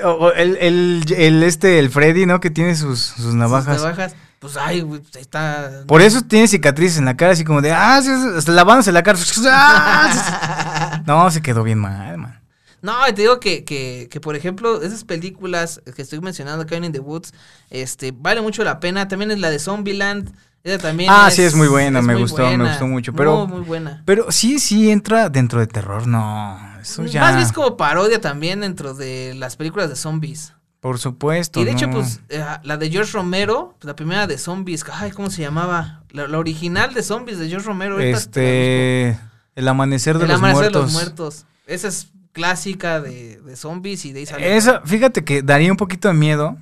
O, 0.04 0.32
el, 0.32 0.58
el, 0.62 1.04
el, 1.16 1.44
este, 1.44 1.78
el 1.78 1.92
Freddy, 1.92 2.26
¿no? 2.26 2.40
Que 2.40 2.50
tiene 2.50 2.76
sus, 2.76 3.02
sus 3.02 3.36
navajas. 3.36 3.76
Sus 3.76 3.84
navajas 3.84 4.16
pues 4.39 4.56
ay, 4.56 4.82
güey, 4.82 5.02
pues, 5.02 5.15
está. 5.17 5.84
Por 5.86 6.02
eso 6.02 6.21
tiene 6.21 6.47
cicatrices 6.47 6.97
en 6.97 7.06
la 7.06 7.17
cara, 7.17 7.34
así 7.34 7.43
como 7.43 7.62
de, 7.62 7.71
ah, 7.71 8.02
lavándose 8.47 8.91
la 8.91 9.04
cara. 9.04 9.19
Ah, 9.52 11.04
no, 11.06 11.30
se 11.30 11.41
quedó 11.41 11.63
bien 11.63 11.80
mal, 11.80 12.17
man. 12.17 12.39
No, 12.82 12.93
te 13.08 13.21
digo 13.21 13.39
que, 13.39 13.65
que, 13.65 14.08
que, 14.10 14.21
por 14.21 14.36
ejemplo, 14.36 14.82
esas 14.82 15.04
películas 15.04 15.82
que 15.95 16.02
estoy 16.02 16.21
mencionando, 16.21 16.65
Cabin 16.65 16.86
in 16.86 16.91
the 16.93 16.99
Woods, 16.99 17.34
este, 17.69 18.13
vale 18.15 18.41
mucho 18.41 18.63
la 18.63 18.80
pena. 18.80 19.08
También 19.08 19.32
es 19.32 19.39
la 19.39 19.49
de 19.49 19.60
Zombieland. 19.60 20.34
Esa 20.63 20.78
también 20.78 21.10
ah, 21.12 21.30
sí, 21.32 21.41
es 21.41 21.56
muy 21.56 21.67
buena, 21.67 22.02
me 22.02 22.15
gustó, 22.15 22.49
me 22.58 22.69
gustó 22.69 22.88
mucho. 22.88 23.13
Pero, 23.13 23.47
muy, 23.47 23.60
muy 23.60 23.67
buena. 23.67 24.04
Pero 24.06 24.32
sí, 24.32 24.60
sí 24.60 24.89
entra 24.89 25.30
dentro 25.30 25.60
de 25.60 25.67
terror, 25.67 26.08
no. 26.08 26.58
Eso 26.82 27.06
ya. 27.06 27.21
Más 27.21 27.36
bien 27.36 27.49
como 27.49 27.75
parodia 27.75 28.21
también 28.21 28.62
dentro 28.62 28.93
de 28.93 29.34
las 29.36 29.56
películas 29.58 29.89
de 29.89 29.95
zombies. 29.95 30.54
Por 30.80 30.98
supuesto. 30.98 31.60
Y 31.60 31.65
de 31.65 31.72
hecho, 31.72 31.89
pues, 31.89 32.22
eh, 32.30 32.44
la 32.63 32.78
de 32.78 32.89
George 32.89 33.12
Romero, 33.12 33.76
pues, 33.80 33.86
la 33.86 33.96
primera 33.96 34.28
de 34.28 34.38
zombies, 34.38 34.86
ay, 34.92 35.12
¿cómo 35.12 35.30
se 35.30 35.42
llamaba? 35.42 36.04
La, 36.12 36.38
original 36.38 36.94
de 36.94 37.04
zombies 37.04 37.38
de 37.38 37.50
George 37.50 37.68
Romero. 37.68 38.00
Este, 38.00 39.20
El 39.56 39.68
Amanecer 39.68 40.18
de 40.18 40.24
el 40.24 40.30
los 40.30 40.39
Amanecer 40.39 40.72
Muertos. 40.72 40.82
de 40.82 40.86
los 40.86 40.94
Muertos. 40.94 41.46
Esa 41.68 41.88
es 41.89 42.08
clásica 42.32 43.02
de, 43.02 43.42
de 43.42 43.56
zombies 43.58 44.06
y 44.06 44.13
de 44.13 44.22
ahí 44.22 44.44
Esa, 44.44 44.82
fíjate 44.82 45.26
que 45.26 45.42
daría 45.42 45.70
un 45.72 45.78
poquito 45.78 46.08
de 46.08 46.13
miedo, 46.13 46.58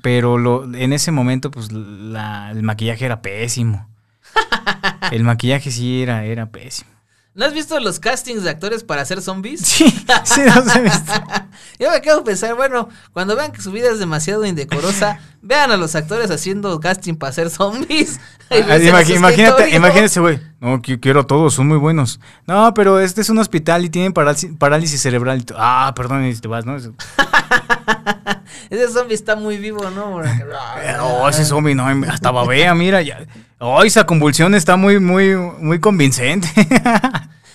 pero 0.00 0.38
lo, 0.38 0.64
en 0.74 0.94
ese 0.94 1.12
momento, 1.12 1.50
pues, 1.50 1.68
el 1.70 2.62
maquillaje 2.62 3.04
era 3.04 3.20
pésimo. 3.20 3.86
el 5.12 5.24
maquillaje 5.24 5.70
sí 5.70 6.02
era, 6.02 6.24
era 6.24 6.46
pésimo. 6.46 6.90
¿No 7.34 7.46
has 7.46 7.54
visto 7.54 7.80
los 7.80 7.98
castings 7.98 8.42
de 8.42 8.50
actores 8.50 8.84
para 8.84 9.02
hacer 9.02 9.22
zombies? 9.22 9.60
Sí, 9.66 9.88
sí 10.24 10.42
los 10.44 10.76
he 10.76 10.80
visto. 10.80 11.12
Yo 11.78 11.90
me 11.90 12.00
quedo 12.02 12.22
pensar, 12.24 12.54
bueno, 12.54 12.88
cuando 13.12 13.34
vean 13.36 13.52
que 13.52 13.62
su 13.62 13.72
vida 13.72 13.90
es 13.90 13.98
demasiado 13.98 14.44
indecorosa, 14.44 15.18
Vean 15.44 15.72
a 15.72 15.76
los 15.76 15.96
actores 15.96 16.30
haciendo 16.30 16.78
casting 16.78 17.14
para 17.14 17.32
ser 17.32 17.50
zombies. 17.50 18.20
Ah, 18.52 18.76
imagínate, 18.76 19.70
imagínate, 19.70 20.20
güey. 20.20 20.38
No, 20.60 20.82
quiero 20.82 21.24
todos, 21.24 21.54
son 21.54 21.68
muy 21.68 21.78
buenos. 21.78 22.20
No, 22.46 22.74
pero 22.74 23.00
este 23.00 23.22
es 23.22 23.30
un 23.30 23.38
hospital 23.38 23.82
y 23.82 23.88
tienen 23.88 24.12
parálisis, 24.12 25.00
cerebral. 25.00 25.42
Ah, 25.56 25.94
perdón, 25.96 26.26
y 26.26 26.34
te 26.34 26.48
vas, 26.48 26.66
¿no? 26.66 26.76
ese 28.70 28.88
zombie 28.88 29.14
está 29.14 29.36
muy 29.36 29.56
vivo, 29.56 29.88
¿no? 29.88 30.16
oh, 31.00 31.28
ese 31.30 31.46
zombie, 31.46 31.74
no, 31.74 31.86
hasta 32.10 32.30
babea, 32.30 32.74
mira. 32.74 33.00
Ya. 33.00 33.26
Oh, 33.58 33.82
esa 33.84 34.04
convulsión 34.04 34.54
está 34.54 34.76
muy, 34.76 35.00
muy, 35.00 35.34
muy 35.34 35.80
convincente. 35.80 36.46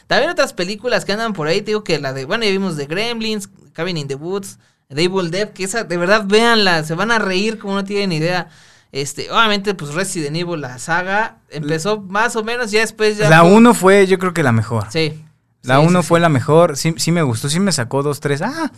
También 0.08 0.32
otras 0.32 0.54
películas 0.54 1.06
que 1.06 1.12
andan 1.12 1.34
por 1.34 1.48
ahí, 1.48 1.60
te 1.62 1.68
digo 1.68 1.84
que 1.84 2.00
la 2.00 2.12
de, 2.12 2.26
bueno, 2.26 2.44
ya 2.44 2.50
vimos 2.50 2.76
de 2.76 2.88
Gremlins, 2.88 3.50
Cabin 3.74 3.98
in 3.98 4.08
the 4.08 4.16
Woods, 4.16 4.58
The 4.90 5.04
Evil 5.04 5.32
Dead, 5.32 5.50
que 5.50 5.66
esa, 5.66 5.84
de 5.84 5.98
verdad, 5.98 6.26
véanla, 6.26 6.84
se 6.84 6.96
van 6.96 7.12
a 7.12 7.20
reír 7.20 7.60
como 7.60 7.76
no 7.76 7.84
tienen 7.84 8.12
idea. 8.12 8.50
Este, 8.92 9.30
obviamente, 9.30 9.74
pues 9.74 9.94
Resident 9.94 10.36
Evil, 10.36 10.62
la 10.62 10.80
saga, 10.80 11.38
empezó 11.50 12.02
más 12.02 12.36
o 12.36 12.44
menos, 12.44 12.72
ya 12.72 12.80
después 12.80 13.18
ya. 13.18 13.30
La 13.30 13.44
1 13.44 13.74
fue, 13.74 14.08
yo 14.08 14.18
creo 14.18 14.34
que 14.34 14.44
la 14.44 14.54
mejor. 14.54 14.88
Sí. 14.90 15.24
La 15.64 15.80
1 15.80 16.04
fue 16.04 16.22
la 16.22 16.30
mejor, 16.30 16.78
sí, 16.78 16.94
sí 16.98 17.12
me 17.12 17.22
gustó, 17.22 17.50
sí 17.50 17.60
me 17.60 17.74
sacó 17.74 18.02
dos, 18.02 18.22
tres, 18.22 18.42
ah, 18.42 18.72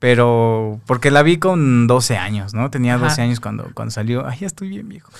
pero 0.00 0.80
porque 0.86 1.12
la 1.12 1.22
vi 1.22 1.36
con 1.36 1.86
12 1.86 2.16
años, 2.16 2.52
¿no? 2.52 2.68
Tenía 2.68 2.98
12 2.98 3.22
años 3.22 3.38
cuando, 3.38 3.70
cuando 3.74 3.92
salió, 3.92 4.26
ay, 4.26 4.38
ya 4.40 4.48
estoy 4.48 4.68
bien 4.68 4.88
viejo. 4.88 5.12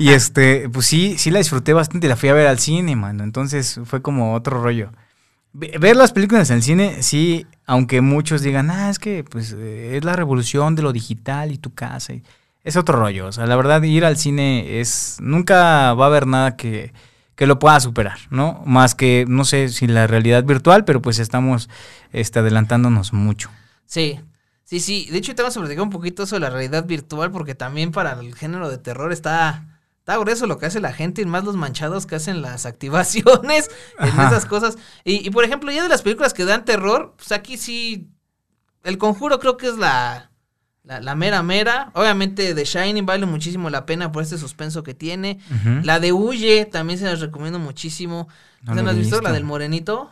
y 0.00 0.10
este, 0.10 0.68
pues 0.68 0.86
sí, 0.86 1.16
sí 1.16 1.30
la 1.30 1.38
disfruté 1.38 1.72
bastante, 1.72 2.08
la 2.08 2.16
fui 2.16 2.28
a 2.30 2.34
ver 2.34 2.48
al 2.48 2.58
cine, 2.58 2.96
mano, 2.96 3.22
entonces 3.22 3.78
fue 3.84 4.02
como 4.02 4.34
otro 4.34 4.60
rollo. 4.60 4.90
Ver 5.52 5.94
las 5.94 6.10
películas 6.10 6.50
en 6.50 6.56
el 6.56 6.62
cine, 6.64 7.02
sí, 7.04 7.46
aunque 7.66 8.00
muchos 8.00 8.42
digan, 8.42 8.70
ah, 8.70 8.90
es 8.90 8.98
que 8.98 9.24
pues 9.24 9.52
eh, 9.56 9.96
es 9.96 10.04
la 10.04 10.16
revolución 10.16 10.74
de 10.74 10.82
lo 10.82 10.92
digital 10.92 11.52
y 11.52 11.58
tu 11.58 11.74
casa. 11.74 12.14
es 12.62 12.76
otro 12.76 12.98
rollo. 12.98 13.26
O 13.26 13.32
sea, 13.32 13.46
la 13.46 13.56
verdad, 13.56 13.82
ir 13.82 14.04
al 14.04 14.16
cine 14.16 14.80
es. 14.80 15.18
Nunca 15.20 15.94
va 15.94 16.04
a 16.04 16.08
haber 16.08 16.26
nada 16.26 16.56
que, 16.56 16.92
que 17.36 17.46
lo 17.46 17.58
pueda 17.58 17.80
superar, 17.80 18.18
¿no? 18.30 18.62
Más 18.66 18.94
que, 18.94 19.24
no 19.28 19.44
sé 19.44 19.68
si 19.68 19.86
la 19.86 20.06
realidad 20.06 20.44
virtual, 20.44 20.84
pero 20.84 21.02
pues 21.02 21.18
estamos 21.18 21.68
este, 22.12 22.38
adelantándonos 22.38 23.12
mucho. 23.12 23.50
Sí, 23.86 24.20
sí, 24.64 24.80
sí. 24.80 25.08
De 25.10 25.18
hecho, 25.18 25.34
te 25.34 25.42
vamos 25.42 25.56
a 25.56 25.60
platicar 25.60 25.82
un 25.82 25.90
poquito 25.90 26.26
sobre 26.26 26.42
la 26.42 26.50
realidad 26.50 26.84
virtual, 26.84 27.30
porque 27.30 27.54
también 27.54 27.92
para 27.92 28.12
el 28.12 28.34
género 28.34 28.70
de 28.70 28.78
terror 28.78 29.12
está 29.12 29.73
Está 30.04 30.18
grueso 30.18 30.46
lo 30.46 30.58
que 30.58 30.66
hace 30.66 30.80
la 30.80 30.92
gente 30.92 31.22
y 31.22 31.24
más 31.24 31.44
los 31.44 31.56
manchados 31.56 32.04
que 32.04 32.14
hacen 32.14 32.42
las 32.42 32.66
activaciones 32.66 33.70
en 33.98 34.08
esas 34.08 34.44
cosas. 34.44 34.76
Y, 35.02 35.30
por 35.30 35.44
ejemplo, 35.44 35.72
ya 35.72 35.82
de 35.82 35.88
las 35.88 36.02
películas 36.02 36.34
que 36.34 36.44
dan 36.44 36.66
terror, 36.66 37.14
pues 37.16 37.32
aquí 37.32 37.56
sí. 37.56 38.10
El 38.82 38.98
conjuro 38.98 39.38
creo 39.38 39.56
que 39.56 39.66
es 39.66 39.78
la, 39.78 40.30
la, 40.82 41.14
mera 41.14 41.42
mera. 41.42 41.90
Obviamente 41.94 42.54
The 42.54 42.64
Shining 42.66 43.06
vale 43.06 43.24
muchísimo 43.24 43.70
la 43.70 43.86
pena 43.86 44.12
por 44.12 44.22
este 44.22 44.36
suspenso 44.36 44.82
que 44.82 44.92
tiene. 44.92 45.40
La 45.84 46.00
de 46.00 46.12
Huye 46.12 46.66
también 46.66 46.98
se 46.98 47.06
las 47.06 47.20
recomiendo 47.20 47.58
muchísimo. 47.58 48.28
No 48.60 48.74
¿Se 48.74 48.80
has 48.80 48.96
visto? 48.98 49.22
La 49.22 49.32
del 49.32 49.44
morenito. 49.44 50.10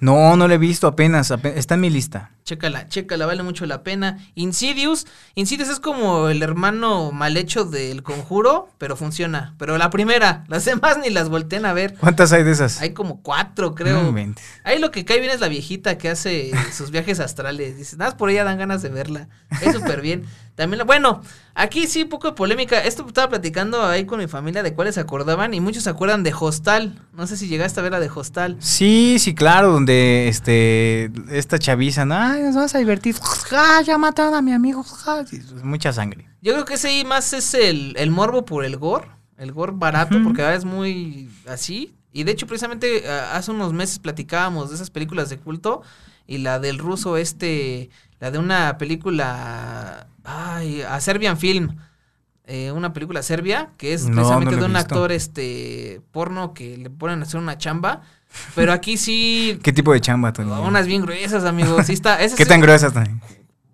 No, 0.00 0.36
no 0.36 0.48
la 0.48 0.54
he 0.56 0.58
visto 0.58 0.86
apenas, 0.86 1.30
está 1.30 1.76
en 1.76 1.80
mi 1.80 1.88
lista. 1.88 2.32
Chécala, 2.50 2.88
chécala, 2.88 3.26
vale 3.26 3.44
mucho 3.44 3.64
la 3.64 3.84
pena. 3.84 4.18
Insidious, 4.34 5.06
Insidious 5.36 5.68
es 5.68 5.78
como 5.78 6.30
el 6.30 6.42
hermano 6.42 7.12
mal 7.12 7.36
hecho 7.36 7.64
del 7.64 8.02
conjuro, 8.02 8.68
pero 8.76 8.96
funciona. 8.96 9.54
Pero 9.56 9.78
la 9.78 9.88
primera, 9.90 10.42
las 10.48 10.64
demás 10.64 10.98
ni 10.98 11.10
las 11.10 11.28
volteen 11.28 11.64
a 11.64 11.72
ver. 11.72 11.94
¿Cuántas 12.00 12.32
hay 12.32 12.42
de 12.42 12.50
esas? 12.50 12.80
Hay 12.80 12.92
como 12.92 13.22
cuatro, 13.22 13.76
creo. 13.76 14.12
Ahí 14.64 14.80
lo 14.80 14.90
que 14.90 15.04
cae 15.04 15.20
bien 15.20 15.30
es 15.30 15.38
la 15.38 15.46
viejita 15.46 15.96
que 15.96 16.08
hace 16.08 16.50
sus 16.72 16.90
viajes 16.90 17.20
astrales. 17.20 17.76
Dices, 17.76 17.98
nada, 17.98 18.16
por 18.16 18.30
ella 18.30 18.42
dan 18.42 18.58
ganas 18.58 18.82
de 18.82 18.88
verla. 18.88 19.28
Es 19.62 19.72
súper 19.72 20.00
bien. 20.00 20.26
También, 20.56 20.84
bueno, 20.86 21.22
aquí 21.54 21.86
sí, 21.86 22.02
un 22.02 22.10
poco 22.10 22.28
de 22.28 22.34
polémica. 22.34 22.80
Esto 22.80 23.06
estaba 23.06 23.30
platicando 23.30 23.82
ahí 23.82 24.04
con 24.04 24.18
mi 24.18 24.26
familia 24.26 24.62
de 24.62 24.74
cuáles 24.74 24.96
se 24.96 25.00
acordaban 25.00 25.54
y 25.54 25.60
muchos 25.60 25.84
se 25.84 25.90
acuerdan 25.90 26.22
de 26.22 26.34
Hostal. 26.38 27.00
No 27.14 27.26
sé 27.26 27.38
si 27.38 27.48
llegaste 27.48 27.80
a 27.80 27.82
ver 27.82 27.92
la 27.92 28.00
de 28.00 28.10
Hostal. 28.14 28.56
Sí, 28.58 29.16
sí, 29.18 29.34
claro, 29.34 29.72
donde 29.72 30.28
este 30.28 31.10
esta 31.30 31.58
chaviza, 31.58 32.04
ay, 32.40 32.46
nos 32.46 32.56
vas 32.56 32.74
a 32.74 32.78
divertir. 32.78 33.16
ya 33.84 33.98
mataron 33.98 34.34
a 34.34 34.42
mi 34.42 34.52
amigo. 34.52 34.84
Mucha 35.62 35.92
sangre. 35.92 36.28
Yo 36.40 36.52
creo 36.52 36.64
que 36.64 36.74
ese 36.74 37.04
más 37.04 37.32
es 37.32 37.54
el, 37.54 37.94
el 37.96 38.10
morbo 38.10 38.44
por 38.44 38.64
el 38.64 38.76
gore. 38.76 39.08
El 39.36 39.52
gore 39.52 39.72
barato, 39.74 40.18
porque 40.22 40.42
ahora 40.42 40.54
es 40.54 40.64
muy 40.64 41.30
así. 41.46 41.94
Y 42.12 42.24
de 42.24 42.32
hecho, 42.32 42.46
precisamente 42.46 43.08
hace 43.08 43.50
unos 43.50 43.72
meses 43.72 43.98
platicábamos 43.98 44.68
de 44.68 44.74
esas 44.74 44.90
películas 44.90 45.30
de 45.30 45.38
culto. 45.38 45.82
Y 46.26 46.38
la 46.38 46.58
del 46.60 46.78
ruso 46.78 47.16
este, 47.16 47.90
la 48.18 48.30
de 48.30 48.38
una 48.38 48.78
película 48.78 50.06
Ay, 50.24 50.82
a 50.82 51.00
Serbian 51.00 51.38
Film. 51.38 51.76
Eh, 52.44 52.72
una 52.72 52.92
película 52.92 53.22
serbia 53.22 53.70
que 53.76 53.94
es 53.94 54.06
precisamente 54.06 54.56
de 54.56 54.64
un 54.64 54.74
actor 54.74 55.12
este 55.12 56.02
porno 56.10 56.52
que 56.52 56.76
le 56.76 56.90
ponen 56.90 57.20
a 57.20 57.22
hacer 57.22 57.40
una 57.40 57.58
chamba. 57.58 58.02
Pero 58.54 58.72
aquí 58.72 58.96
sí. 58.96 59.58
¿Qué 59.62 59.72
tipo 59.72 59.92
de 59.92 60.00
chamba, 60.00 60.32
Tony? 60.32 60.50
Unas 60.50 60.86
bien 60.86 61.02
gruesas, 61.02 61.44
amigos. 61.44 61.86
Sí 61.86 61.92
está, 61.92 62.18
¿Qué 62.36 62.46
tan 62.46 62.60
gruesas, 62.60 62.92
Tony? 62.92 63.10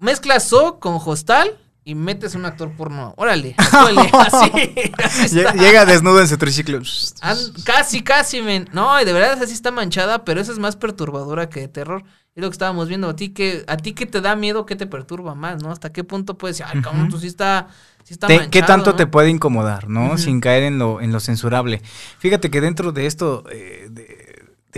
Mezclas 0.01 0.49
So 0.49 0.79
con 0.79 0.99
Hostal 1.05 1.59
y 1.87 1.95
metes 1.95 2.35
un 2.35 2.45
actor 2.45 2.73
porno. 2.73 3.15
Órale, 3.17 3.55
así, 3.59 4.51
Llega 5.57 5.87
desnudo 5.87 6.21
en 6.21 6.27
su 6.27 6.37
triciclo. 6.37 6.81
casi, 7.65 8.03
casi, 8.03 8.43
men. 8.43 8.69
No, 8.73 9.01
y 9.01 9.05
de 9.05 9.13
verdad 9.13 9.41
así 9.41 9.53
está 9.53 9.71
manchada, 9.71 10.25
pero 10.25 10.41
esa 10.41 10.51
es 10.51 10.59
más 10.59 10.75
perturbadora 10.75 11.49
que 11.49 11.61
de 11.61 11.69
terror. 11.69 12.03
Es 12.35 12.43
lo 12.43 12.51
que 12.51 12.55
estábamos 12.55 12.89
viendo. 12.89 13.09
A 13.09 13.15
ti 13.15 13.29
que, 13.29 13.65
a 13.69 13.77
ti 13.77 13.93
que 13.93 14.05
te 14.05 14.21
da 14.21 14.35
miedo, 14.35 14.67
¿qué 14.67 14.75
te 14.75 14.87
perturba 14.89 15.37
más, 15.37 15.63
no? 15.63 15.71
¿Hasta 15.71 15.93
qué 15.93 16.03
punto 16.03 16.37
puedes 16.37 16.59
decir, 16.59 16.71
ay, 16.75 16.83
cabrón, 16.83 17.09
tú 17.09 17.21
sí 17.21 17.29
está, 17.29 17.69
sí 18.03 18.15
está 18.15 18.27
manchado, 18.27 18.51
¿Qué 18.51 18.63
tanto 18.63 18.97
te 18.97 19.07
puede 19.07 19.31
incomodar, 19.31 19.89
no? 19.89 20.19
Sin 20.19 20.41
caer 20.41 20.65
en 20.65 20.81
lo, 20.81 21.01
en 21.01 21.13
lo 21.13 21.21
censurable. 21.21 21.81
Fíjate 22.19 22.51
que 22.51 22.61
dentro 22.61 22.91
de 22.91 23.07
esto, 23.07 23.45
eh, 23.51 23.89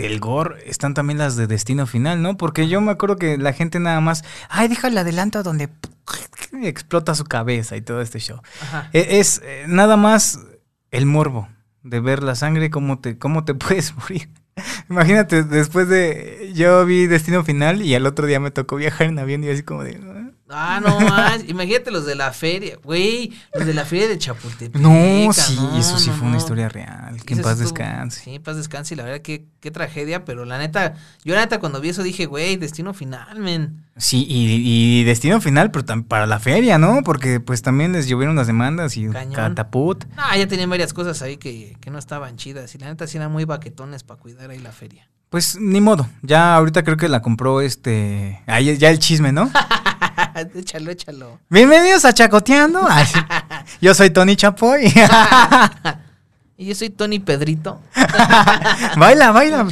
del 0.01 0.19
gore, 0.19 0.63
están 0.69 0.93
también 0.93 1.17
las 1.17 1.35
de 1.35 1.47
Destino 1.47 1.85
Final, 1.87 2.21
¿no? 2.21 2.37
Porque 2.37 2.67
yo 2.67 2.81
me 2.81 2.91
acuerdo 2.91 3.17
que 3.17 3.37
la 3.37 3.53
gente 3.53 3.79
nada 3.79 3.99
más, 3.99 4.23
ay, 4.49 4.67
déjale 4.67 4.99
adelanto 4.99 5.43
donde 5.43 5.69
explota 6.63 7.15
su 7.15 7.25
cabeza 7.25 7.75
y 7.75 7.81
todo 7.81 8.01
este 8.01 8.19
show. 8.19 8.41
E, 8.93 9.19
es, 9.19 9.41
eh, 9.43 9.65
nada 9.67 9.97
más 9.97 10.39
el 10.91 11.05
morbo 11.05 11.49
de 11.83 11.99
ver 11.99 12.23
la 12.23 12.35
sangre, 12.35 12.69
cómo 12.69 12.99
te, 12.99 13.17
cómo 13.17 13.45
te 13.45 13.53
puedes 13.55 13.95
morir. 13.95 14.29
Imagínate, 14.89 15.43
después 15.43 15.87
de. 15.87 16.51
Yo 16.53 16.85
vi 16.85 17.07
Destino 17.07 17.43
Final 17.43 17.81
y 17.81 17.95
al 17.95 18.05
otro 18.05 18.25
día 18.25 18.39
me 18.41 18.51
tocó 18.51 18.75
viajar 18.75 19.07
en 19.07 19.19
avión 19.19 19.43
y 19.43 19.49
así 19.49 19.63
como 19.63 19.83
de. 19.83 19.97
Ah, 20.49 20.81
no 20.83 20.99
más. 21.01 21.43
Imagínate 21.47 21.91
los 21.91 22.05
de 22.05 22.15
la 22.15 22.31
feria, 22.33 22.77
güey. 22.83 23.31
Los 23.53 23.67
de 23.67 23.73
la 23.73 23.85
feria 23.85 24.07
de 24.07 24.17
Chapultepec. 24.17 24.81
No, 24.81 25.31
sí, 25.31 25.57
eso 25.77 25.99
sí 25.99 26.09
fue 26.09 26.27
una 26.27 26.37
historia 26.37 26.69
real. 26.69 27.23
Que 27.23 27.35
en 27.35 27.41
paz 27.41 27.59
descanse. 27.59 28.21
Sí, 28.23 28.35
en 28.35 28.41
paz 28.41 28.57
descanse. 28.57 28.93
Y 28.93 28.97
la 28.97 29.03
verdad, 29.03 29.21
qué, 29.21 29.45
qué 29.59 29.69
tragedia. 29.69 30.25
Pero 30.25 30.45
la 30.45 30.57
neta, 30.57 30.95
yo 31.23 31.35
la 31.35 31.41
neta 31.41 31.59
cuando 31.59 31.79
vi 31.81 31.89
eso 31.89 32.01
dije, 32.01 32.25
güey, 32.25 32.57
destino 32.57 32.93
final, 32.93 33.39
men. 33.39 33.85
Sí, 33.97 34.25
y, 34.27 35.03
destino 35.03 35.41
final, 35.41 35.71
pero 35.71 35.85
para 36.07 36.25
la 36.25 36.39
feria, 36.39 36.77
¿no? 36.77 37.03
Porque 37.03 37.39
pues 37.39 37.61
también 37.61 37.91
les 37.91 38.07
llovieron 38.07 38.35
las 38.35 38.47
demandas 38.47 38.97
y 38.97 39.07
cataput. 39.09 40.05
Ah, 40.17 40.37
ya 40.37 40.47
tenían 40.47 40.69
varias 40.69 40.93
cosas 40.93 41.21
ahí 41.21 41.37
que, 41.37 41.75
que 41.79 41.91
no 41.91 41.99
estaban 41.99 42.37
chidas. 42.37 42.73
Y 42.75 42.77
la 42.77 42.87
neta 42.87 43.07
sí 43.07 43.17
eran 43.17 43.31
muy 43.31 43.45
baquetones 43.45 44.03
para 44.03 44.19
cuidar 44.19 44.49
ahí 44.49 44.59
la 44.59 44.71
feria. 44.71 45.07
Pues 45.29 45.59
ni 45.59 45.79
modo. 45.79 46.09
Ya 46.23 46.55
ahorita 46.55 46.83
creo 46.83 46.97
que 46.97 47.07
la 47.07 47.21
compró 47.21 47.61
este. 47.61 48.41
Ahí 48.47 48.75
ya 48.77 48.89
el 48.89 48.97
chisme, 48.97 49.31
¿no? 49.31 49.51
échalo, 50.55 50.91
échalo. 50.91 51.39
Bienvenidos 51.49 52.05
a 52.05 52.13
Chacoteando. 52.13 52.87
yo 53.81 53.93
soy 53.93 54.09
Tony 54.09 54.35
Chapoy. 54.35 54.85
y 56.57 56.65
yo 56.65 56.75
soy 56.75 56.89
Tony 56.89 57.19
Pedrito. 57.19 57.81
baila, 58.97 59.31
baila. 59.31 59.67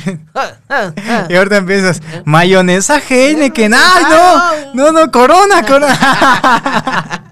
y 1.30 1.36
ahorita 1.36 1.57
empiezas. 1.57 2.01
Mayonesa 2.26 2.99
Heineken. 2.99 3.74
¡Ay, 3.74 4.03
no! 4.09 4.74
No, 4.74 4.91
no, 4.91 5.11
Corona, 5.11 5.65
Corona. 5.65 7.24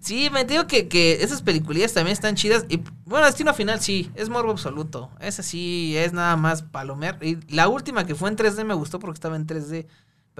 Sí, 0.00 0.28
me 0.30 0.44
digo 0.44 0.66
que, 0.66 0.88
que 0.88 1.22
esas 1.22 1.42
peliculillas 1.42 1.92
también 1.92 2.14
están 2.14 2.34
chidas. 2.34 2.64
Y 2.68 2.82
bueno, 3.04 3.26
Destino 3.26 3.54
Final 3.54 3.80
sí, 3.80 4.10
es 4.16 4.28
morbo 4.28 4.50
absoluto. 4.50 5.10
Esa 5.20 5.44
sí 5.44 5.96
es 5.96 6.12
nada 6.12 6.36
más 6.36 6.62
palomer. 6.62 7.16
Y 7.20 7.38
la 7.54 7.68
última 7.68 8.04
que 8.04 8.16
fue 8.16 8.28
en 8.28 8.36
3D 8.36 8.64
me 8.64 8.74
gustó 8.74 8.98
porque 8.98 9.14
estaba 9.14 9.36
en 9.36 9.46
3D. 9.46 9.86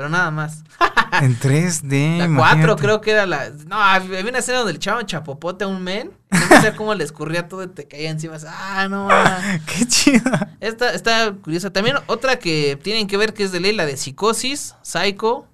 Pero 0.00 0.08
nada 0.08 0.30
más. 0.30 0.64
en 1.20 1.38
3D. 1.38 2.26
La 2.26 2.34
4 2.34 2.76
creo 2.76 3.02
que 3.02 3.10
era 3.10 3.26
la. 3.26 3.50
No, 3.66 3.76
había 3.76 4.22
una 4.22 4.38
escena 4.38 4.60
donde 4.60 4.72
le 4.72 4.78
echaban 4.78 5.04
chapopote 5.04 5.64
a 5.64 5.68
un 5.68 5.82
men. 5.82 6.12
No 6.50 6.62
sé 6.62 6.74
cómo 6.74 6.94
le 6.94 7.04
escurría 7.04 7.48
todo 7.48 7.64
y 7.64 7.66
te 7.66 7.86
caía 7.86 8.08
encima. 8.08 8.38
Ah, 8.48 8.88
no. 8.88 9.08
Qué 9.66 9.86
chida. 9.86 10.56
Esta 10.60 10.94
está 10.94 11.34
curiosa. 11.34 11.70
También 11.70 11.96
otra 12.06 12.38
que 12.38 12.78
tienen 12.82 13.08
que 13.08 13.18
ver 13.18 13.34
que 13.34 13.44
es 13.44 13.52
de 13.52 13.60
ley, 13.60 13.74
la 13.74 13.84
de 13.84 13.98
Psicosis, 13.98 14.74
Psycho. 14.80 15.46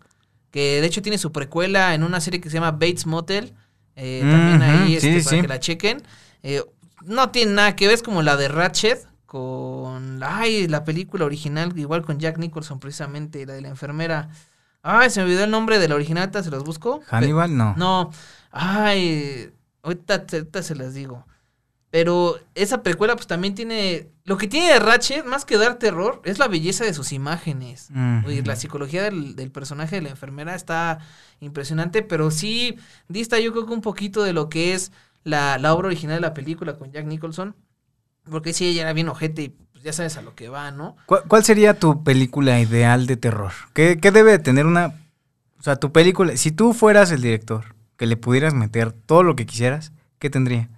Que 0.52 0.80
de 0.80 0.86
hecho 0.86 1.02
tiene 1.02 1.18
su 1.18 1.32
precuela 1.32 1.92
en 1.94 2.04
una 2.04 2.20
serie 2.20 2.40
que 2.40 2.48
se 2.48 2.54
llama 2.54 2.70
Bates 2.70 3.04
Motel. 3.04 3.52
Eh, 3.96 4.20
también 4.22 4.62
ahí 4.62 4.94
este, 4.94 5.24
para 5.24 5.42
que 5.42 5.48
la 5.48 5.58
chequen. 5.58 6.04
Eh, 6.44 6.62
no 7.04 7.30
tiene 7.30 7.50
nada 7.50 7.74
que 7.74 7.86
ver, 7.86 7.96
es 7.96 8.02
como 8.04 8.22
la 8.22 8.36
de 8.36 8.46
Ratchet 8.46 9.08
con 9.36 10.22
ay, 10.22 10.66
la 10.66 10.84
película 10.84 11.24
original, 11.26 11.76
igual 11.78 12.02
con 12.02 12.18
Jack 12.18 12.38
Nicholson, 12.38 12.80
precisamente, 12.80 13.44
la 13.44 13.52
de 13.52 13.60
la 13.60 13.68
enfermera. 13.68 14.30
Ay, 14.82 15.10
se 15.10 15.20
me 15.20 15.26
olvidó 15.26 15.44
el 15.44 15.50
nombre 15.50 15.78
de 15.78 15.88
la 15.88 15.94
original, 15.94 16.30
¿se 16.32 16.50
los 16.50 16.64
busco? 16.64 17.02
Hannibal, 17.08 17.54
no. 17.56 17.74
No. 17.76 18.10
Ay, 18.50 19.52
Ahorita, 19.82 20.26
ahorita 20.32 20.62
se 20.62 20.74
las 20.74 20.94
digo. 20.94 21.26
Pero 21.90 22.38
esa 22.54 22.82
precuela 22.82 23.14
pues 23.14 23.26
también 23.26 23.54
tiene... 23.54 24.08
Lo 24.24 24.36
que 24.36 24.48
tiene 24.48 24.72
de 24.72 24.78
Ratchet, 24.80 25.24
más 25.24 25.44
que 25.44 25.58
dar 25.58 25.78
terror, 25.78 26.20
es 26.24 26.38
la 26.38 26.48
belleza 26.48 26.84
de 26.84 26.92
sus 26.92 27.12
imágenes. 27.12 27.90
Oye, 28.26 28.42
la 28.42 28.56
psicología 28.56 29.04
del, 29.04 29.36
del 29.36 29.52
personaje 29.52 29.96
de 29.96 30.02
la 30.02 30.08
enfermera 30.08 30.54
está 30.54 30.98
impresionante, 31.40 32.02
pero 32.02 32.32
sí 32.32 32.76
dista 33.08 33.38
yo 33.38 33.52
creo 33.52 33.66
que 33.66 33.72
un 33.72 33.80
poquito 33.82 34.24
de 34.24 34.32
lo 34.32 34.48
que 34.48 34.74
es 34.74 34.92
la, 35.22 35.58
la 35.58 35.74
obra 35.74 35.86
original 35.86 36.16
de 36.16 36.22
la 36.22 36.34
película 36.34 36.76
con 36.76 36.90
Jack 36.90 37.06
Nicholson. 37.06 37.54
Porque 38.30 38.52
sí, 38.52 38.66
ella 38.66 38.82
era 38.82 38.92
bien 38.92 39.08
ojete 39.08 39.42
y 39.42 39.48
pues, 39.48 39.84
ya 39.84 39.92
sabes 39.92 40.16
a 40.16 40.22
lo 40.22 40.34
que 40.34 40.48
va, 40.48 40.70
¿no? 40.70 40.96
¿Cuál, 41.06 41.22
cuál 41.28 41.44
sería 41.44 41.78
tu 41.78 42.02
película 42.02 42.60
ideal 42.60 43.06
de 43.06 43.16
terror? 43.16 43.52
¿Qué, 43.72 43.98
qué 44.00 44.10
debe 44.10 44.32
de 44.32 44.38
tener 44.38 44.66
una... 44.66 44.94
O 45.58 45.62
sea, 45.62 45.76
tu 45.76 45.92
película... 45.92 46.36
Si 46.36 46.50
tú 46.50 46.72
fueras 46.72 47.10
el 47.10 47.22
director, 47.22 47.76
que 47.96 48.06
le 48.06 48.16
pudieras 48.16 48.54
meter 48.54 48.92
todo 48.92 49.22
lo 49.22 49.36
que 49.36 49.46
quisieras, 49.46 49.92
¿qué 50.18 50.30
tendría? 50.30 50.68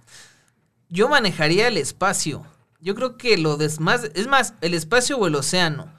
Yo 0.89 1.09
manejaría 1.09 1.67
el 1.67 1.77
espacio. 1.77 2.45
Yo 2.79 2.95
creo 2.95 3.17
que 3.17 3.37
lo 3.37 3.57
des 3.57 3.79
más, 3.79 4.09
es 4.13 4.27
más, 4.27 4.53
el 4.61 4.73
espacio 4.73 5.17
o 5.17 5.27
el 5.27 5.35
océano. 5.35 5.91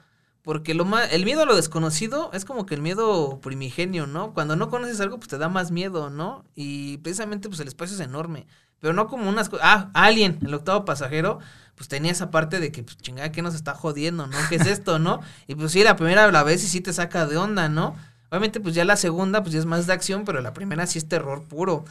Porque 0.43 0.73
lo 0.73 0.85
más, 0.85 1.13
el 1.13 1.23
miedo 1.23 1.43
a 1.43 1.45
lo 1.45 1.55
desconocido 1.55 2.31
es 2.33 2.45
como 2.45 2.65
que 2.65 2.73
el 2.73 2.81
miedo 2.81 3.39
primigenio, 3.41 4.07
¿no? 4.07 4.33
Cuando 4.33 4.55
no 4.55 4.69
conoces 4.69 4.99
algo, 4.99 5.17
pues 5.17 5.29
te 5.29 5.37
da 5.37 5.49
más 5.49 5.69
miedo, 5.69 6.09
¿no? 6.09 6.43
Y 6.55 6.97
precisamente, 6.97 7.47
pues 7.47 7.59
el 7.59 7.67
espacio 7.67 7.95
es 7.95 8.01
enorme. 8.01 8.47
Pero 8.81 8.93
no 8.93 9.07
como 9.07 9.29
unas 9.29 9.47
cosas. 9.47 9.65
Ah, 9.65 9.91
Alien, 9.93 10.39
el 10.41 10.53
octavo 10.53 10.83
pasajero, 10.83 11.39
pues 11.75 11.87
tenía 11.87 12.11
esa 12.11 12.31
parte 12.31 12.59
de 12.59 12.71
que, 12.71 12.83
pues 12.83 12.97
chingada, 12.97 13.31
que 13.31 13.41
nos 13.41 13.55
está 13.55 13.73
jodiendo, 13.73 14.27
¿no? 14.27 14.37
¿Qué 14.49 14.55
es 14.55 14.65
esto, 14.65 14.99
no? 14.99 15.21
Y 15.47 15.55
pues 15.55 15.71
sí, 15.71 15.83
la 15.83 15.95
primera 15.95 16.29
la 16.31 16.43
vez 16.43 16.63
y 16.63 16.67
sí 16.67 16.81
te 16.81 16.91
saca 16.91 17.25
de 17.25 17.37
onda, 17.37 17.69
¿no? 17.69 17.95
Obviamente, 18.29 18.59
pues 18.59 18.75
ya 18.75 18.83
la 18.83 18.97
segunda, 18.97 19.41
pues 19.43 19.53
ya 19.53 19.59
es 19.59 19.65
más 19.65 19.87
de 19.87 19.93
acción, 19.93 20.25
pero 20.25 20.41
la 20.41 20.53
primera 20.53 20.87
sí 20.87 20.97
es 20.97 21.07
terror 21.07 21.43
puro. 21.43 21.85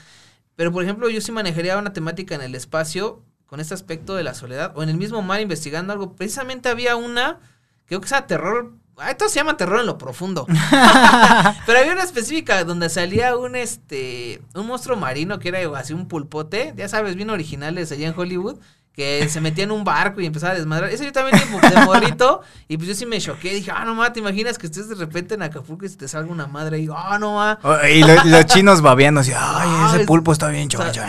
Pero, 0.56 0.72
por 0.72 0.82
ejemplo, 0.82 1.08
yo 1.08 1.20
sí 1.20 1.32
manejaría 1.32 1.78
una 1.78 1.92
temática 1.92 2.34
en 2.34 2.42
el 2.42 2.54
espacio 2.54 3.22
con 3.46 3.60
este 3.60 3.74
aspecto 3.74 4.14
de 4.14 4.24
la 4.24 4.34
soledad. 4.34 4.72
O 4.74 4.82
en 4.82 4.88
el 4.88 4.96
mismo 4.96 5.22
mar 5.22 5.40
investigando 5.40 5.92
algo. 5.92 6.16
Precisamente 6.16 6.68
había 6.68 6.96
una, 6.96 7.38
creo 7.86 8.00
que 8.00 8.08
era 8.08 8.26
terror. 8.26 8.72
Ah, 9.00 9.10
esto 9.12 9.28
se 9.28 9.36
llama 9.36 9.56
terror 9.56 9.80
en 9.80 9.86
lo 9.86 9.96
profundo. 9.98 10.46
Pero 11.66 11.78
había 11.78 11.92
una 11.92 12.02
específica 12.04 12.64
donde 12.64 12.88
salía 12.90 13.36
un 13.36 13.56
este 13.56 14.42
un 14.54 14.66
monstruo 14.66 14.96
marino 14.96 15.38
que 15.38 15.48
era 15.48 15.58
así 15.78 15.92
un 15.92 16.06
pulpote, 16.08 16.74
ya 16.76 16.88
sabes, 16.88 17.14
bien 17.16 17.30
originales 17.30 17.90
allá 17.92 18.08
en 18.08 18.14
Hollywood, 18.18 18.58
que 18.94 19.28
se 19.28 19.40
metía 19.40 19.64
en 19.64 19.70
un 19.70 19.84
barco 19.84 20.20
y 20.20 20.26
empezaba 20.26 20.52
a 20.52 20.56
desmadrar. 20.56 20.90
Eso 20.90 21.04
yo 21.04 21.12
también 21.12 21.36
de, 21.38 21.80
morrito, 21.86 22.42
y 22.68 22.76
pues 22.76 22.88
yo 22.88 22.94
sí 22.94 23.06
me 23.06 23.18
choqué, 23.20 23.54
dije, 23.54 23.70
ah, 23.74 23.84
no 23.84 23.94
ma, 23.94 24.12
¿te 24.12 24.20
imaginas 24.20 24.58
que 24.58 24.66
estés 24.66 24.88
de 24.88 24.94
repente 24.96 25.34
en 25.34 25.42
Acapulco 25.42 25.86
y 25.86 25.88
se 25.88 25.96
te 25.96 26.08
salga 26.08 26.30
una 26.30 26.46
madre 26.46 26.78
y 26.78 26.82
digo, 26.82 26.94
ah, 26.98 27.18
no 27.18 27.36
ma. 27.36 27.58
Oh, 27.62 27.76
y 27.86 28.00
lo- 28.02 28.24
los 28.24 28.46
chinos 28.46 28.82
babeando 28.82 29.20
así, 29.20 29.32
ay, 29.34 29.68
ese 29.88 30.00
es- 30.02 30.06
pulpo 30.06 30.32
está 30.32 30.48
bien 30.48 30.68
chocho. 30.68 31.00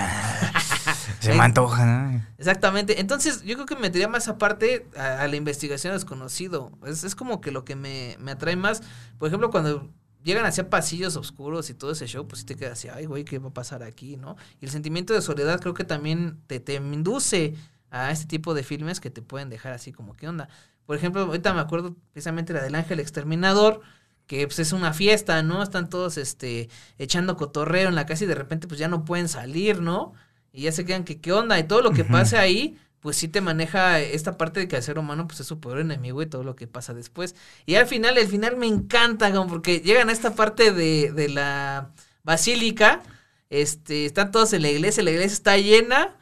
Se 1.22 1.34
me 1.34 1.44
antoja, 1.44 1.86
¿no? 1.86 2.26
Exactamente. 2.38 3.00
Entonces, 3.00 3.44
yo 3.44 3.56
creo 3.56 3.66
que 3.66 3.76
metería 3.76 4.08
más 4.08 4.28
aparte 4.28 4.88
a, 4.98 5.22
a 5.22 5.28
la 5.28 5.36
investigación 5.36 5.94
desconocido. 5.94 6.72
Es, 6.86 7.04
es 7.04 7.16
como 7.16 7.42
que 7.42 7.52
lo 7.52 7.64
que 7.64 7.76
me, 7.76 8.18
me 8.20 8.32
atrae 8.32 8.56
más. 8.56 8.82
Por 9.18 9.28
ejemplo, 9.28 9.52
cuando 9.52 9.90
llegan 10.24 10.46
hacia 10.46 10.70
pasillos 10.70 11.16
oscuros 11.16 11.70
y 11.70 11.74
todo 11.74 11.92
ese 11.92 12.08
show, 12.08 12.28
pues 12.28 12.40
sí 12.40 12.46
te 12.46 12.56
quedas 12.56 12.74
así, 12.74 12.88
ay, 12.90 13.06
güey, 13.06 13.24
¿qué 13.24 13.40
va 13.40 13.50
a 13.50 13.54
pasar 13.54 13.84
aquí, 13.84 14.18
no? 14.18 14.36
Y 14.60 14.66
el 14.66 14.72
sentimiento 14.72 15.14
de 15.14 15.22
soledad 15.22 15.60
creo 15.60 15.74
que 15.74 15.84
también 15.84 16.40
te, 16.48 16.60
te 16.60 16.76
induce 16.76 17.56
a 17.90 18.12
este 18.12 18.26
tipo 18.26 18.54
de 18.54 18.64
filmes 18.64 19.00
que 19.00 19.10
te 19.10 19.22
pueden 19.22 19.50
dejar 19.50 19.74
así 19.74 19.92
como, 19.92 20.16
¿qué 20.16 20.28
onda? 20.28 20.50
Por 20.86 20.96
ejemplo, 20.96 21.22
ahorita 21.22 21.54
me 21.54 21.62
acuerdo 21.62 21.96
precisamente 22.12 22.54
la 22.54 22.62
del 22.64 22.76
Ángel 22.76 23.00
Exterminador, 23.00 23.82
que 24.28 24.48
pues 24.48 24.60
es 24.60 24.72
una 24.72 24.94
fiesta, 24.94 25.44
¿no? 25.44 25.62
Están 25.62 25.90
todos 25.90 26.18
este 26.18 26.70
echando 26.98 27.36
cotorreo 27.36 27.90
en 27.90 27.96
la 27.96 28.06
casa 28.06 28.24
y 28.24 28.28
de 28.28 28.36
repente 28.36 28.68
pues 28.68 28.80
ya 28.80 28.88
no 28.88 29.04
pueden 29.04 29.28
salir, 29.28 29.82
¿no? 29.82 30.14
Y 30.54 30.64
ya 30.64 30.72
se 30.72 30.86
quedan 30.86 31.04
que 31.04 31.20
qué 31.20 31.32
onda 31.32 31.58
y 31.60 31.64
todo 31.64 31.82
lo 31.82 31.92
que 31.92 32.04
pase 32.04 32.38
ahí, 32.38 32.78
pues 33.00 33.18
sí 33.18 33.28
te 33.28 33.42
maneja 33.42 34.00
esta 34.00 34.38
parte 34.38 34.60
de 34.60 34.68
que 34.68 34.76
el 34.76 34.84
ser 34.84 35.00
humano 35.00 35.28
pues 35.28 35.40
es 35.40 35.48
su 35.48 35.60
peor 35.60 35.80
enemigo 35.80 36.22
y 36.22 36.28
todo 36.28 36.44
lo 36.44 36.56
que 36.56 36.68
pasa 36.68 36.94
después. 36.94 37.36
Y 37.66 37.76
al 37.76 37.88
final, 37.88 38.18
el 38.18 38.28
final 38.28 38.58
me 38.58 38.68
encanta, 38.68 39.32
como 39.32 39.50
porque 39.50 39.80
llegan 39.80 40.10
a 40.10 40.12
esta 40.12 40.36
parte 40.36 40.72
de, 40.72 41.12
de 41.12 41.30
la 41.30 41.92
basílica, 42.24 43.02
este, 43.50 44.06
están 44.06 44.32
todos 44.32 44.54
en 44.54 44.62
la 44.62 44.70
iglesia, 44.70 45.04
la 45.04 45.12
iglesia 45.12 45.34
está 45.34 45.58
llena. 45.58 46.16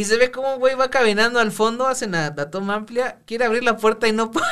Y 0.00 0.04
se 0.04 0.16
ve 0.16 0.30
como 0.30 0.54
un 0.54 0.60
güey 0.60 0.74
va 0.76 0.88
caminando 0.88 1.40
al 1.40 1.52
fondo, 1.52 1.86
hacen 1.86 2.12
la, 2.12 2.32
la 2.34 2.50
toma 2.50 2.74
amplia, 2.76 3.18
quiere 3.26 3.44
abrir 3.44 3.62
la 3.62 3.76
puerta 3.76 4.08
y 4.08 4.12
no 4.12 4.30
puede. 4.32 4.46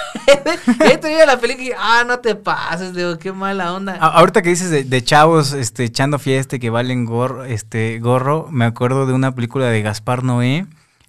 y 0.78 0.82
ahí 0.82 0.99
te 0.99 1.24
la 1.24 1.40
película 1.40 1.66
y, 1.68 1.72
ah, 1.78 2.05
no 2.07 2.18
te 2.18 2.34
pases, 2.34 2.92
digo, 2.94 3.16
qué 3.18 3.32
mala 3.32 3.72
onda. 3.72 3.94
A- 3.94 4.18
ahorita 4.18 4.42
que 4.42 4.51
dices 4.51 4.68
de, 4.68 4.84
de 4.84 5.03
chavos 5.03 5.55
este, 5.55 5.84
echando 5.84 6.18
fiesta 6.18 6.57
y 6.57 6.59
que 6.59 6.68
valen 6.68 7.07
gorro, 7.07 7.44
este, 7.46 7.99
gorro, 7.99 8.49
me 8.51 8.66
acuerdo 8.66 9.07
de 9.07 9.14
una 9.14 9.34
película 9.34 9.66
de 9.68 9.80
Gaspar 9.80 10.22
Noé, 10.22 10.66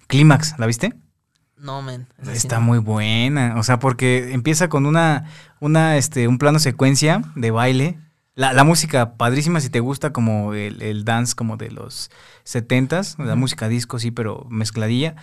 Clímax, 0.08 0.56
¿la 0.58 0.68
viste? 0.68 0.94
No, 1.58 1.82
men. 1.82 2.08
sí 2.24 2.32
Está 2.32 2.60
no. 2.60 2.62
muy 2.68 2.78
buena, 2.80 3.56
o 3.58 3.64
sea, 3.64 3.80
porque 3.80 4.32
empieza 4.32 4.70
con 4.70 4.86
una, 4.86 5.26
una, 5.60 5.98
este, 5.98 6.30
un 6.30 6.38
plano 6.38 6.60
secuencia 6.60 7.24
de 7.36 7.52
baile. 7.52 8.00
La, 8.40 8.54
la 8.54 8.64
música 8.64 9.16
padrísima 9.18 9.60
si 9.60 9.70
te 9.70 9.82
gusta 9.82 10.14
como 10.14 10.54
el, 10.54 10.82
el 10.82 11.04
dance 11.04 11.36
como 11.36 11.58
de 11.58 11.72
los 11.72 12.10
setentas, 12.46 13.16
la 13.20 13.34
Ujú. 13.34 13.36
música 13.38 13.68
disco 13.68 14.00
sí, 14.00 14.12
pero 14.12 14.46
mezcladilla. 14.50 15.16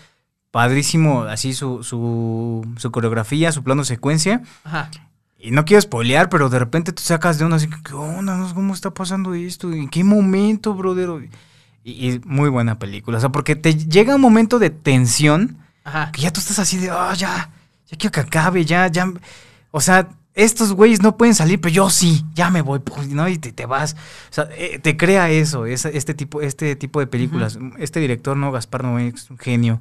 Padrísimo, 0.50 1.22
así 1.22 1.54
su, 1.54 1.82
su, 1.82 2.66
su 2.76 2.90
coreografía, 2.90 3.52
su 3.52 3.62
plano 3.64 3.84
secuencia. 3.84 4.42
Ajá. 4.64 4.90
Y 5.38 5.50
no 5.50 5.64
quiero 5.64 5.80
spoilear, 5.80 6.28
pero 6.28 6.48
de 6.50 6.58
repente 6.58 6.92
tú 6.92 7.02
sacas 7.02 7.38
de 7.38 7.46
uno 7.46 7.56
así, 7.56 7.68
¿qué 7.84 7.94
onda? 7.94 8.50
¿Cómo 8.54 8.74
está 8.74 8.90
pasando 8.92 9.32
esto? 9.34 9.72
¿En 9.72 9.88
qué 9.88 10.04
momento, 10.04 10.74
brother? 10.74 11.30
Y, 11.84 12.10
y 12.10 12.20
muy 12.24 12.50
buena 12.50 12.78
película, 12.78 13.16
o 13.16 13.20
sea, 13.20 13.30
porque 13.30 13.56
te 13.56 13.74
llega 13.76 14.14
un 14.14 14.20
momento 14.20 14.58
de 14.58 14.68
tensión 14.70 15.56
Ajá. 15.84 16.10
que 16.12 16.20
ya 16.20 16.32
tú 16.32 16.40
estás 16.40 16.58
así 16.58 16.76
de, 16.78 16.90
ah, 16.90 17.14
ya, 17.14 17.50
ya 17.86 17.96
quiero 17.96 18.12
que 18.12 18.20
acabe, 18.20 18.64
ya, 18.64 18.88
ya. 18.88 19.10
O 19.70 19.80
sea, 19.80 20.08
estos 20.36 20.72
güeyes 20.74 21.02
no 21.02 21.16
pueden 21.16 21.34
salir, 21.34 21.60
pero 21.60 21.74
yo 21.74 21.90
sí, 21.90 22.24
ya 22.34 22.50
me 22.50 22.62
voy, 22.62 22.78
pues, 22.78 23.08
¿no? 23.08 23.26
Y 23.28 23.38
te, 23.38 23.52
te 23.52 23.66
vas. 23.66 23.94
O 24.30 24.32
sea, 24.32 24.48
eh, 24.56 24.78
te 24.78 24.96
crea 24.96 25.30
eso, 25.30 25.66
este, 25.66 26.14
tipo, 26.14 26.40
este 26.42 26.76
tipo 26.76 27.00
de 27.00 27.06
películas. 27.08 27.58
Este 27.78 27.98
director, 27.98 28.36
¿no? 28.36 28.52
Gaspar 28.52 28.84
Noé, 28.84 29.08
es 29.08 29.28
un 29.30 29.38
genio. 29.38 29.80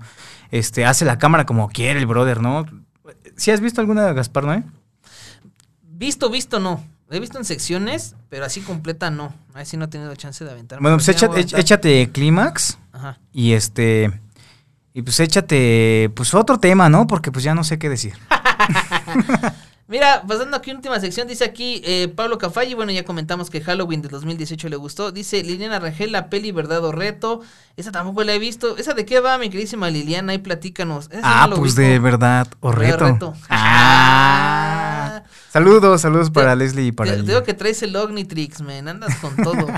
Este, 0.52 0.86
hace 0.86 1.06
la 1.06 1.18
cámara 1.20 1.46
como 1.46 1.68
quiere 1.70 2.00
el 2.00 2.08
brother, 2.08 2.42
¿no? 2.42 2.66
¿Sí 3.36 3.52
has 3.52 3.60
visto 3.62 3.82
alguna 3.82 4.06
de 4.06 4.14
Gaspar 4.14 4.46
Noé? 4.46 4.64
Visto, 5.84 6.30
visto, 6.30 6.60
no. 6.60 6.84
He 7.12 7.20
visto 7.20 7.38
en 7.38 7.46
secciones, 7.46 8.16
pero 8.30 8.46
así 8.46 8.62
completa 8.62 9.12
no. 9.12 9.34
Ahí 9.54 9.66
sí 9.66 9.78
no 9.78 9.86
he 9.86 9.88
tenido 9.90 10.16
chance 10.16 10.44
de 10.44 10.52
aventar. 10.52 10.80
Bueno, 10.82 10.98
pues 10.98 11.08
échate, 11.10 11.46
éch- 11.46 11.58
échate 11.60 12.10
Clímax 12.12 12.78
Ajá. 12.94 13.20
y 13.32 13.52
este... 13.54 14.22
Y 14.94 15.02
pues 15.02 15.20
échate, 15.20 16.10
pues 16.16 16.34
otro 16.34 16.58
tema, 16.58 16.88
¿no? 16.90 17.06
Porque 17.06 17.30
pues 17.32 17.44
ya 17.44 17.54
no 17.54 17.64
sé 17.66 17.78
qué 17.78 17.90
decir. 17.90 18.14
Mira, 19.88 20.24
pasando 20.28 20.58
aquí 20.58 20.72
última 20.72 21.00
sección, 21.00 21.28
dice 21.28 21.44
aquí 21.44 21.80
eh, 21.86 22.08
Pablo 22.08 22.40
Cafalli, 22.40 22.74
bueno, 22.74 22.92
ya 22.92 23.06
comentamos 23.06 23.52
que 23.52 23.62
Halloween 23.62 24.02
de 24.02 24.10
2018 24.10 24.68
le 24.70 24.78
gustó. 24.78 25.12
Dice 25.12 25.44
Liliana 25.44 25.78
Rangel, 25.80 26.12
la 26.12 26.30
peli 26.32 26.52
Verdad 26.52 26.84
o 26.84 26.92
Reto. 26.92 27.42
Esa 27.78 27.92
tampoco 27.92 28.24
la 28.24 28.34
he 28.34 28.40
visto. 28.40 28.78
¿Esa 28.78 28.96
de 28.96 29.06
qué 29.06 29.20
va, 29.20 29.38
mi 29.38 29.50
queridísima 29.50 29.92
Liliana? 29.92 30.32
Ahí 30.32 30.40
platícanos. 30.40 31.06
Esa 31.12 31.44
Ah, 31.44 31.48
no 31.48 31.58
pues 31.58 31.76
de 31.76 32.00
verdad, 32.00 32.48
o 32.62 32.72
reto. 32.72 33.06
reto. 33.06 33.34
Ah. 33.50 35.24
Saludos, 35.52 36.02
saludos 36.02 36.32
para 36.32 36.52
Te- 36.52 36.56
Leslie 36.58 36.88
y 36.88 36.92
para 36.92 37.12
Te, 37.16 37.22
digo 37.24 37.44
que 37.44 37.54
traes 37.54 37.82
el 37.84 37.96
Ognitrix, 37.96 38.62
man. 38.62 38.88
Andas 38.88 39.16
con 39.18 39.36
todo. 39.36 39.68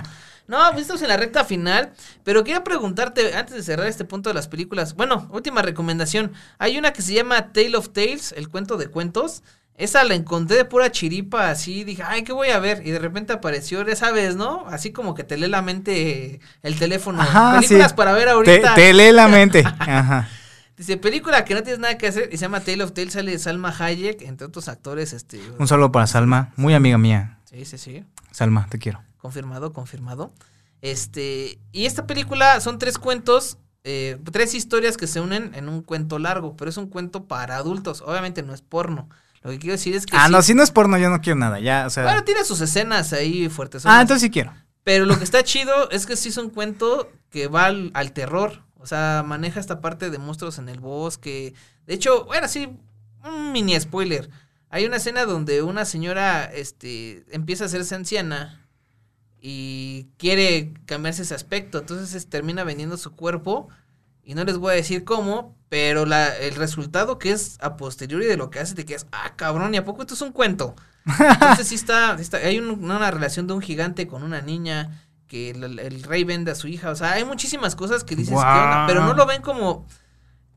No, 0.50 0.58
pues 0.72 0.84
estamos 0.84 1.02
en 1.02 1.10
la 1.10 1.18
recta 1.18 1.44
final. 1.44 1.92
Pero 2.24 2.46
quería 2.46 2.64
preguntarte, 2.64 3.36
antes 3.36 3.54
de 3.54 3.64
cerrar 3.64 3.86
este 3.88 4.06
punto 4.06 4.30
de 4.30 4.34
las 4.34 4.48
películas. 4.48 4.96
Bueno, 4.96 5.28
última 5.34 5.62
recomendación. 5.62 6.32
Hay 6.58 6.78
una 6.78 6.94
que 6.94 7.02
se 7.02 7.14
llama 7.14 7.52
Tale 7.52 7.76
of 7.76 7.90
Tales, 7.90 8.34
el 8.38 8.48
cuento 8.48 8.78
de 8.78 8.88
cuentos. 8.88 9.44
Esa 9.78 10.04
la 10.04 10.16
encontré 10.16 10.58
de 10.58 10.66
pura 10.66 10.92
chiripa, 10.92 11.52
así 11.52 11.84
dije, 11.84 12.02
ay, 12.04 12.24
¿qué 12.24 12.34
voy 12.34 12.50
a 12.50 12.58
ver? 12.58 12.82
Y 12.84 12.90
de 12.90 12.98
repente 12.98 13.32
apareció, 13.32 13.86
ya 13.88 13.96
sabes, 13.96 14.36
¿no? 14.36 14.66
Así 14.68 14.92
como 14.92 15.14
que 15.14 15.24
te 15.24 15.38
lee 15.38 15.48
la 15.48 15.62
mente 15.62 16.40
el 16.64 16.80
teléfono. 16.80 17.22
Ajá, 17.22 17.60
Películas 17.60 17.92
sí. 17.92 17.96
para 17.96 18.14
ver 18.14 18.28
ahorita. 18.28 18.74
te 18.74 18.92
lee 18.92 19.12
la 19.12 19.28
mente. 19.28 19.64
Ajá. 19.80 20.28
Dice, 20.76 20.98
película 20.98 21.46
que 21.46 21.54
no 21.54 21.62
tienes 21.62 21.80
nada 21.80 21.96
que 21.98 22.08
hacer 22.08 22.30
y 22.32 22.38
se 22.38 22.42
llama 22.42 22.62
Tale 22.62 22.84
of 22.84 22.94
Tales, 22.94 23.14
sale 23.14 23.38
Salma 23.38 23.76
Hayek, 23.78 24.24
entre 24.24 24.48
otros 24.48 24.68
actores, 24.68 25.14
este... 25.14 25.40
Un 25.60 25.68
saludo 25.68 25.92
para 25.92 26.08
Salma, 26.08 26.54
muy 26.56 26.74
amiga 26.74 26.98
mía. 26.98 27.40
Sí, 27.46 27.64
sí, 27.66 27.78
sí. 27.78 28.04
Salma, 28.32 28.68
te 28.70 28.80
quiero. 28.80 29.04
Confirmado, 29.18 29.74
confirmado. 29.74 30.34
Este, 30.82 31.60
y 31.72 31.86
esta 31.86 32.08
película 32.08 32.60
son 32.62 32.80
tres 32.80 32.98
cuentos, 32.98 33.58
eh, 33.84 34.20
tres 34.32 34.54
historias 34.54 34.98
que 34.98 35.08
se 35.08 35.22
unen 35.22 35.52
en 35.54 35.70
un 35.70 35.82
cuento 35.82 36.20
largo, 36.20 36.56
pero 36.58 36.70
es 36.70 36.78
un 36.78 36.88
cuento 36.88 37.26
para 37.26 37.58
adultos. 37.58 38.04
Obviamente 38.06 38.44
no 38.44 38.54
es 38.54 38.62
porno. 38.62 39.10
Lo 39.48 39.54
que 39.54 39.60
quiero 39.60 39.72
decir 39.78 39.96
es 39.96 40.06
que. 40.06 40.16
Ah, 40.18 40.26
sí- 40.26 40.32
no, 40.34 40.42
si 40.42 40.54
no 40.54 40.62
es 40.64 40.72
porno, 40.72 40.98
yo 40.98 41.10
no 41.10 41.22
quiero 41.22 41.40
nada, 41.40 41.60
ya, 41.62 41.86
o 41.88 41.90
sea. 41.90 42.04
Bueno, 42.04 42.24
tiene 42.26 42.44
sus 42.44 42.60
escenas 42.60 43.14
ahí 43.14 43.48
fuertes. 43.48 43.86
ah, 43.86 44.02
entonces 44.02 44.22
sí 44.24 44.30
quiero. 44.30 44.54
Pero 44.84 45.06
lo 45.06 45.18
que 45.18 45.24
está 45.24 45.42
chido 45.44 45.90
es 45.90 46.06
que 46.06 46.16
sí 46.18 46.30
es 46.30 46.38
un 46.38 46.50
cuento 46.50 47.10
que 47.30 47.48
va 47.48 47.66
al, 47.68 47.92
al 47.94 48.12
terror. 48.12 48.64
O 48.76 48.86
sea, 48.86 49.24
maneja 49.26 49.60
esta 49.60 49.80
parte 49.82 50.10
de 50.10 50.18
monstruos 50.18 50.60
en 50.60 50.68
el 50.70 50.80
bosque. 50.80 51.54
De 51.86 51.94
hecho, 51.94 52.26
bueno, 52.26 52.48
sí, 52.48 52.70
un 53.24 53.52
mini 53.54 53.80
spoiler. 53.80 54.30
Hay 54.70 54.86
una 54.86 54.98
escena 54.98 55.26
donde 55.26 55.62
una 55.62 55.86
señora 55.86 56.44
este, 56.46 57.26
empieza 57.32 57.64
a 57.64 57.68
hacerse 57.68 57.96
anciana. 57.96 58.64
y 59.40 60.08
quiere 60.18 60.74
cambiarse 60.86 61.22
ese 61.22 61.36
aspecto. 61.36 61.78
Entonces 61.80 62.14
es- 62.16 62.28
termina 62.30 62.64
vendiendo 62.64 62.98
su 62.98 63.16
cuerpo 63.16 63.70
y 64.28 64.36
no 64.36 64.44
les 64.44 64.58
voy 64.58 64.74
a 64.74 64.76
decir 64.76 65.04
cómo, 65.06 65.56
pero 65.70 66.06
la, 66.06 66.28
el 66.38 66.54
resultado 66.56 67.18
que 67.18 67.32
es 67.32 67.58
a 67.62 67.78
posteriori 67.78 68.26
de 68.26 68.38
lo 68.38 68.50
que 68.50 68.60
hace, 68.60 68.76
de 68.76 68.86
que 68.86 68.94
es, 68.96 69.08
ah, 69.12 69.34
cabrón, 69.36 69.74
¿y 69.74 69.78
a 69.78 69.86
poco 69.86 70.02
esto 70.02 70.14
es 70.14 70.22
un 70.22 70.32
cuento? 70.34 70.76
Entonces 71.06 71.68
sí 71.70 71.76
está, 71.76 72.16
sí 72.18 72.24
está- 72.24 72.38
hay 72.38 72.60
un- 72.60 72.84
una 72.84 73.10
relación 73.10 73.48
de 73.48 73.54
un 73.54 73.62
gigante 73.62 74.06
con 74.08 74.24
una 74.24 74.42
niña 74.42 75.04
que 75.28 75.52
el, 75.52 75.80
el 75.80 76.04
rey 76.04 76.24
vende 76.24 76.52
a 76.52 76.56
su 76.56 76.68
hija, 76.68 76.90
o 76.92 76.96
sea, 76.96 77.14
hay 77.14 77.26
muchísimas 77.26 77.76
cosas 77.76 78.04
que 78.04 78.16
dices, 78.16 78.34
¿qué 78.34 78.36
onda? 78.36 78.86
Pero 78.88 79.04
no 79.06 79.14
lo 79.14 79.26
ven 79.26 79.42
como... 79.42 79.86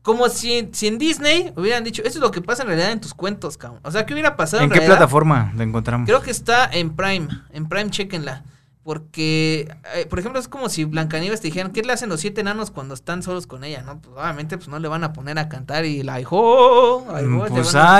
Como 0.03 0.29
si, 0.29 0.67
si 0.73 0.87
en 0.87 0.97
Disney 0.97 1.53
hubieran 1.55 1.83
dicho, 1.83 2.01
esto 2.01 2.17
es 2.17 2.21
lo 2.23 2.31
que 2.31 2.41
pasa 2.41 2.63
en 2.63 2.69
realidad 2.69 2.91
en 2.91 2.99
tus 2.99 3.13
cuentos, 3.13 3.55
cabrón. 3.55 3.81
O 3.83 3.91
sea, 3.91 4.03
¿qué 4.07 4.13
hubiera 4.13 4.35
pasado 4.35 4.63
¿En 4.63 4.69
qué 4.69 4.77
realidad? 4.77 4.97
plataforma 4.97 5.53
la 5.55 5.63
encontramos? 5.63 6.07
Creo 6.07 6.23
que 6.23 6.31
está 6.31 6.65
en 6.73 6.95
Prime. 6.95 7.27
En 7.51 7.69
Prime, 7.69 7.91
chequenla. 7.91 8.43
Porque, 8.83 9.71
eh, 9.95 10.07
por 10.07 10.17
ejemplo, 10.17 10.39
es 10.39 10.47
como 10.47 10.67
si 10.67 10.85
Blancanieves 10.85 11.39
te 11.39 11.47
dijeran, 11.49 11.71
¿qué 11.71 11.83
le 11.83 11.93
hacen 11.93 12.09
los 12.09 12.19
siete 12.19 12.41
enanos 12.41 12.71
cuando 12.71 12.95
están 12.95 13.21
solos 13.21 13.45
con 13.45 13.63
ella? 13.63 13.83
No, 13.83 14.01
pues 14.01 14.15
obviamente 14.17 14.57
pues 14.57 14.69
no 14.69 14.79
le 14.79 14.87
van 14.87 15.03
a 15.03 15.13
poner 15.13 15.37
a 15.37 15.49
cantar 15.49 15.85
y 15.85 16.01
la 16.01 16.19
hijo, 16.19 17.05
Mm, 17.05 17.39
pues, 17.49 17.51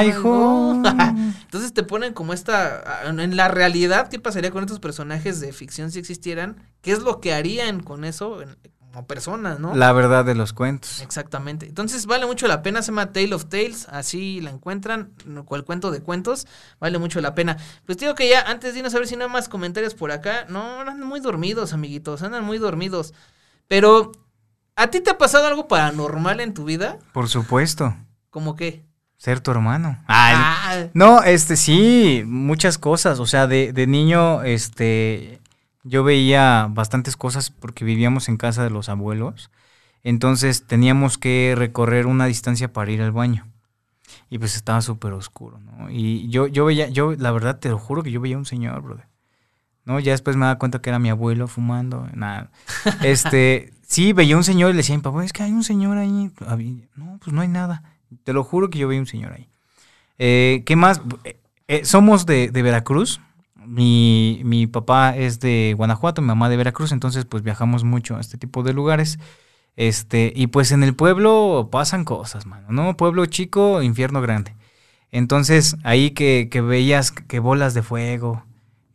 hijo. 0.07 0.81
Entonces 1.43 1.73
te 1.73 1.83
ponen 1.83 2.13
como 2.13 2.33
esta, 2.33 3.03
en 3.05 3.19
en 3.19 3.35
la 3.37 3.47
realidad, 3.47 4.07
¿qué 4.09 4.17
pasaría 4.19 4.49
con 4.51 4.63
estos 4.63 4.79
personajes 4.79 5.39
de 5.39 5.53
ficción 5.53 5.91
si 5.91 5.99
existieran? 5.99 6.57
¿Qué 6.81 6.91
es 6.93 6.99
lo 7.03 7.19
que 7.19 7.33
harían 7.33 7.81
con 7.83 8.03
eso 8.03 8.41
en- 8.41 8.57
como 8.91 9.07
personas, 9.07 9.59
no? 9.59 9.73
La 9.75 9.93
verdad 9.93 10.25
de 10.25 10.35
los 10.35 10.51
cuentos. 10.53 11.01
Exactamente. 11.01 11.65
Entonces 11.65 12.05
vale 12.05 12.25
mucho 12.25 12.47
la 12.47 12.61
pena, 12.61 12.81
se 12.81 12.87
llama 12.91 13.11
Tale 13.13 13.33
of 13.33 13.45
Tales, 13.45 13.87
así 13.89 14.41
la 14.41 14.49
encuentran, 14.49 15.13
cual 15.45 15.63
cuento 15.63 15.91
de 15.91 16.01
cuentos, 16.01 16.45
vale 16.79 16.97
mucho 16.99 17.21
la 17.21 17.33
pena. 17.33 17.57
Pues 17.85 17.97
digo 17.97 18.15
que 18.15 18.29
ya, 18.29 18.41
antes 18.41 18.73
de 18.73 18.79
irnos 18.79 18.93
a 18.93 18.97
ver 18.99 19.07
si 19.07 19.15
no 19.15 19.23
hay 19.25 19.29
más 19.31 19.47
comentarios 19.49 19.93
por 19.93 20.11
acá, 20.11 20.45
no, 20.49 20.81
andan 20.81 21.01
muy 21.01 21.19
dormidos, 21.19 21.73
amiguitos, 21.73 22.21
andan 22.21 22.43
muy 22.43 22.57
dormidos. 22.57 23.13
Pero, 23.67 24.11
¿a 24.75 24.87
ti 24.87 24.99
te 24.99 25.09
ha 25.11 25.17
pasado 25.17 25.47
algo 25.47 25.67
paranormal 25.67 26.39
en 26.41 26.53
tu 26.53 26.65
vida? 26.65 26.97
Por 27.13 27.29
supuesto. 27.29 27.95
¿Cómo 28.29 28.55
qué? 28.55 28.83
Ser 29.17 29.39
tu 29.39 29.51
hermano. 29.51 30.03
Ay, 30.07 30.35
Ah, 30.37 30.87
No, 30.93 31.21
este 31.21 31.55
sí, 31.55 32.23
muchas 32.25 32.77
cosas. 32.79 33.19
O 33.19 33.25
sea, 33.27 33.45
de, 33.45 33.71
de 33.71 33.85
niño, 33.85 34.41
este, 34.43 35.40
yo 35.83 36.03
veía 36.03 36.67
bastantes 36.69 37.17
cosas 37.17 37.49
porque 37.49 37.85
vivíamos 37.85 38.29
en 38.29 38.37
casa 38.37 38.63
de 38.63 38.69
los 38.69 38.89
abuelos. 38.89 39.49
Entonces 40.03 40.65
teníamos 40.65 41.17
que 41.17 41.53
recorrer 41.55 42.07
una 42.07 42.25
distancia 42.25 42.71
para 42.73 42.91
ir 42.91 43.01
al 43.01 43.11
baño. 43.11 43.47
Y 44.29 44.39
pues 44.39 44.55
estaba 44.55 44.81
súper 44.81 45.13
oscuro, 45.13 45.59
¿no? 45.59 45.89
Y 45.89 46.29
yo, 46.29 46.47
yo 46.47 46.65
veía, 46.65 46.89
yo, 46.89 47.13
la 47.13 47.31
verdad, 47.31 47.59
te 47.59 47.69
lo 47.69 47.77
juro 47.77 48.03
que 48.03 48.11
yo 48.11 48.21
veía 48.21 48.37
un 48.37 48.45
señor, 48.45 48.81
brother. 48.81 49.07
¿No? 49.83 49.99
Ya 49.99 50.11
después 50.11 50.37
me 50.37 50.45
daba 50.45 50.59
cuenta 50.59 50.81
que 50.81 50.89
era 50.89 50.99
mi 50.99 51.09
abuelo 51.09 51.47
fumando. 51.47 52.07
Nada. 52.13 52.51
Este, 53.03 53.73
sí, 53.85 54.13
veía 54.13 54.37
un 54.37 54.43
señor 54.43 54.69
y 54.69 54.73
le 54.73 54.77
decía 54.77 54.95
a 54.95 54.97
mi 54.97 55.03
papá, 55.03 55.25
es 55.25 55.33
que 55.33 55.43
hay 55.43 55.51
un 55.51 55.63
señor 55.63 55.97
ahí. 55.97 56.31
No, 56.95 57.17
pues 57.21 57.33
no 57.33 57.41
hay 57.41 57.47
nada. 57.47 57.83
Te 58.23 58.33
lo 58.33 58.43
juro 58.43 58.69
que 58.69 58.79
yo 58.79 58.87
veía 58.87 59.01
un 59.01 59.07
señor 59.07 59.33
ahí. 59.33 59.49
Eh, 60.17 60.63
¿Qué 60.65 60.75
más? 60.75 61.01
Eh, 61.23 61.39
eh, 61.67 61.85
somos 61.85 62.25
de, 62.25 62.51
de 62.51 62.61
Veracruz. 62.61 63.21
Mi, 63.65 64.41
mi 64.43 64.67
papá 64.67 65.15
es 65.15 65.39
de 65.39 65.73
Guanajuato, 65.77 66.21
mi 66.21 66.27
mamá 66.27 66.49
de 66.49 66.57
Veracruz, 66.57 66.91
entonces 66.91 67.25
pues 67.25 67.43
viajamos 67.43 67.83
mucho 67.83 68.17
a 68.17 68.21
este 68.21 68.37
tipo 68.37 68.63
de 68.63 68.73
lugares. 68.73 69.19
Este, 69.75 70.33
y 70.35 70.47
pues 70.47 70.71
en 70.71 70.83
el 70.83 70.95
pueblo 70.95 71.69
pasan 71.71 72.03
cosas, 72.03 72.45
mano, 72.45 72.67
¿no? 72.69 72.97
Pueblo 72.97 73.25
chico, 73.25 73.81
infierno 73.81 74.21
grande. 74.21 74.55
Entonces, 75.11 75.77
ahí 75.83 76.11
que, 76.11 76.49
que 76.49 76.61
veías 76.61 77.11
que 77.11 77.39
bolas 77.39 77.73
de 77.73 77.83
fuego, 77.83 78.43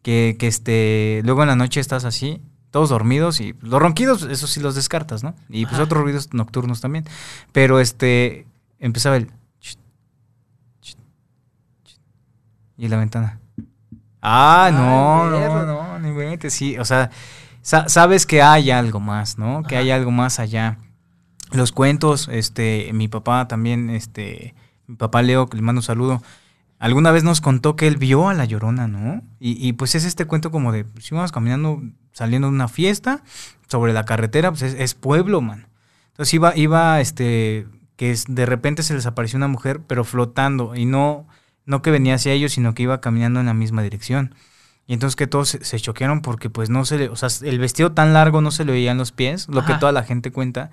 que, 0.02 0.36
que 0.38 0.46
este, 0.46 1.22
luego 1.24 1.42
en 1.42 1.48
la 1.48 1.56
noche 1.56 1.80
estás 1.80 2.04
así, 2.04 2.40
todos 2.70 2.90
dormidos 2.90 3.40
y 3.40 3.54
los 3.60 3.80
ronquidos, 3.80 4.22
eso 4.22 4.46
sí 4.46 4.60
los 4.60 4.74
descartas, 4.74 5.22
¿no? 5.22 5.34
Y 5.48 5.64
pues 5.64 5.74
Ajá. 5.74 5.84
otros 5.84 6.02
ruidos 6.02 6.32
nocturnos 6.32 6.80
también. 6.80 7.04
Pero 7.52 7.80
este, 7.80 8.46
empezaba 8.78 9.16
el... 9.16 9.30
y 12.78 12.88
la 12.88 12.98
ventana. 12.98 13.40
Ah, 14.22 14.70
no, 14.72 15.30
no, 15.30 15.66
no, 15.66 15.98
ni 15.98 16.08
inventes, 16.08 16.52
sí, 16.54 16.78
o 16.78 16.84
sea, 16.84 17.10
sa- 17.62 17.88
sabes 17.88 18.26
que 18.26 18.42
hay 18.42 18.70
algo 18.70 18.98
más, 19.00 19.38
¿no? 19.38 19.62
Que 19.62 19.76
Ajá. 19.76 19.82
hay 19.84 19.90
algo 19.90 20.10
más 20.10 20.38
allá. 20.40 20.78
Los 21.52 21.70
cuentos, 21.72 22.28
este, 22.32 22.90
mi 22.92 23.06
papá 23.08 23.46
también, 23.46 23.90
este, 23.90 24.54
mi 24.86 24.96
papá 24.96 25.22
Leo, 25.22 25.46
que 25.48 25.56
le 25.56 25.62
mando 25.62 25.78
un 25.78 25.84
saludo, 25.84 26.22
alguna 26.80 27.12
vez 27.12 27.22
nos 27.22 27.40
contó 27.40 27.76
que 27.76 27.86
él 27.86 27.98
vio 27.98 28.28
a 28.28 28.34
la 28.34 28.44
llorona, 28.46 28.88
¿no? 28.88 29.22
Y, 29.38 29.64
y, 29.66 29.72
pues 29.74 29.94
es 29.94 30.04
este 30.04 30.24
cuento 30.24 30.50
como 30.50 30.72
de, 30.72 30.86
si 30.98 31.14
íbamos 31.14 31.30
caminando, 31.30 31.82
saliendo 32.12 32.48
de 32.48 32.54
una 32.54 32.68
fiesta, 32.68 33.22
sobre 33.68 33.92
la 33.92 34.04
carretera, 34.04 34.50
pues 34.50 34.62
es, 34.62 34.74
es 34.74 34.94
pueblo, 34.94 35.40
man. 35.40 35.68
Entonces 36.08 36.34
iba, 36.34 36.56
iba, 36.56 37.00
este, 37.00 37.66
que 37.96 38.10
es, 38.10 38.24
de 38.28 38.46
repente 38.46 38.82
se 38.82 38.94
les 38.94 39.06
apareció 39.06 39.36
una 39.36 39.48
mujer, 39.48 39.80
pero 39.86 40.02
flotando, 40.04 40.74
y 40.74 40.84
no, 40.84 41.28
no 41.66 41.82
que 41.82 41.90
venía 41.90 42.14
hacia 42.14 42.32
ellos, 42.32 42.52
sino 42.52 42.74
que 42.74 42.84
iba 42.84 43.00
caminando 43.00 43.40
en 43.40 43.46
la 43.46 43.54
misma 43.54 43.82
dirección. 43.82 44.34
Y 44.86 44.94
entonces 44.94 45.16
que 45.16 45.26
todos 45.26 45.48
se, 45.60 45.80
choquearon 45.80 46.22
porque 46.22 46.48
pues 46.48 46.70
no 46.70 46.84
se 46.84 46.96
le, 46.96 47.08
o 47.08 47.16
sea, 47.16 47.28
el 47.42 47.58
vestido 47.58 47.92
tan 47.92 48.12
largo 48.12 48.40
no 48.40 48.52
se 48.52 48.64
le 48.64 48.72
veían 48.72 48.98
los 48.98 49.12
pies, 49.12 49.48
lo 49.48 49.64
que 49.64 49.74
toda 49.74 49.92
la 49.92 50.04
gente 50.04 50.30
cuenta. 50.30 50.70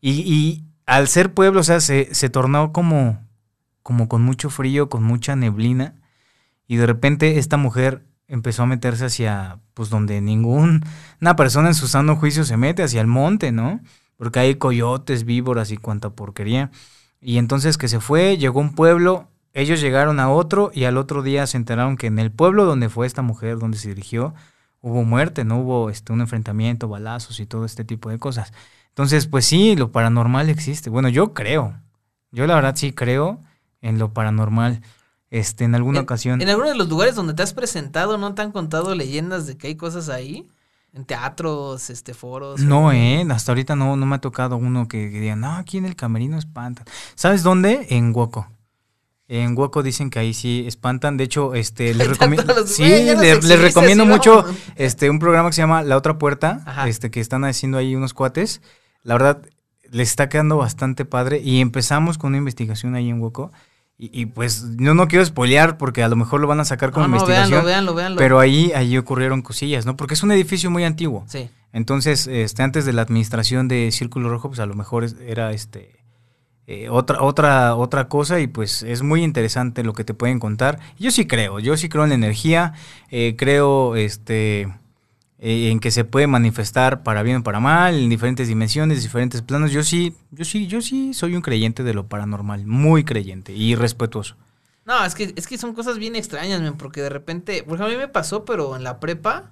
Y, 0.00 0.10
y 0.20 0.64
al 0.84 1.08
ser 1.08 1.32
pueblo, 1.32 1.60
o 1.60 1.64
sea, 1.64 1.80
se, 1.80 2.14
se 2.14 2.28
tornó 2.28 2.72
como, 2.72 3.18
como 3.82 4.08
con 4.08 4.22
mucho 4.22 4.50
frío, 4.50 4.90
con 4.90 5.02
mucha 5.02 5.36
neblina. 5.36 5.94
Y 6.68 6.76
de 6.76 6.86
repente 6.86 7.38
esta 7.38 7.56
mujer 7.56 8.04
empezó 8.28 8.64
a 8.64 8.66
meterse 8.66 9.06
hacia, 9.06 9.58
pues 9.74 9.88
donde 9.88 10.20
ninguna 10.20 10.80
persona 11.36 11.68
en 11.68 11.74
su 11.74 11.88
sano 11.88 12.16
juicio 12.16 12.44
se 12.44 12.56
mete, 12.56 12.82
hacia 12.82 13.00
el 13.00 13.06
monte, 13.06 13.52
¿no? 13.52 13.80
Porque 14.16 14.40
hay 14.40 14.56
coyotes, 14.56 15.24
víboras 15.24 15.70
y 15.70 15.76
cuanta 15.76 16.10
porquería. 16.10 16.70
Y 17.20 17.38
entonces 17.38 17.78
que 17.78 17.88
se 17.88 18.00
fue, 18.00 18.36
llegó 18.36 18.60
a 18.60 18.64
un 18.64 18.74
pueblo, 18.74 19.28
ellos 19.56 19.80
llegaron 19.80 20.20
a 20.20 20.28
otro 20.30 20.70
y 20.74 20.84
al 20.84 20.98
otro 20.98 21.22
día 21.22 21.46
se 21.46 21.56
enteraron 21.56 21.96
que 21.96 22.06
en 22.08 22.18
el 22.18 22.30
pueblo 22.30 22.66
donde 22.66 22.90
fue 22.90 23.06
esta 23.06 23.22
mujer, 23.22 23.58
donde 23.58 23.78
se 23.78 23.88
dirigió, 23.88 24.34
hubo 24.82 25.02
muerte, 25.02 25.44
no 25.44 25.58
hubo 25.60 25.88
este, 25.88 26.12
un 26.12 26.20
enfrentamiento, 26.20 26.88
balazos 26.88 27.40
y 27.40 27.46
todo 27.46 27.64
este 27.64 27.82
tipo 27.84 28.10
de 28.10 28.18
cosas. 28.18 28.52
Entonces, 28.88 29.26
pues 29.26 29.46
sí, 29.46 29.74
lo 29.74 29.92
paranormal 29.92 30.50
existe. 30.50 30.90
Bueno, 30.90 31.08
yo 31.08 31.32
creo. 31.32 31.74
Yo 32.32 32.46
la 32.46 32.54
verdad 32.54 32.76
sí 32.76 32.92
creo 32.92 33.40
en 33.80 33.98
lo 33.98 34.12
paranormal. 34.12 34.82
Este, 35.30 35.64
en 35.64 35.74
alguna 35.74 35.98
en, 35.98 36.04
ocasión. 36.04 36.40
En 36.42 36.48
alguno 36.48 36.68
de 36.68 36.76
los 36.76 36.88
lugares 36.88 37.14
donde 37.14 37.34
te 37.34 37.42
has 37.42 37.52
presentado, 37.52 38.18
¿no 38.18 38.34
te 38.34 38.42
han 38.42 38.52
contado 38.52 38.94
leyendas 38.94 39.46
de 39.46 39.56
que 39.56 39.68
hay 39.68 39.74
cosas 39.76 40.08
ahí? 40.08 40.46
En 40.92 41.04
teatros, 41.04 41.90
este, 41.90 42.14
foros. 42.14 42.60
No, 42.60 42.86
o- 42.86 42.92
eh, 42.92 43.26
hasta 43.30 43.52
ahorita 43.52 43.74
no, 43.74 43.96
no 43.96 44.06
me 44.06 44.16
ha 44.16 44.20
tocado 44.20 44.56
uno 44.56 44.86
que, 44.86 45.10
que 45.10 45.20
diga, 45.20 45.34
no, 45.36 45.54
aquí 45.56 45.78
en 45.78 45.84
el 45.86 45.96
camerino 45.96 46.38
espantan. 46.38 46.86
¿Sabes 47.16 47.42
dónde? 47.42 47.86
En 47.90 48.14
Huoco. 48.14 48.46
En 49.28 49.58
Huoco 49.58 49.82
dicen 49.82 50.08
que 50.10 50.18
ahí 50.20 50.32
sí 50.34 50.64
espantan. 50.66 51.16
De 51.16 51.24
hecho, 51.24 51.54
este, 51.54 51.94
les 51.94 52.06
los- 52.08 52.18
Sí, 52.70 52.84
les, 52.84 53.60
recomiendo 53.60 54.06
mucho 54.06 54.44
este, 54.76 55.10
un 55.10 55.18
programa 55.18 55.48
que 55.50 55.54
se 55.54 55.62
llama 55.62 55.82
La 55.82 55.96
Otra 55.96 56.18
Puerta, 56.18 56.62
Ajá. 56.64 56.88
este, 56.88 57.10
que 57.10 57.20
están 57.20 57.44
haciendo 57.44 57.78
ahí 57.78 57.94
unos 57.96 58.14
cuates. 58.14 58.60
La 59.02 59.14
verdad, 59.14 59.42
les 59.90 60.10
está 60.10 60.28
quedando 60.28 60.56
bastante 60.56 61.04
padre. 61.04 61.40
Y 61.42 61.60
empezamos 61.60 62.18
con 62.18 62.28
una 62.28 62.38
investigación 62.38 62.94
ahí 62.94 63.08
en 63.10 63.20
Huoco. 63.20 63.52
Y, 63.98 64.10
y, 64.20 64.26
pues, 64.26 64.62
no, 64.62 64.94
no 64.94 65.08
quiero 65.08 65.24
spoilear 65.24 65.78
porque 65.78 66.02
a 66.02 66.08
lo 66.08 66.16
mejor 66.16 66.40
lo 66.40 66.46
van 66.46 66.60
a 66.60 66.64
sacar 66.66 66.90
como 66.90 67.06
No, 67.06 67.12
no, 67.12 67.16
investigación. 67.16 67.64
véanlo, 67.64 67.66
véanlo, 67.66 67.94
véanlo. 67.94 68.18
Pero 68.18 68.38
ahí, 68.38 68.70
ahí 68.74 68.96
ocurrieron 68.98 69.40
cosillas, 69.42 69.86
¿no? 69.86 69.96
Porque 69.96 70.14
es 70.14 70.22
un 70.22 70.30
edificio 70.32 70.70
muy 70.70 70.84
antiguo. 70.84 71.24
Sí. 71.28 71.48
Entonces, 71.72 72.26
este, 72.26 72.62
antes 72.62 72.84
de 72.84 72.92
la 72.92 73.02
administración 73.02 73.68
de 73.68 73.90
Círculo 73.92 74.28
Rojo, 74.28 74.48
pues 74.48 74.60
a 74.60 74.66
lo 74.66 74.74
mejor 74.74 75.06
era 75.26 75.50
este 75.52 75.95
eh, 76.66 76.88
otra, 76.88 77.22
otra, 77.22 77.76
otra 77.76 78.08
cosa, 78.08 78.40
y 78.40 78.48
pues 78.48 78.82
es 78.82 79.02
muy 79.02 79.22
interesante 79.22 79.84
lo 79.84 79.92
que 79.92 80.04
te 80.04 80.14
pueden 80.14 80.40
contar. 80.40 80.80
Yo 80.98 81.10
sí 81.10 81.26
creo, 81.26 81.60
yo 81.60 81.76
sí 81.76 81.88
creo 81.88 82.04
en 82.04 82.10
la 82.10 82.16
energía, 82.16 82.74
eh, 83.10 83.36
creo 83.38 83.94
este 83.94 84.62
eh, 85.38 85.70
en 85.70 85.80
que 85.80 85.90
se 85.90 86.04
puede 86.04 86.26
manifestar 86.26 87.02
para 87.02 87.22
bien 87.22 87.36
o 87.38 87.42
para 87.42 87.60
mal, 87.60 87.94
en 87.94 88.08
diferentes 88.08 88.48
dimensiones, 88.48 89.02
diferentes 89.02 89.42
planos. 89.42 89.70
Yo 89.70 89.84
sí, 89.84 90.14
yo 90.32 90.44
sí, 90.44 90.66
yo 90.66 90.80
sí 90.80 91.14
soy 91.14 91.36
un 91.36 91.42
creyente 91.42 91.84
de 91.84 91.94
lo 91.94 92.06
paranormal, 92.06 92.66
muy 92.66 93.04
creyente 93.04 93.52
y 93.52 93.74
respetuoso. 93.74 94.34
No, 94.86 95.04
es 95.04 95.14
que, 95.14 95.34
es 95.36 95.46
que 95.46 95.58
son 95.58 95.74
cosas 95.74 95.98
bien 95.98 96.16
extrañas, 96.16 96.62
porque 96.78 97.02
de 97.02 97.10
repente, 97.10 97.62
por 97.64 97.74
ejemplo, 97.74 97.86
a 97.86 97.90
mí 97.90 97.96
me 97.96 98.08
pasó, 98.08 98.44
pero 98.44 98.76
en 98.76 98.82
la 98.82 98.98
prepa, 98.98 99.50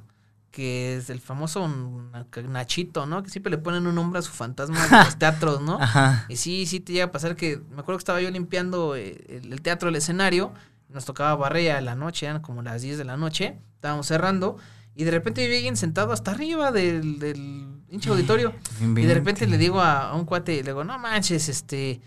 que 0.55 0.97
es 0.99 1.11
el 1.11 1.19
famoso 1.21 1.67
Na- 1.67 2.27
Nachito, 2.49 3.07
¿no? 3.07 3.25
Que 3.25 3.29
siempre 3.31 3.51
le 3.51 3.59
ponen 3.59 3.89
un 3.89 3.95
nombre 3.97 4.21
a 4.21 4.23
su 4.23 4.31
fantasma 4.31 4.81
de 4.87 5.05
los 5.05 5.17
teatros, 5.19 5.61
¿no? 5.61 5.81
Ajá. 5.81 6.27
Y 6.29 6.37
sí, 6.37 6.65
sí 6.67 6.79
te 6.79 6.93
llega 6.93 7.07
a 7.07 7.13
pasar 7.13 7.35
que, 7.35 7.57
me 7.71 7.81
acuerdo 7.81 7.99
que 7.99 8.03
estaba 8.03 8.21
yo 8.21 8.31
limpiando 8.31 8.95
eh, 8.95 9.25
el, 9.29 9.53
el 9.53 9.61
teatro, 9.63 9.89
el 9.89 9.97
escenario, 9.97 10.53
nos 10.89 11.05
tocaba 11.05 11.35
barrer 11.35 11.73
a 11.73 11.81
la 11.81 11.97
noche, 11.97 12.27
eran 12.27 12.41
como 12.41 12.63
las 12.63 12.83
10 12.83 12.99
de 12.99 13.05
la 13.05 13.17
noche, 13.17 13.59
estábamos 13.75 14.07
cerrando, 14.07 14.57
y 14.95 15.03
de 15.03 15.11
repente 15.11 15.45
vi 15.49 15.57
alguien 15.57 15.77
sentado 15.77 16.13
hasta 16.13 16.31
arriba 16.31 16.71
del, 16.71 17.19
del 17.19 17.81
hinche 17.91 18.11
auditorio. 18.11 18.55
Y 18.81 19.07
de 19.07 19.15
repente 19.15 19.49
le 19.49 19.59
digo 19.59 19.81
a, 19.81 20.11
a 20.11 20.15
un 20.15 20.25
cuate, 20.25 20.57
le 20.59 20.63
digo, 20.71 20.85
no 20.85 20.97
manches, 21.01 21.49
este, 21.49 22.01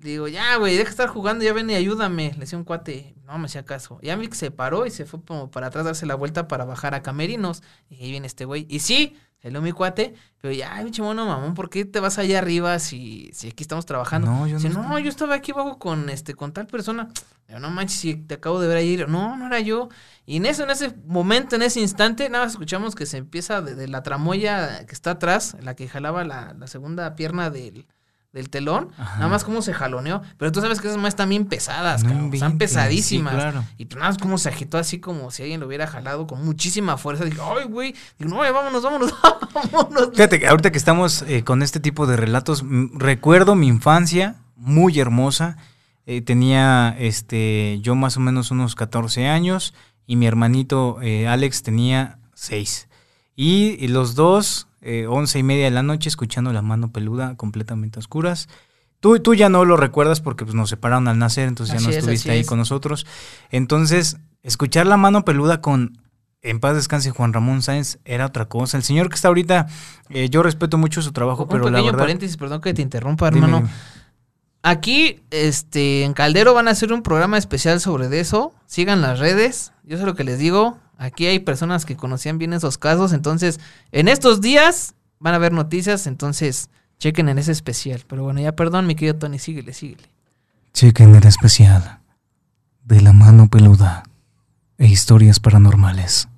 digo, 0.00 0.28
ya, 0.28 0.56
güey, 0.56 0.74
deja 0.76 0.84
de 0.84 0.90
estar 0.90 1.08
jugando, 1.08 1.44
ya 1.44 1.52
ven 1.52 1.70
y 1.70 1.74
ayúdame. 1.74 2.32
Le 2.32 2.40
decía 2.40 2.58
un 2.58 2.64
cuate, 2.64 3.14
no 3.24 3.38
me 3.38 3.46
hacía 3.46 3.64
caso. 3.64 3.98
Ya 4.02 4.16
vi 4.16 4.28
que 4.28 4.34
se 4.34 4.50
paró 4.50 4.86
y 4.86 4.90
se 4.90 5.06
fue 5.06 5.22
como 5.22 5.50
para 5.50 5.68
atrás 5.68 5.84
darse 5.84 6.06
la 6.06 6.14
vuelta 6.14 6.48
para 6.48 6.64
bajar 6.64 6.94
a 6.94 7.02
Camerinos. 7.02 7.62
Y 7.88 8.02
ahí 8.02 8.10
viene 8.10 8.26
este 8.26 8.44
güey. 8.44 8.66
Y 8.68 8.80
sí, 8.80 9.16
salió 9.42 9.60
mi 9.62 9.72
cuate, 9.72 10.14
pero 10.40 10.52
ya, 10.52 10.80
pinche 10.82 11.02
mono 11.02 11.26
mamón, 11.26 11.54
¿por 11.54 11.70
qué 11.70 11.84
te 11.84 12.00
vas 12.00 12.18
allá 12.18 12.38
arriba 12.38 12.78
si, 12.78 13.30
si 13.32 13.48
aquí 13.48 13.62
estamos 13.62 13.86
trabajando? 13.86 14.30
No, 14.30 14.46
yo 14.46 14.56
Dice, 14.56 14.70
no 14.70 14.82
no, 14.82 14.98
yo 14.98 15.08
estaba 15.08 15.34
aquí 15.34 15.52
abajo 15.52 15.78
con 15.78 16.08
este, 16.10 16.34
con 16.34 16.52
tal 16.52 16.66
persona. 16.66 17.08
Yo, 17.48 17.58
no 17.58 17.70
manches, 17.70 17.98
si 17.98 18.14
te 18.14 18.34
acabo 18.34 18.60
de 18.60 18.68
ver 18.68 18.78
ayer. 18.78 19.08
No, 19.08 19.36
no 19.36 19.46
era 19.46 19.60
yo. 19.60 19.88
Y 20.26 20.36
en 20.36 20.46
eso, 20.46 20.64
en 20.64 20.70
ese 20.70 20.94
momento, 21.04 21.56
en 21.56 21.62
ese 21.62 21.80
instante, 21.80 22.28
nada 22.28 22.44
más 22.44 22.52
escuchamos 22.52 22.94
que 22.94 23.06
se 23.06 23.16
empieza 23.18 23.60
de, 23.60 23.74
de 23.74 23.88
la 23.88 24.02
tramoya 24.02 24.86
que 24.86 24.92
está 24.92 25.12
atrás, 25.12 25.56
la 25.60 25.74
que 25.74 25.88
jalaba 25.88 26.24
la, 26.24 26.54
la 26.58 26.66
segunda 26.66 27.16
pierna 27.16 27.50
del, 27.50 27.86
del 28.32 28.48
telón, 28.48 28.90
Ajá. 28.96 29.16
nada 29.16 29.28
más 29.28 29.42
cómo 29.44 29.60
se 29.60 29.74
jaloneó. 29.74 30.22
Pero 30.38 30.52
tú 30.52 30.60
sabes 30.60 30.80
que 30.80 30.86
esas 30.86 31.00
más 31.00 31.08
están 31.08 31.28
bien 31.28 31.46
pesadas, 31.46 32.04
No 32.04 32.10
cabrón, 32.10 32.34
están 32.34 32.58
pesadísimas. 32.58 33.32
sí, 33.34 33.38
claro. 33.40 33.64
Y 33.76 33.84
nada 33.86 34.06
más 34.08 34.18
cómo 34.18 34.38
se 34.38 34.48
agitó 34.48 34.78
así 34.78 35.00
como 35.00 35.30
si 35.32 35.42
alguien 35.42 35.60
lo 35.60 35.66
hubiera 35.66 35.86
jalado 35.86 36.26
con 36.26 36.44
muchísima 36.44 36.96
fuerza. 36.96 37.24
Dije, 37.24 37.38
ay, 37.42 37.64
güey. 37.66 37.94
Digo, 38.18 38.30
no, 38.30 38.36
güey, 38.36 38.52
vámonos, 38.52 38.82
vámonos, 38.84 39.12
vámonos. 39.72 40.10
Fíjate 40.12 40.38
que 40.38 40.46
ahorita 40.46 40.70
que 40.70 40.78
estamos 40.78 41.22
eh, 41.22 41.42
con 41.44 41.62
este 41.62 41.80
tipo 41.80 42.06
de 42.06 42.16
relatos, 42.16 42.64
recuerdo 42.94 43.56
mi 43.56 43.66
infancia 43.66 44.36
muy 44.56 45.00
hermosa. 45.00 45.56
Eh, 46.06 46.22
tenía 46.22 46.94
este 46.98 47.78
yo 47.82 47.94
más 47.94 48.16
o 48.16 48.20
menos 48.20 48.50
unos 48.50 48.74
14 48.74 49.28
años 49.28 49.74
y 50.06 50.16
mi 50.16 50.26
hermanito 50.26 50.98
eh, 51.02 51.28
Alex 51.28 51.62
tenía 51.62 52.18
6. 52.34 52.88
Y, 53.36 53.76
y 53.84 53.88
los 53.88 54.14
dos, 54.14 54.66
eh, 54.82 55.06
11 55.06 55.38
y 55.38 55.42
media 55.42 55.64
de 55.64 55.70
la 55.70 55.82
noche, 55.82 56.08
escuchando 56.08 56.52
la 56.52 56.62
mano 56.62 56.90
peluda 56.92 57.36
completamente 57.36 57.98
a 57.98 58.00
oscuras. 58.00 58.48
Tú, 59.00 59.18
tú 59.20 59.34
ya 59.34 59.48
no 59.48 59.64
lo 59.64 59.76
recuerdas 59.76 60.20
porque 60.20 60.44
pues, 60.44 60.54
nos 60.54 60.68
separaron 60.70 61.08
al 61.08 61.18
nacer, 61.18 61.48
entonces 61.48 61.76
Así 61.76 61.84
ya 61.84 61.88
no 61.88 61.92
es, 61.92 61.98
estuviste 61.98 62.30
ahí 62.30 62.40
es. 62.40 62.46
con 62.46 62.58
nosotros. 62.58 63.06
Entonces, 63.50 64.18
escuchar 64.42 64.86
la 64.86 64.96
mano 64.96 65.24
peluda 65.24 65.60
con 65.60 65.98
en 66.42 66.58
paz 66.58 66.74
descanse 66.74 67.10
Juan 67.10 67.32
Ramón 67.34 67.60
Sáenz 67.62 67.98
era 68.04 68.26
otra 68.26 68.46
cosa. 68.46 68.76
El 68.76 68.82
señor 68.82 69.08
que 69.10 69.14
está 69.14 69.28
ahorita, 69.28 69.66
eh, 70.08 70.30
yo 70.30 70.42
respeto 70.42 70.78
mucho 70.78 71.02
su 71.02 71.12
trabajo, 71.12 71.42
Un 71.42 71.48
pero 71.50 71.68
la 71.70 71.82
verdad. 71.82 71.98
paréntesis, 71.98 72.36
perdón 72.36 72.60
que 72.62 72.72
te 72.72 72.82
interrumpa, 72.82 73.28
hermano. 73.28 73.58
dime. 73.58 73.70
Aquí, 74.62 75.20
este, 75.30 76.04
en 76.04 76.12
Caldero 76.12 76.52
van 76.52 76.68
a 76.68 76.72
hacer 76.72 76.92
un 76.92 77.02
programa 77.02 77.38
especial 77.38 77.80
sobre 77.80 78.20
eso. 78.20 78.52
Sigan 78.66 79.00
las 79.00 79.18
redes. 79.18 79.72
Yo 79.84 79.96
sé 79.96 80.04
lo 80.04 80.14
que 80.14 80.24
les 80.24 80.38
digo. 80.38 80.78
Aquí 81.02 81.24
hay 81.26 81.38
personas 81.38 81.86
que 81.86 81.96
conocían 81.96 82.36
bien 82.36 82.52
esos 82.52 82.76
casos. 82.76 83.14
Entonces, 83.14 83.58
en 83.90 84.06
estos 84.06 84.42
días 84.42 84.94
van 85.18 85.32
a 85.32 85.36
haber 85.36 85.52
noticias. 85.52 86.06
Entonces, 86.06 86.68
chequen 86.98 87.30
en 87.30 87.38
ese 87.38 87.52
especial. 87.52 88.04
Pero 88.06 88.22
bueno, 88.24 88.40
ya 88.40 88.52
perdón, 88.52 88.86
mi 88.86 88.94
querido 88.94 89.16
Tony, 89.16 89.38
síguele, 89.38 89.72
síguele. 89.72 90.08
Chequen 90.74 91.14
el 91.14 91.26
especial 91.26 92.00
de 92.84 93.00
la 93.00 93.14
mano 93.14 93.48
peluda 93.48 94.02
e 94.76 94.86
historias 94.88 95.40
paranormales. 95.40 96.28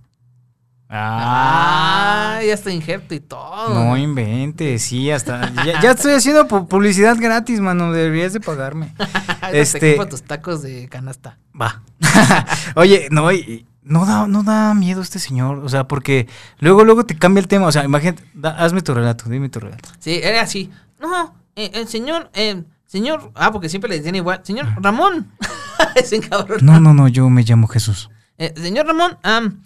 Ah, 1.15 2.41
ya 2.47 2.53
está 2.55 2.71
injerto 2.71 3.15
y 3.15 3.21
todo. 3.21 3.75
No 3.75 3.97
inventes, 3.97 4.83
sí, 4.83 5.11
hasta. 5.11 5.51
ya, 5.65 5.81
ya 5.81 5.91
estoy 5.93 6.13
haciendo 6.13 6.47
pu- 6.47 6.69
publicidad 6.69 7.17
gratis, 7.19 7.61
mano. 7.61 7.93
Deberías 7.93 8.33
de 8.33 8.41
pagarme. 8.41 8.95
este... 9.53 9.95
este- 9.95 10.07
tus 10.07 10.23
tacos 10.23 10.63
de 10.63 10.89
canasta. 10.89 11.39
Va. 11.61 11.83
Oye, 12.77 13.09
no, 13.11 13.33
y- 13.33 13.67
no 13.83 14.07
da, 14.07 14.27
no 14.27 14.43
da 14.43 14.75
miedo 14.75 15.03
este 15.03 15.19
señor. 15.19 15.59
O 15.59 15.69
sea, 15.69 15.89
porque 15.89 16.29
luego, 16.59 16.85
luego 16.85 17.05
te 17.05 17.17
cambia 17.19 17.41
el 17.41 17.49
tema. 17.49 17.67
O 17.67 17.73
sea, 17.73 17.85
imagínate, 17.85 18.23
da- 18.35 18.57
hazme 18.57 18.83
tu 18.83 18.95
relato, 18.95 19.29
dime 19.29 19.49
tu 19.49 19.61
relato. 19.61 19.89
Sí, 19.99 20.21
era 20.23 20.43
así. 20.43 20.71
No, 21.01 21.35
eh, 21.57 21.71
el 21.75 21.89
señor, 21.89 22.31
eh, 22.35 22.63
señor, 22.87 23.33
ah, 23.35 23.51
porque 23.53 23.69
siempre 23.69 23.89
le 23.91 23.97
decían 23.97 24.15
igual, 24.15 24.41
señor 24.45 24.67
Ramón. 24.81 25.33
Ese 25.97 26.21
cabrón. 26.21 26.61
No, 26.63 26.81
no, 26.81 26.95
no, 26.95 27.09
yo 27.09 27.29
me 27.29 27.43
llamo 27.43 27.67
Jesús. 27.69 28.09
Eh, 28.39 28.55
señor 28.57 28.87
Ramón, 28.87 29.19
am, 29.23 29.63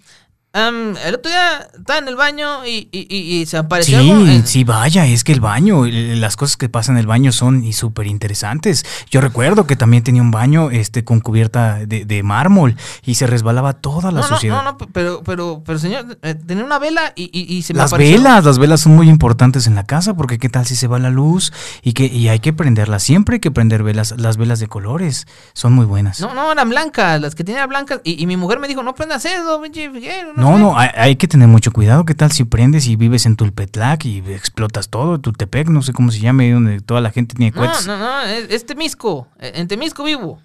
am, 0.53 0.95
el 1.05 1.15
otro 1.15 1.29
día 1.29 1.67
estaba 1.77 1.99
en 1.99 2.07
el 2.07 2.15
baño 2.15 2.65
y, 2.65 2.89
y, 2.91 3.07
y- 3.15 3.41
y 3.41 3.45
se 3.45 3.57
apareció 3.57 3.99
Sí, 4.01 4.09
algo. 4.11 4.25
eh, 4.25 4.41
sí, 4.45 4.63
vaya, 4.63 5.05
es 5.05 5.23
que 5.23 5.31
el 5.33 5.39
baño, 5.39 5.85
las 5.85 6.35
cosas 6.35 6.57
que 6.57 6.67
pasan 6.69 6.95
en 6.95 7.01
el 7.01 7.07
baño 7.07 7.31
son 7.31 7.71
súper 7.73 8.07
interesantes. 8.07 8.83
Yo 9.11 9.21
recuerdo 9.21 9.67
que 9.67 9.75
también 9.75 10.03
tenía 10.03 10.21
un 10.21 10.31
baño 10.31 10.71
este, 10.71 11.03
con 11.03 11.19
cubierta 11.19 11.79
de, 11.85 12.05
de 12.05 12.23
mármol 12.23 12.75
y 13.05 13.15
se 13.15 13.27
resbalaba 13.27 13.73
toda 13.73 14.11
la 14.11 14.21
no, 14.21 14.27
no, 14.29 14.35
suciedad. 14.35 14.63
no, 14.63 14.71
no, 14.71 14.77
pero, 14.77 15.21
pero, 15.23 15.61
pero 15.65 15.77
señor, 15.79 16.17
eh, 16.23 16.33
tenía 16.35 16.63
una 16.63 16.79
vela 16.79 17.13
y, 17.15 17.61
se 17.61 17.73
me 17.73 17.77
Las 17.79 17.91
apareció. 17.93 18.17
velas, 18.17 18.43
las 18.45 18.57
velas 18.57 18.81
son 18.81 18.95
muy 18.95 19.09
importantes 19.09 19.67
en 19.67 19.75
la 19.75 19.83
casa 19.85 20.15
porque 20.15 20.39
qué 20.39 20.49
tal 20.49 20.65
si 20.65 20.75
se 20.75 20.87
va 20.87 20.97
la 20.99 21.09
luz 21.09 21.53
y 21.83 21.93
que 21.93 22.05
y 22.05 22.29
hay 22.29 22.39
que 22.39 22.53
prenderlas, 22.53 23.03
siempre 23.03 23.35
hay 23.35 23.39
que 23.39 23.51
prender 23.51 23.83
velas, 23.83 24.15
las 24.17 24.37
velas 24.37 24.59
de 24.59 24.67
colores 24.67 25.27
son 25.53 25.73
muy 25.73 25.85
buenas. 25.85 26.19
No, 26.19 26.33
no, 26.33 26.51
eran 26.51 26.69
blancas, 26.69 27.21
las 27.21 27.35
que 27.35 27.43
tenía 27.43 27.65
blancas. 27.67 28.01
Y, 28.03 28.25
mi 28.27 28.37
mujer 28.37 28.59
me 28.59 28.67
dijo, 28.67 28.81
no 28.83 28.93
prendas 28.95 29.23
eso, 29.25 29.61
pinche 29.61 29.89
No, 30.37 30.53
sé". 30.53 30.59
no, 30.59 30.77
hay, 30.77 30.89
hay 30.95 31.15
que 31.15 31.27
tener 31.27 31.47
mucho 31.47 31.71
cuidado. 31.71 32.05
¿Qué 32.05 32.15
tal 32.15 32.31
si 32.31 32.43
prendes 32.43 32.87
y 32.87 32.95
vives 32.95 33.25
en 33.25 33.35
Tulpetlac 33.35 34.05
y 34.05 34.19
explotas 34.31 34.89
todo? 34.89 35.19
Tultepec, 35.19 35.69
no 35.69 35.81
sé 35.81 35.93
cómo 35.93 36.11
se 36.11 36.19
llame, 36.19 36.51
donde 36.51 36.79
toda 36.81 37.01
la 37.01 37.09
gente 37.11 37.35
tiene 37.35 37.51
No, 37.51 37.57
cohetes. 37.61 37.87
no, 37.87 37.97
no, 37.97 38.21
es, 38.21 38.49
es 38.49 38.65
Temisco. 38.65 39.27
eh, 39.39 39.51
En 39.55 39.67
Temisco 39.67 40.03
vivo. 40.03 40.41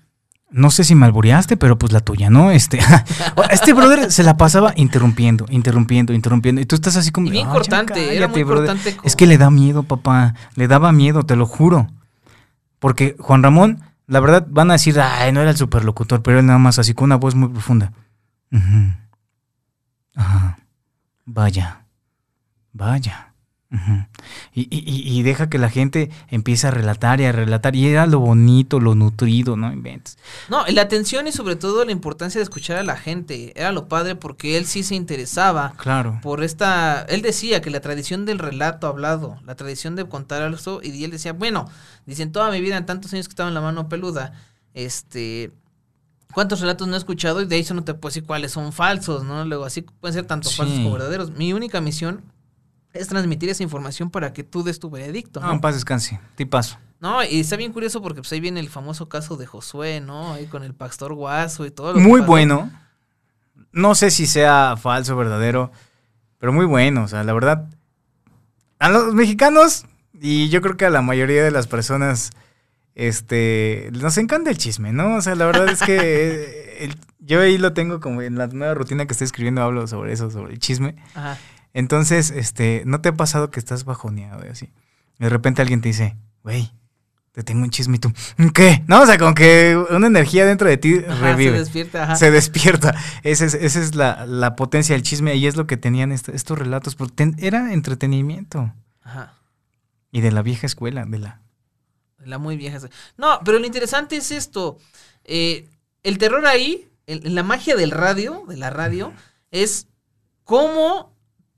No 0.51 0.70
sé 0.70 0.84
si 0.84 0.95
me 0.95 1.07
albureaste, 1.07 1.57
pero 1.57 1.78
pues 1.78 1.93
la 1.93 2.01
tuya, 2.01 2.28
¿no? 2.28 2.51
Este, 2.51 2.78
este 3.51 3.72
brother 3.72 4.12
se 4.12 4.22
la 4.22 4.36
pasaba 4.36 4.74
interrumpiendo, 4.76 5.47
interrumpiendo, 5.49 6.12
interrumpiendo. 6.12 6.61
Y 6.61 6.66
tú 6.66 6.74
estás 6.74 6.97
así 6.97 7.11
como. 7.11 7.28
Y 7.28 7.30
bien 7.30 7.47
"Ay, 7.47 7.53
ya 7.53 7.59
cortante, 7.59 8.16
era 8.16 8.28
muy 8.28 8.43
brother". 8.43 8.66
cortante 8.66 8.95
con- 8.97 9.07
Es 9.07 9.16
que 9.16 9.26
le 9.26 9.38
da 9.38 9.51
miedo, 9.51 9.82
papá. 9.84 10.34
Le 10.55 10.68
daba 10.68 10.93
miedo, 10.93 11.22
te 11.22 11.36
lo 11.36 11.47
juro. 11.47 11.88
Porque 12.80 13.16
Juan 13.18 13.43
Ramón, 13.43 13.80
la 14.07 14.20
verdad, 14.20 14.47
van 14.51 14.68
a 14.70 14.74
decir, 14.74 15.01
ay, 15.01 15.32
no 15.32 15.40
era 15.40 15.51
el 15.53 15.57
superlocutor, 15.57 16.22
pero 16.22 16.38
él 16.38 16.45
nada 16.47 16.59
más 16.59 16.78
así 16.78 16.93
con 16.93 17.07
una 17.07 17.16
voz 17.16 17.34
muy 17.34 17.49
profunda. 17.49 17.93
Ajá. 20.15 20.59
Vaya. 21.25 21.87
Vaya. 22.73 23.29
Y, 24.53 24.63
y- 24.71 24.85
y- 24.85 25.19
y 25.19 25.23
deja 25.23 25.49
que 25.49 25.57
la 25.57 25.71
gente 25.71 26.11
empiece 26.29 26.67
a 26.67 26.71
relatar 26.71 27.23
y 27.23 27.25
a 27.25 27.33
relatar. 27.33 27.75
Y 27.75 27.87
era 27.89 28.07
lo 28.07 28.21
bonito, 28.21 28.81
lo 28.81 28.95
nutrido, 28.95 29.57
no 29.57 29.73
inventes. 29.73 30.19
No, 30.51 30.67
la 30.67 30.83
atención 30.83 31.27
y 31.27 31.33
sobre 31.33 31.57
todo 31.57 31.83
la 31.87 31.91
importancia 31.93 32.39
de 32.39 32.43
escuchar 32.43 32.77
a 32.77 32.83
la 32.83 32.97
gente. 32.99 33.59
Era 33.59 33.73
lo 33.73 33.89
padre 33.89 34.15
porque 34.15 34.59
él 34.59 34.67
sí 34.67 34.83
se 34.83 34.95
interesaba 34.95 35.73
Claro. 35.79 36.19
por 36.23 36.45
esta... 36.45 37.07
Él 37.09 37.23
decía 37.23 37.63
que 37.63 37.71
la 37.71 37.81
tradición 37.81 38.27
del 38.27 38.39
relato 38.41 38.87
hablado, 38.89 39.41
la 39.47 39.55
tradición 39.55 39.97
de 39.97 40.07
contar 40.07 40.43
algo, 40.43 40.81
y 40.83 41.03
él 41.05 41.11
decía, 41.11 41.33
bueno, 41.33 41.67
dice, 42.05 42.25
en 42.25 42.33
toda 42.33 42.51
mi 42.51 42.61
vida, 42.61 42.77
en 42.77 42.85
tantos 42.85 43.15
años 43.15 43.27
que 43.27 43.33
estaba 43.33 43.49
en 43.49 43.55
la 43.55 43.63
mano 43.63 43.89
peluda, 43.89 44.35
este... 44.75 45.51
¿Cuántos 46.33 46.61
relatos 46.61 46.89
no 46.89 46.95
he 46.95 46.99
escuchado? 46.99 47.41
Y 47.43 47.47
de 47.47 47.57
ahí 47.57 47.61
eso 47.62 47.74
no 47.74 47.85
te 47.85 47.95
puedo 47.95 48.11
decir 48.11 48.24
cuáles 48.24 48.53
son 48.53 48.72
falsos, 48.72 49.24
¿no? 49.24 49.45
Luego 49.45 49.64
así 49.64 49.83
pueden 49.83 50.14
ser 50.14 50.24
tanto 50.26 50.49
Sí. 50.49 50.57
falsos 50.57 50.76
como 50.76 50.93
verdaderos. 50.93 51.30
Mi 51.33 51.53
única 51.53 51.80
misión 51.80 52.22
es 52.93 53.09
transmitir 53.09 53.49
esa 53.49 53.62
información 53.62 54.11
para 54.11 54.33
que 54.33 54.45
tú 54.45 54.62
des 54.62 54.78
tu 54.78 54.91
veredicto, 54.91 55.41
No, 55.41 55.47
¿no? 55.49 55.53
en 55.55 55.61
paz 55.61 55.74
descanse. 55.74 56.20
Tipazo. 56.35 56.78
No, 57.01 57.22
y 57.24 57.41
está 57.41 57.57
bien 57.57 57.72
curioso 57.72 58.01
porque 58.03 58.20
pues 58.20 58.33
ahí 58.33 58.41
viene 58.41 58.61
el 58.61 58.68
famoso 58.68 59.09
caso 59.09 59.37
de 59.37 59.47
Josué, 59.47 60.01
¿no? 60.01 60.35
Ahí 60.35 60.47
con 60.47 60.62
el 60.62 60.74
pastor 60.74 61.14
Guaso 61.14 61.66
y 61.66 61.70
todo. 61.70 61.95
lo 61.95 62.01
Muy 62.01 62.20
bueno. 62.20 62.70
No 63.72 63.95
sé 63.95 64.11
si 64.11 64.26
sea 64.26 64.76
falso 64.76 65.14
o 65.14 65.16
verdadero, 65.16 65.72
pero 66.39 66.53
muy 66.53 66.66
bueno. 66.66 67.05
O 67.05 67.09
sea, 67.09 67.24
la 67.24 67.33
verdad, 67.33 67.66
a 68.78 68.89
los 68.91 69.14
mexicanos 69.14 69.87
y 70.20 70.49
yo 70.51 70.61
creo 70.61 70.76
que 70.76 70.85
a 70.87 70.91
la 70.91 71.03
mayoría 71.03 71.43
de 71.43 71.51
las 71.51 71.66
personas, 71.66 72.30
este, 72.95 73.90
nos 73.93 74.18
encanta 74.18 74.51
el 74.51 74.59
chisme, 74.59 74.93
¿no? 74.93 75.16
O 75.16 75.22
sea, 75.22 75.34
la 75.34 75.47
verdad 75.47 75.68
es 75.68 75.80
que 75.82 75.97
eh, 76.03 76.84
el- 76.84 76.97
yo 77.20 77.40
ahí 77.40 77.57
lo 77.59 77.72
tengo 77.72 78.01
como 78.01 78.20
en 78.22 78.36
la 78.36 78.49
nueva 78.49 78.74
rutina 78.74 79.07
que 79.07 79.12
estoy 79.12 79.26
escribiendo, 79.26 79.62
hablo 79.62 79.86
sobre 79.86 80.12
eso, 80.12 80.30
sobre 80.30 80.53
el 80.55 80.59
chisme. 80.59 80.97
Ajá. 81.14 81.38
Entonces, 81.72 82.30
este, 82.30 82.82
¿no 82.84 83.01
te 83.01 83.11
ha 83.11 83.16
pasado 83.16 83.51
que 83.51 83.61
estás 83.61 83.84
bajoneado 83.84 84.45
y 84.45 84.49
así? 84.49 84.70
De 85.18 85.28
repente 85.28 85.62
alguien 85.62 85.80
te 85.80 85.88
dice, 85.88 86.16
güey, 86.43 86.72
te 87.30 87.43
tengo 87.45 87.62
un 87.62 87.70
chisme 87.70 87.97
y 87.97 87.99
tú, 88.01 88.12
¿qué? 88.53 88.82
No, 88.88 89.01
o 89.03 89.07
sea, 89.07 89.16
como 89.18 89.34
que 89.34 89.80
una 89.90 90.09
energía 90.09 90.45
dentro 90.45 90.68
de 90.68 90.76
ti 90.76 90.99
Ajá, 91.09 91.20
revive. 91.32 91.53
Se 91.53 91.59
despierta, 91.61 92.03
ajá. 92.03 92.16
Se 92.16 92.30
despierta. 92.30 92.95
Esa 93.22 93.45
es, 93.47 93.55
esa 93.55 93.80
es 93.80 93.95
la, 93.95 94.26
la 94.26 94.57
potencia 94.57 94.95
del 94.97 95.03
chisme 95.05 95.34
y 95.36 95.47
es 95.47 95.57
lo 95.57 95.66
que 95.68 95.76
tenían 95.76 96.11
est- 96.12 96.28
estos 96.28 96.59
relatos. 96.59 96.97
porque 96.97 97.14
ten- 97.14 97.36
era 97.38 97.72
entretenimiento. 97.72 98.74
Ajá. 99.03 99.34
Y 100.11 100.20
de 100.22 100.32
la 100.32 100.43
vieja 100.43 100.66
escuela, 100.66 101.05
de 101.07 101.18
la... 101.20 101.40
La 102.25 102.39
muy 102.39 102.57
vieja. 102.57 102.79
No, 103.16 103.41
pero 103.45 103.59
lo 103.59 103.66
interesante 103.66 104.16
es 104.16 104.31
esto. 104.31 104.79
Eh, 105.25 105.68
el 106.03 106.18
terror 106.18 106.47
ahí, 106.47 106.89
el- 107.07 107.35
la 107.35 107.43
magia 107.43 107.77
del 107.77 107.91
radio, 107.91 108.45
de 108.49 108.57
la 108.57 108.70
radio, 108.70 109.12
es 109.51 109.87
cómo 110.45 111.12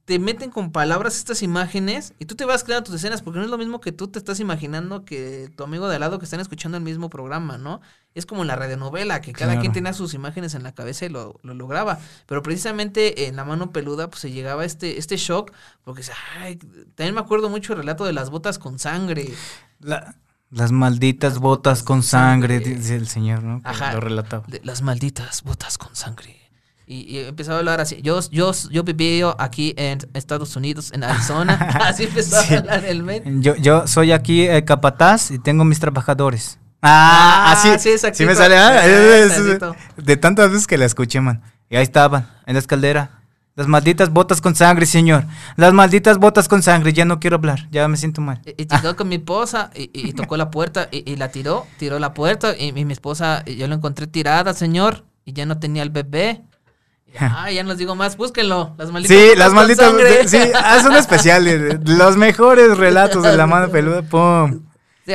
te 0.04 0.18
meten 0.18 0.50
con 0.50 0.70
palabras 0.70 1.16
estas 1.16 1.42
imágenes 1.42 2.12
y 2.18 2.26
tú 2.26 2.34
te 2.34 2.44
vas 2.44 2.62
creando 2.62 2.84
tus 2.84 2.96
escenas, 2.96 3.22
porque 3.22 3.38
no 3.38 3.44
es 3.46 3.50
lo 3.50 3.56
mismo 3.56 3.80
que 3.80 3.90
tú 3.90 4.08
te 4.08 4.18
estás 4.18 4.38
imaginando 4.38 5.06
que 5.06 5.50
tu 5.56 5.64
amigo 5.64 5.88
de 5.88 5.94
al 5.94 6.00
lado 6.02 6.18
que 6.18 6.26
están 6.26 6.40
escuchando 6.40 6.76
el 6.76 6.84
mismo 6.84 7.08
programa, 7.08 7.56
¿no? 7.56 7.80
Es 8.14 8.26
como 8.26 8.42
en 8.42 8.48
la 8.48 8.54
radionovela, 8.54 9.22
que 9.22 9.32
cada 9.32 9.52
Claro. 9.52 9.60
quien 9.62 9.72
tenía 9.72 9.94
sus 9.94 10.12
imágenes 10.12 10.54
en 10.54 10.62
la 10.62 10.74
cabeza 10.74 11.06
y 11.06 11.08
lo, 11.08 11.40
lo 11.42 11.54
lograba. 11.54 11.98
Pero 12.26 12.42
precisamente 12.42 13.28
en 13.28 13.36
la 13.36 13.46
mano 13.46 13.72
peluda, 13.72 14.10
pues 14.10 14.20
se 14.20 14.30
llegaba 14.30 14.66
este, 14.66 14.98
este 14.98 15.16
shock, 15.16 15.52
porque 15.84 16.02
ay, 16.38 16.56
también 16.96 17.14
me 17.14 17.20
acuerdo 17.22 17.48
mucho 17.48 17.72
el 17.72 17.78
relato 17.78 18.04
de 18.04 18.12
las 18.12 18.28
botas 18.28 18.58
con 18.58 18.78
sangre. 18.78 19.32
la 19.80 20.14
Las 20.54 20.70
malditas 20.72 21.38
botas 21.38 21.82
con 21.82 22.02
sangre, 22.02 22.60
dice 22.60 22.94
el 22.96 23.08
señor, 23.08 23.42
¿no? 23.42 23.60
Que 23.62 23.68
Ajá. 23.68 23.92
Lo 23.94 24.00
relataba. 24.00 24.44
las 24.62 24.82
malditas 24.82 25.42
botas 25.42 25.78
con 25.78 25.94
sangre. 25.96 26.36
Y, 26.86 27.00
y 27.16 27.18
empezó 27.18 27.54
a 27.54 27.58
hablar 27.58 27.80
así. 27.80 28.00
Yo, 28.02 28.20
yo, 28.30 28.52
yo 28.70 28.84
viví 28.84 29.22
aquí 29.38 29.74
en 29.76 29.98
Estados 30.14 30.54
Unidos, 30.54 30.92
en 30.92 31.02
Arizona. 31.02 31.54
así 31.84 32.04
empezó 32.04 32.40
Sí. 32.42 32.54
a 32.54 32.58
hablar 32.58 32.84
el 32.84 33.02
men. 33.02 33.42
Yo, 33.42 33.56
yo 33.56 33.86
soy 33.86 34.12
aquí 34.12 34.42
eh, 34.42 34.64
capataz 34.64 35.30
y 35.30 35.38
tengo 35.38 35.64
mis 35.64 35.80
trabajadores. 35.80 36.58
Ah, 36.82 37.46
Ah, 37.46 37.52
así, 37.52 37.68
sí, 37.78 37.88
exactito. 37.88 38.18
sí 38.18 38.26
me 38.26 38.34
sale. 38.34 38.56
ah, 38.58 38.84
es- 38.86 39.38
es- 39.38 39.60
de 39.96 40.16
tantas 40.18 40.50
veces 40.50 40.66
que 40.66 40.76
la 40.78 40.84
escuché, 40.84 41.20
man. 41.20 41.42
Y 41.70 41.76
ahí 41.76 41.82
estaban, 41.82 42.28
en 42.46 42.52
la 42.54 42.58
escaldera. 42.60 43.22
Las 43.56 43.68
malditas 43.68 44.10
botas 44.10 44.40
con 44.40 44.54
sangre, 44.56 44.84
señor. 44.86 45.24
Las 45.56 45.72
malditas 45.72 46.18
botas 46.18 46.48
con 46.48 46.62
sangre. 46.62 46.92
Ya 46.92 47.04
no 47.04 47.20
quiero 47.20 47.36
hablar. 47.36 47.68
Ya 47.70 47.86
me 47.86 47.96
siento 47.96 48.20
mal. 48.20 48.40
Y, 48.44 48.62
y 48.62 48.66
llegó 48.66 48.96
con 48.96 49.08
mi 49.08 49.14
esposa 49.16 49.70
y, 49.76 49.90
y- 49.92 50.12
tocó 50.12 50.36
la 50.36 50.50
puerta 50.50 50.88
y, 50.90 51.08
y 51.10 51.16
la 51.16 51.30
tiró, 51.30 51.66
tiró 51.78 51.98
la 52.00 52.14
puerta 52.14 52.56
y, 52.58 52.72
mi 52.72 52.92
esposa, 52.92 53.44
yo 53.44 53.68
la 53.68 53.76
encontré 53.76 54.06
tirada, 54.08 54.54
señor, 54.54 55.04
y 55.24 55.32
ya 55.34 55.46
no 55.46 55.58
tenía 55.58 55.82
el 55.84 55.90
bebé. 55.90 56.42
Ah, 57.20 57.48
ya 57.52 57.62
no 57.62 57.68
les 57.68 57.78
digo 57.78 57.94
más, 57.94 58.16
búsquenlo, 58.16 58.74
las 58.76 58.90
malditas 58.90 59.16
Sí, 59.16 59.22
botas 59.22 59.38
las 59.38 59.46
con 59.48 59.54
malditas. 59.54 59.86
sangre. 59.86 60.28
Sí, 60.28 60.38
haz 60.52 60.84
un 60.84 60.96
especial. 60.96 61.80
Los 61.84 62.16
mejores 62.16 62.76
relatos 62.76 63.22
de 63.22 63.36
la 63.36 63.46
mano 63.46 63.68
peluda. 63.70 64.02
Pum. 64.02 64.62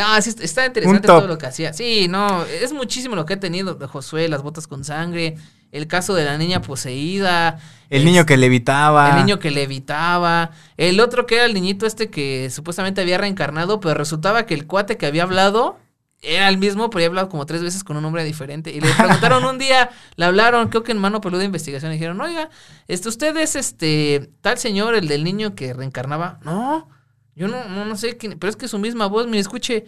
Ah, 0.01 0.21
sí, 0.21 0.33
está 0.41 0.65
interesante 0.67 1.05
todo 1.05 1.27
lo 1.27 1.37
que 1.37 1.47
hacía. 1.47 1.73
Sí, 1.73 2.07
no, 2.07 2.45
es 2.45 2.71
muchísimo 2.71 3.15
lo 3.17 3.25
que 3.25 3.33
ha 3.33 3.39
tenido 3.41 3.73
de 3.75 3.85
Josué, 3.87 4.29
las 4.29 4.43
botas 4.43 4.65
con 4.67 4.85
sangre, 4.85 5.35
el 5.71 5.87
caso 5.87 6.13
de 6.15 6.25
la 6.25 6.37
niña 6.37 6.61
poseída. 6.61 7.59
El 7.89 7.99
es- 8.01 8.05
niño 8.05 8.25
que 8.25 8.37
levitaba. 8.37 9.09
El 9.11 9.25
niño 9.25 9.39
que 9.39 9.51
levitaba. 9.51 10.51
El 10.77 10.99
otro 10.99 11.25
que 11.25 11.35
era 11.35 11.45
el 11.45 11.53
niñito 11.53 11.85
este 11.85 12.09
que 12.09 12.49
supuestamente 12.49 13.01
había 13.01 13.17
reencarnado, 13.17 13.79
pero 13.79 13.93
resultaba 13.95 14.45
que 14.45 14.53
el 14.53 14.65
cuate 14.67 14.97
que 14.97 15.05
había 15.05 15.23
hablado 15.23 15.77
era 16.21 16.49
el 16.49 16.57
mismo, 16.57 16.89
pero 16.89 16.97
había 16.99 17.07
hablado 17.07 17.29
como 17.29 17.45
tres 17.45 17.61
veces 17.63 17.83
con 17.83 17.95
un 17.95 18.03
nombre 18.03 18.23
diferente. 18.25 18.71
Y 18.71 18.81
le 18.81 18.87
preguntaron 18.97 19.45
un 19.45 19.57
día, 19.57 19.89
le 20.17 20.25
hablaron, 20.25 20.67
creo 20.69 20.83
que 20.83 20.91
en 20.91 20.97
mano 20.97 21.21
peluda 21.21 21.39
de 21.39 21.45
investigación, 21.45 21.91
y 21.91 21.95
dijeron, 21.95 22.19
oiga, 22.19 22.49
este, 22.87 23.07
usted 23.07 23.37
es 23.37 23.55
este 23.55 24.29
tal 24.41 24.57
señor, 24.57 24.95
el 24.95 25.07
del 25.07 25.23
niño 25.23 25.55
que 25.55 25.73
reencarnaba. 25.73 26.39
No, 26.43 26.89
yo 27.35 27.47
no, 27.47 27.63
no, 27.69 27.85
no 27.85 27.95
sé 27.95 28.17
quién, 28.17 28.37
pero 28.37 28.49
es 28.49 28.57
que 28.57 28.67
su 28.67 28.79
misma 28.79 29.05
voz, 29.07 29.27
me 29.27 29.39
escuche. 29.39 29.85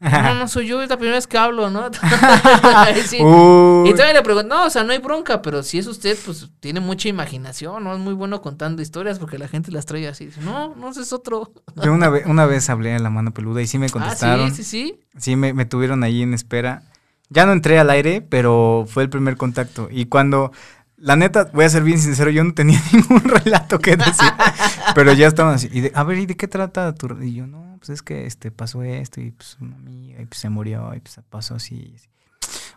No, 0.00 0.34
no 0.34 0.48
soy 0.48 0.66
yo, 0.66 0.82
es 0.82 0.90
la 0.90 0.96
primera 0.96 1.16
vez 1.16 1.26
que 1.26 1.38
hablo, 1.38 1.70
¿no? 1.70 1.88
Sí. 3.06 3.16
Y 3.16 3.90
todavía 3.92 4.12
le 4.12 4.22
pregunto, 4.22 4.48
no, 4.54 4.66
o 4.66 4.70
sea, 4.70 4.84
no 4.84 4.92
hay 4.92 4.98
bronca, 4.98 5.40
pero 5.40 5.62
si 5.62 5.78
es 5.78 5.86
usted, 5.86 6.16
pues 6.24 6.50
tiene 6.60 6.80
mucha 6.80 7.08
imaginación, 7.08 7.84
¿no? 7.84 7.94
Es 7.94 7.98
muy 8.00 8.12
bueno 8.14 8.42
contando 8.42 8.82
historias 8.82 9.18
porque 9.18 9.38
la 9.38 9.48
gente 9.48 9.70
las 9.70 9.86
trae 9.86 10.06
así. 10.08 10.26
Dice, 10.26 10.40
no, 10.42 10.74
no, 10.74 10.90
ese 10.90 11.02
es 11.02 11.12
otro. 11.12 11.52
Yo 11.82 11.92
una 11.92 12.08
vez, 12.10 12.26
una 12.26 12.44
vez 12.46 12.68
hablé 12.70 12.94
a 12.94 12.98
la 12.98 13.10
mano 13.10 13.32
peluda 13.32 13.62
y 13.62 13.66
sí 13.66 13.78
me 13.78 13.86
Ah, 13.86 13.90
contestaron. 13.92 14.54
sí, 14.54 14.62
sí, 14.62 14.64
sí. 14.64 15.00
Sí, 15.18 15.36
me, 15.36 15.52
me 15.54 15.64
tuvieron 15.64 16.02
ahí 16.02 16.22
en 16.22 16.34
espera. 16.34 16.82
Ya 17.30 17.46
no 17.46 17.52
entré 17.52 17.78
al 17.78 17.88
aire, 17.90 18.20
pero 18.20 18.84
fue 18.88 19.02
el 19.04 19.10
primer 19.10 19.36
contacto. 19.36 19.88
Y 19.90 20.06
cuando, 20.06 20.52
la 20.96 21.16
neta, 21.16 21.50
voy 21.52 21.64
a 21.64 21.68
ser 21.70 21.82
bien 21.82 21.98
sincero, 21.98 22.30
yo 22.30 22.44
no 22.44 22.52
tenía 22.52 22.80
ningún 22.92 23.22
relato 23.24 23.78
que 23.78 23.96
decir. 23.96 24.14
pero 24.94 25.12
ya 25.14 25.26
estaban 25.28 25.54
así. 25.54 25.68
Y 25.72 25.80
de, 25.80 25.92
a 25.94 26.04
ver, 26.04 26.18
¿y 26.18 26.26
de 26.26 26.36
qué 26.36 26.46
trata 26.48 26.94
tu...? 26.94 27.08
re-?" 27.08 27.26
Y 27.26 27.34
yo, 27.34 27.46
no, 27.46 27.63
pues 27.86 27.98
es 27.98 28.02
que 28.02 28.26
este 28.26 28.50
pasó 28.50 28.82
esto 28.82 29.20
y 29.20 29.30
pues 29.32 29.56
una 29.60 29.76
amiga 29.76 30.20
y 30.22 30.26
pues 30.26 30.40
se 30.40 30.48
murió 30.48 30.94
y 30.94 31.00
pues 31.00 31.20
pasó 31.28 31.54
así. 31.56 31.92
y 31.92 31.94
así. 31.96 32.08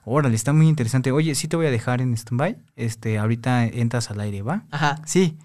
Órale, 0.03 0.35
está 0.35 0.53
muy 0.53 0.67
interesante. 0.67 1.11
Oye, 1.11 1.33
sí 1.35 1.47
te 1.47 1.55
voy 1.55 1.65
a 1.67 1.71
dejar 1.71 2.01
en 2.01 2.13
stand-by. 2.13 2.57
Este, 2.75 3.17
ahorita 3.17 3.65
entras 3.65 4.09
al 4.11 4.19
aire, 4.21 4.41
¿va? 4.41 4.63
Ajá. 4.71 4.99
Sí. 5.05 5.37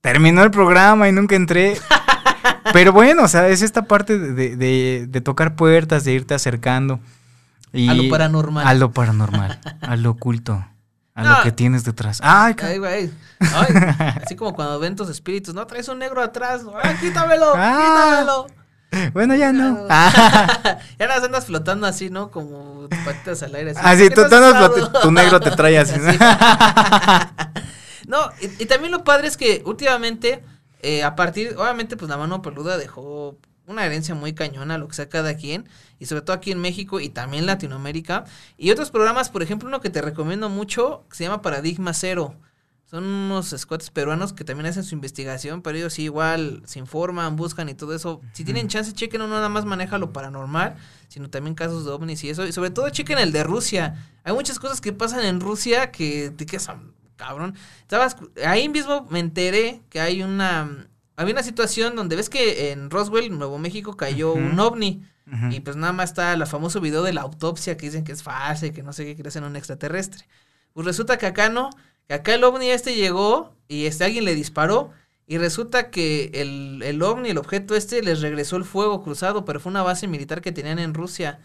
Terminó 0.00 0.42
el 0.42 0.50
programa 0.50 1.08
y 1.08 1.12
nunca 1.12 1.36
entré. 1.36 1.76
Pero 2.72 2.92
bueno, 2.92 3.24
o 3.24 3.28
sea, 3.28 3.48
es 3.48 3.62
esta 3.62 3.82
parte 3.82 4.18
de, 4.18 5.06
de- 5.06 5.20
tocar 5.20 5.54
puertas, 5.56 6.04
de 6.04 6.12
irte 6.12 6.34
acercando. 6.34 7.00
Y 7.72 7.88
A 7.88 7.94
lo 7.94 8.08
paranormal. 8.08 8.66
A 8.66 8.74
lo 8.74 8.92
paranormal, 8.92 9.60
a 9.80 9.96
lo 9.96 10.10
oculto, 10.10 10.64
a 11.14 11.22
No. 11.22 11.36
lo 11.38 11.42
que 11.42 11.52
tienes 11.52 11.84
detrás. 11.84 12.20
Ay, 12.22 12.54
Ay, 12.62 12.78
güey. 12.78 13.10
Ay, 13.40 13.74
así 14.22 14.36
como 14.36 14.54
cuando 14.54 14.78
ven 14.78 14.94
tus 14.96 15.08
espíritus, 15.08 15.54
no 15.54 15.66
traes 15.66 15.88
un 15.88 15.98
negro 15.98 16.22
atrás. 16.22 16.62
Ay, 16.82 16.96
quítamelo, 17.00 17.52
Ah. 17.56 18.20
quítamelo. 18.20 18.46
Bueno, 19.12 19.34
ya 19.34 19.52
no. 19.52 19.86
ya 19.88 21.06
nada 21.06 21.24
andas 21.24 21.46
flotando 21.46 21.86
así, 21.86 22.10
¿no? 22.10 22.30
Como 22.30 22.88
patitas 23.04 23.42
al 23.42 23.54
aire. 23.54 23.70
Así, 23.72 23.80
Ah, 23.82 23.96
sí, 23.96 24.08
¿Qué 24.08 24.14
tú- 24.14 24.22
tú 24.28 24.36
flot- 24.36 25.02
tu 25.02 25.10
negro 25.12 25.40
te 25.40 25.50
trae 25.52 25.78
así. 25.78 25.98
no, 28.06 28.18
y, 28.40 28.62
y 28.62 28.66
también 28.66 28.92
lo 28.92 29.04
padre 29.04 29.28
es 29.28 29.36
que 29.36 29.62
últimamente, 29.64 30.42
eh, 30.82 31.02
a 31.04 31.16
partir, 31.16 31.54
obviamente, 31.58 31.96
pues 31.96 32.08
la 32.10 32.16
mano 32.16 32.42
peluda 32.42 32.76
dejó 32.76 33.38
una 33.66 33.86
herencia 33.86 34.14
muy 34.14 34.34
cañona, 34.34 34.76
lo 34.76 34.88
que 34.88 34.94
sea 34.94 35.08
cada 35.08 35.34
quien, 35.36 35.68
y 35.98 36.06
sobre 36.06 36.22
todo 36.22 36.36
aquí 36.36 36.52
en 36.52 36.60
México 36.60 37.00
y 37.00 37.08
también 37.08 37.46
Latinoamérica. 37.46 38.24
Y 38.58 38.70
otros 38.70 38.90
programas, 38.90 39.30
por 39.30 39.42
ejemplo, 39.42 39.68
uno 39.68 39.80
que 39.80 39.88
te 39.90 40.02
recomiendo 40.02 40.50
mucho, 40.50 41.04
que 41.08 41.16
se 41.16 41.24
llama 41.24 41.40
Paradigma 41.42 41.94
Cero. 41.94 42.34
Son 42.86 43.02
unos 43.02 43.52
escuates 43.52 43.90
peruanos 43.90 44.32
que 44.32 44.44
también 44.44 44.66
hacen 44.66 44.84
su 44.84 44.94
investigación, 44.94 45.62
pero 45.62 45.78
ellos 45.78 45.94
sí 45.94 46.02
igual 46.02 46.62
se 46.66 46.78
informan, 46.78 47.34
buscan 47.34 47.68
y 47.68 47.74
todo 47.74 47.94
eso. 47.94 48.20
Si 48.34 48.44
tienen 48.44 48.68
chance, 48.68 48.92
chequen, 48.92 49.20
no 49.20 49.26
nada 49.26 49.48
más 49.48 49.64
maneja 49.64 49.98
lo 49.98 50.12
paranormal, 50.12 50.76
sino 51.08 51.30
también 51.30 51.54
casos 51.54 51.84
de 51.84 51.90
ovnis 51.92 52.22
y 52.24 52.30
eso. 52.30 52.46
Y 52.46 52.52
sobre 52.52 52.70
todo 52.70 52.88
chequen 52.90 53.18
el 53.18 53.32
de 53.32 53.42
Rusia. 53.42 54.10
Hay 54.22 54.34
muchas 54.34 54.58
cosas 54.58 54.80
que 54.80 54.92
pasan 54.92 55.24
en 55.24 55.40
Rusia 55.40 55.90
que 55.90 56.30
te 56.36 56.44
quedas, 56.46 56.68
"Ah, 56.68 56.78
cabrón. 57.16 57.54
Estabas, 57.80 58.16
ahí 58.44 58.68
mismo 58.68 59.06
me 59.10 59.18
enteré 59.18 59.80
que 59.88 60.00
hay 60.00 60.22
una, 60.22 60.86
había 61.16 61.32
una 61.32 61.42
situación 61.42 61.96
donde 61.96 62.16
ves 62.16 62.28
que 62.28 62.70
en 62.70 62.90
Roswell, 62.90 63.36
Nuevo 63.36 63.58
México, 63.58 63.96
cayó 63.96 64.34
un 64.34 64.58
ovni. 64.60 65.02
Y 65.50 65.60
pues 65.60 65.74
nada 65.74 65.94
más 65.94 66.10
está 66.10 66.34
el 66.34 66.46
famoso 66.46 66.82
video 66.82 67.02
de 67.02 67.14
la 67.14 67.22
autopsia 67.22 67.78
que 67.78 67.86
dicen 67.86 68.04
que 68.04 68.12
es 68.12 68.22
falsa 68.22 68.66
y 68.66 68.72
que 68.72 68.82
no 68.82 68.92
sé 68.92 69.06
qué 69.06 69.16
crees 69.16 69.34
en 69.36 69.44
un 69.44 69.56
extraterrestre. 69.56 70.26
Pues 70.74 70.84
resulta 70.84 71.16
que 71.16 71.24
acá 71.24 71.48
no, 71.48 71.70
que 72.06 72.14
acá 72.14 72.34
el 72.34 72.44
ovni 72.44 72.70
este 72.70 72.94
llegó 72.94 73.54
y 73.68 73.86
este 73.86 74.04
alguien 74.04 74.24
le 74.24 74.34
disparó 74.34 74.92
y 75.26 75.38
resulta 75.38 75.90
que 75.90 76.30
el, 76.34 76.82
el 76.82 77.02
ovni, 77.02 77.30
el 77.30 77.38
objeto 77.38 77.74
este, 77.74 78.02
les 78.02 78.20
regresó 78.20 78.56
el 78.56 78.64
fuego 78.64 79.02
cruzado, 79.02 79.46
pero 79.46 79.58
fue 79.58 79.70
una 79.70 79.82
base 79.82 80.06
militar 80.06 80.42
que 80.42 80.52
tenían 80.52 80.78
en 80.78 80.92
Rusia. 80.92 81.40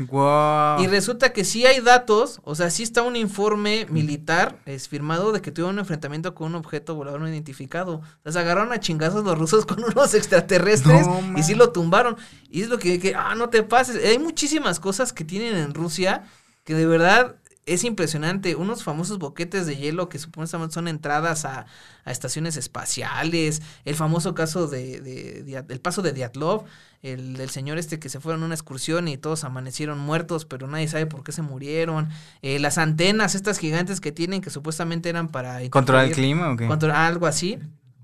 Y 0.79 0.87
resulta 0.87 1.31
que 1.31 1.45
sí 1.45 1.65
hay 1.65 1.79
datos, 1.79 2.41
o 2.43 2.55
sea, 2.55 2.71
sí 2.71 2.83
está 2.83 3.03
un 3.03 3.15
informe 3.15 3.87
militar 3.89 4.59
es 4.65 4.89
firmado 4.89 5.31
de 5.31 5.41
que 5.41 5.51
tuvieron 5.51 5.75
un 5.75 5.79
enfrentamiento 5.79 6.35
con 6.35 6.47
un 6.47 6.55
objeto 6.55 6.93
volador 6.93 7.21
no 7.21 7.29
identificado. 7.29 8.01
O 8.25 8.31
sea, 8.33 8.41
agarraron 8.41 8.73
a 8.73 8.81
chingazos 8.81 9.23
los 9.23 9.37
rusos 9.37 9.65
con 9.65 9.81
unos 9.81 10.13
extraterrestres 10.13 11.07
No, 11.07 11.39
y 11.39 11.43
sí 11.43 11.55
lo 11.55 11.71
tumbaron. 11.71 12.17
Y 12.49 12.63
es 12.63 12.69
lo 12.69 12.79
que, 12.79 12.99
que, 12.99 13.15
ah, 13.15 13.33
no 13.35 13.47
te 13.47 13.63
pases. 13.63 14.03
Hay 14.03 14.19
muchísimas 14.19 14.81
cosas 14.81 15.13
que 15.13 15.23
tienen 15.23 15.55
en 15.55 15.73
Rusia 15.73 16.25
que 16.65 16.75
de 16.75 16.85
verdad 16.85 17.37
es 17.73 17.83
impresionante. 17.83 18.55
Unos 18.55 18.83
famosos 18.83 19.19
boquetes 19.19 19.65
de 19.65 19.75
hielo 19.77 20.09
que 20.09 20.19
supuestamente 20.19 20.73
son 20.73 20.87
entradas 20.87 21.45
a, 21.45 21.65
a 22.05 22.11
estaciones 22.11 22.57
espaciales. 22.57 23.61
El 23.85 23.95
famoso 23.95 24.33
caso 24.35 24.67
de, 24.67 25.01
de- 25.01 25.43
de- 25.43 25.61
del 25.63 25.79
paso 25.81 26.01
de 26.01 26.13
Diatlov. 26.13 26.63
El 27.01 27.37
del 27.37 27.49
señor 27.49 27.77
este 27.77 27.97
que 27.97 28.09
se 28.09 28.19
fueron 28.19 28.43
a 28.43 28.45
una 28.47 28.55
excursión 28.55 29.07
y 29.07 29.17
todos 29.17 29.45
amanecieron 29.45 29.99
muertos, 29.99 30.43
pero 30.43 30.67
nadie 30.67 30.89
sabe 30.89 31.05
por 31.05 31.23
qué 31.23 31.31
se 31.31 31.41
murieron. 31.41 32.09
Eh, 32.41 32.59
las 32.59 32.77
antenas, 32.77 33.35
estas 33.35 33.57
gigantes 33.57 34.01
que 34.01 34.11
tienen, 34.11 34.41
que 34.41 34.49
supuestamente 34.49 35.07
eran 35.07 35.29
para... 35.29 35.61
¿Controlar 35.69 36.05
el 36.07 36.11
clima 36.11 36.51
o 36.51 36.57
qué? 36.57 36.67
contra 36.67 37.07
algo 37.07 37.25
así, 37.25 37.57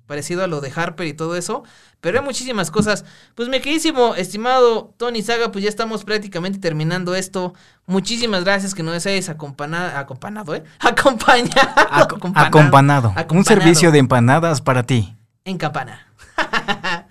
parecido 0.07 0.43
a 0.43 0.47
lo 0.47 0.61
de 0.61 0.71
Harper 0.75 1.07
y 1.07 1.13
todo 1.13 1.35
eso, 1.35 1.63
pero 2.01 2.19
hay 2.19 2.25
muchísimas 2.25 2.71
cosas. 2.71 3.05
Pues 3.35 3.49
mi 3.49 3.59
queridísimo, 3.59 4.15
estimado 4.15 4.93
Tony 4.97 5.21
Saga, 5.21 5.51
pues 5.51 5.63
ya 5.63 5.69
estamos 5.69 6.03
prácticamente 6.03 6.59
terminando 6.59 7.15
esto. 7.15 7.53
Muchísimas 7.87 8.43
gracias 8.43 8.75
que 8.75 8.83
nos 8.83 9.05
hayas 9.05 9.29
acompañado, 9.29 9.97
acompañado, 9.97 10.55
¿eh? 10.55 10.63
Acompañado. 10.79 11.69
Aco- 11.89 12.15
Acompanado. 12.15 12.47
Acompanado. 12.47 13.13
Un 13.31 13.45
servicio 13.45 13.91
de 13.91 13.99
empanadas 13.99 14.61
para 14.61 14.83
ti. 14.83 15.15
En 15.43 15.57
campana. 15.57 16.07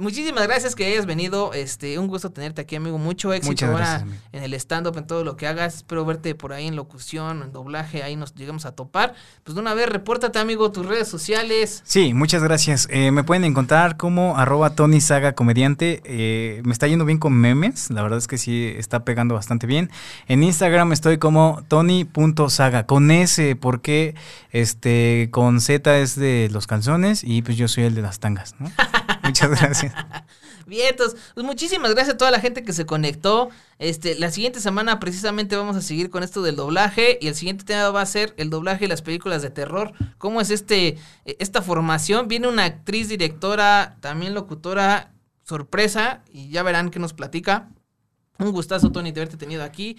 Muchísimas 0.00 0.46
gracias 0.46 0.74
que 0.74 0.86
hayas 0.86 1.04
venido. 1.04 1.52
Este, 1.52 1.98
un 1.98 2.06
gusto 2.06 2.30
tenerte 2.30 2.62
aquí, 2.62 2.74
amigo. 2.74 2.96
Mucho 2.96 3.34
éxito 3.34 3.66
ahora 3.66 3.98
gracias, 3.98 4.20
en 4.32 4.42
el 4.42 4.54
stand-up, 4.54 4.96
en 4.96 5.06
todo 5.06 5.24
lo 5.24 5.36
que 5.36 5.46
hagas. 5.46 5.76
Espero 5.76 6.06
verte 6.06 6.34
por 6.34 6.54
ahí 6.54 6.66
en 6.66 6.74
locución, 6.74 7.42
en 7.42 7.52
doblaje. 7.52 8.02
Ahí 8.02 8.16
nos 8.16 8.34
llegamos 8.34 8.64
a 8.64 8.72
topar. 8.72 9.12
Pues 9.44 9.54
de 9.54 9.60
una 9.60 9.74
vez, 9.74 9.90
repórtate, 9.90 10.38
amigo, 10.38 10.72
tus 10.72 10.86
redes 10.86 11.06
sociales. 11.06 11.82
Sí, 11.84 12.14
muchas 12.14 12.42
gracias. 12.42 12.88
Eh, 12.90 13.10
me 13.10 13.24
pueden 13.24 13.44
encontrar 13.44 13.98
como 13.98 14.38
arroba 14.38 14.70
Tony 14.70 15.02
Saga 15.02 15.34
Comediante. 15.34 16.00
Eh, 16.04 16.62
me 16.64 16.72
está 16.72 16.86
yendo 16.86 17.04
bien 17.04 17.18
con 17.18 17.34
memes. 17.34 17.90
La 17.90 18.02
verdad 18.02 18.18
es 18.18 18.26
que 18.26 18.38
sí 18.38 18.72
está 18.78 19.04
pegando 19.04 19.34
bastante 19.34 19.66
bien. 19.66 19.90
En 20.28 20.42
Instagram 20.42 20.92
estoy 20.92 21.18
como 21.18 21.62
Tony.saga 21.68 22.86
con 22.86 23.10
S 23.10 23.54
porque 23.56 24.14
este 24.50 25.28
con 25.30 25.60
Z 25.60 25.98
es 25.98 26.16
de 26.16 26.48
los 26.50 26.66
calzones 26.66 27.22
y 27.22 27.42
pues 27.42 27.58
yo 27.58 27.68
soy 27.68 27.84
el 27.84 27.94
de 27.94 28.00
las 28.00 28.18
tangas. 28.18 28.54
¿no? 28.58 28.70
muchas 29.30 29.50
gracias. 29.50 29.92
Vientos, 30.66 31.16
pues 31.34 31.46
muchísimas 31.46 31.92
gracias 31.92 32.14
a 32.14 32.18
toda 32.18 32.30
la 32.30 32.40
gente 32.40 32.62
que 32.62 32.72
se 32.72 32.84
conectó. 32.84 33.48
Este, 33.78 34.16
la 34.16 34.30
siguiente 34.30 34.60
semana 34.60 34.98
precisamente 34.98 35.56
vamos 35.56 35.76
a 35.76 35.82
seguir 35.82 36.10
con 36.10 36.22
esto 36.22 36.42
del 36.42 36.56
doblaje 36.56 37.18
y 37.20 37.28
el 37.28 37.34
siguiente 37.34 37.64
tema 37.64 37.90
va 37.90 38.02
a 38.02 38.06
ser 38.06 38.34
el 38.36 38.50
doblaje 38.50 38.84
y 38.84 38.88
las 38.88 39.02
películas 39.02 39.42
de 39.42 39.50
terror. 39.50 39.92
¿Cómo 40.18 40.40
es 40.40 40.50
este 40.50 40.98
eh, 41.24 41.36
esta 41.38 41.62
formación? 41.62 42.28
Viene 42.28 42.48
una 42.48 42.64
actriz, 42.64 43.08
directora, 43.08 43.96
también 44.00 44.34
locutora, 44.34 45.12
sorpresa 45.44 46.22
y 46.32 46.50
ya 46.50 46.62
verán 46.62 46.90
que 46.90 46.98
nos 46.98 47.12
platica. 47.12 47.68
Un 48.38 48.52
gustazo, 48.52 48.90
Tony, 48.90 49.12
de 49.12 49.20
haberte 49.20 49.36
tenido 49.36 49.62
aquí. 49.62 49.96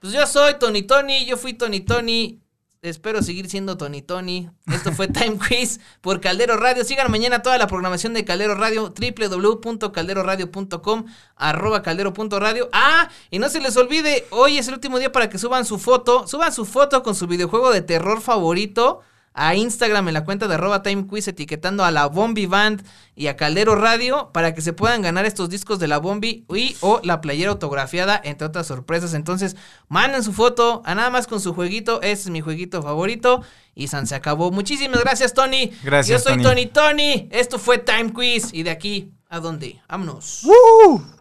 Pues 0.00 0.12
yo 0.12 0.26
soy 0.26 0.54
Tony 0.58 0.82
Tony, 0.82 1.24
yo 1.24 1.36
fui 1.36 1.54
Tony 1.54 1.80
Tony. 1.80 2.40
Espero 2.82 3.22
seguir 3.22 3.50
siendo 3.50 3.76
Tony 3.76 4.00
Tony. 4.00 4.48
Esto 4.66 4.92
fue 4.92 5.06
Time 5.08 5.38
Quiz 5.38 5.80
por 6.00 6.22
Caldero 6.22 6.56
Radio. 6.56 6.82
Sigan 6.82 7.10
mañana 7.10 7.42
toda 7.42 7.58
la 7.58 7.66
programación 7.66 8.14
de 8.14 8.24
Caldero 8.24 8.54
Radio, 8.54 8.94
www.calderoradio.com, 8.98 11.04
arroba 11.36 11.82
caldero.radio. 11.82 12.70
Ah, 12.72 13.10
y 13.30 13.38
no 13.38 13.50
se 13.50 13.60
les 13.60 13.76
olvide, 13.76 14.26
hoy 14.30 14.56
es 14.56 14.68
el 14.68 14.74
último 14.74 14.98
día 14.98 15.12
para 15.12 15.28
que 15.28 15.36
suban 15.36 15.66
su 15.66 15.78
foto. 15.78 16.26
Suban 16.26 16.54
su 16.54 16.64
foto 16.64 17.02
con 17.02 17.14
su 17.14 17.26
videojuego 17.26 17.70
de 17.70 17.82
terror 17.82 18.22
favorito 18.22 19.02
a 19.32 19.54
Instagram 19.54 20.08
en 20.08 20.14
la 20.14 20.24
cuenta 20.24 20.48
de 20.48 20.54
arroba 20.54 20.82
Time 20.82 21.06
Quiz 21.06 21.28
etiquetando 21.28 21.84
a 21.84 21.90
la 21.90 22.06
Bombi 22.06 22.46
Band 22.46 22.84
y 23.14 23.28
a 23.28 23.36
Caldero 23.36 23.76
Radio 23.76 24.30
para 24.32 24.54
que 24.54 24.60
se 24.60 24.72
puedan 24.72 25.02
ganar 25.02 25.24
estos 25.24 25.48
discos 25.48 25.78
de 25.78 25.88
la 25.88 25.98
Bombi 25.98 26.44
y 26.48 26.76
o 26.80 27.00
la 27.04 27.20
playera 27.20 27.50
autografiada, 27.50 28.20
entre 28.22 28.46
otras 28.46 28.66
sorpresas. 28.66 29.14
Entonces, 29.14 29.56
manden 29.88 30.22
su 30.22 30.32
foto 30.32 30.82
a 30.84 30.94
nada 30.94 31.10
más 31.10 31.26
con 31.26 31.40
su 31.40 31.54
jueguito. 31.54 32.02
Ese 32.02 32.22
es 32.22 32.30
mi 32.30 32.40
jueguito 32.40 32.82
favorito. 32.82 33.42
Y 33.74 33.88
San 33.88 34.06
se 34.06 34.14
acabó. 34.14 34.50
Muchísimas 34.50 35.00
gracias, 35.00 35.32
Tony. 35.32 35.72
Gracias. 35.82 36.22
Yo 36.22 36.30
soy 36.30 36.42
Tony. 36.42 36.66
Tony 36.66 36.66
Tony. 36.66 37.28
Esto 37.30 37.58
fue 37.58 37.78
Time 37.78 38.12
Quiz. 38.12 38.52
Y 38.52 38.64
de 38.64 38.70
aquí, 38.70 39.12
¿a 39.28 39.38
dónde? 39.38 39.80
Vámonos. 39.88 40.42
¡Woo! 40.44 41.19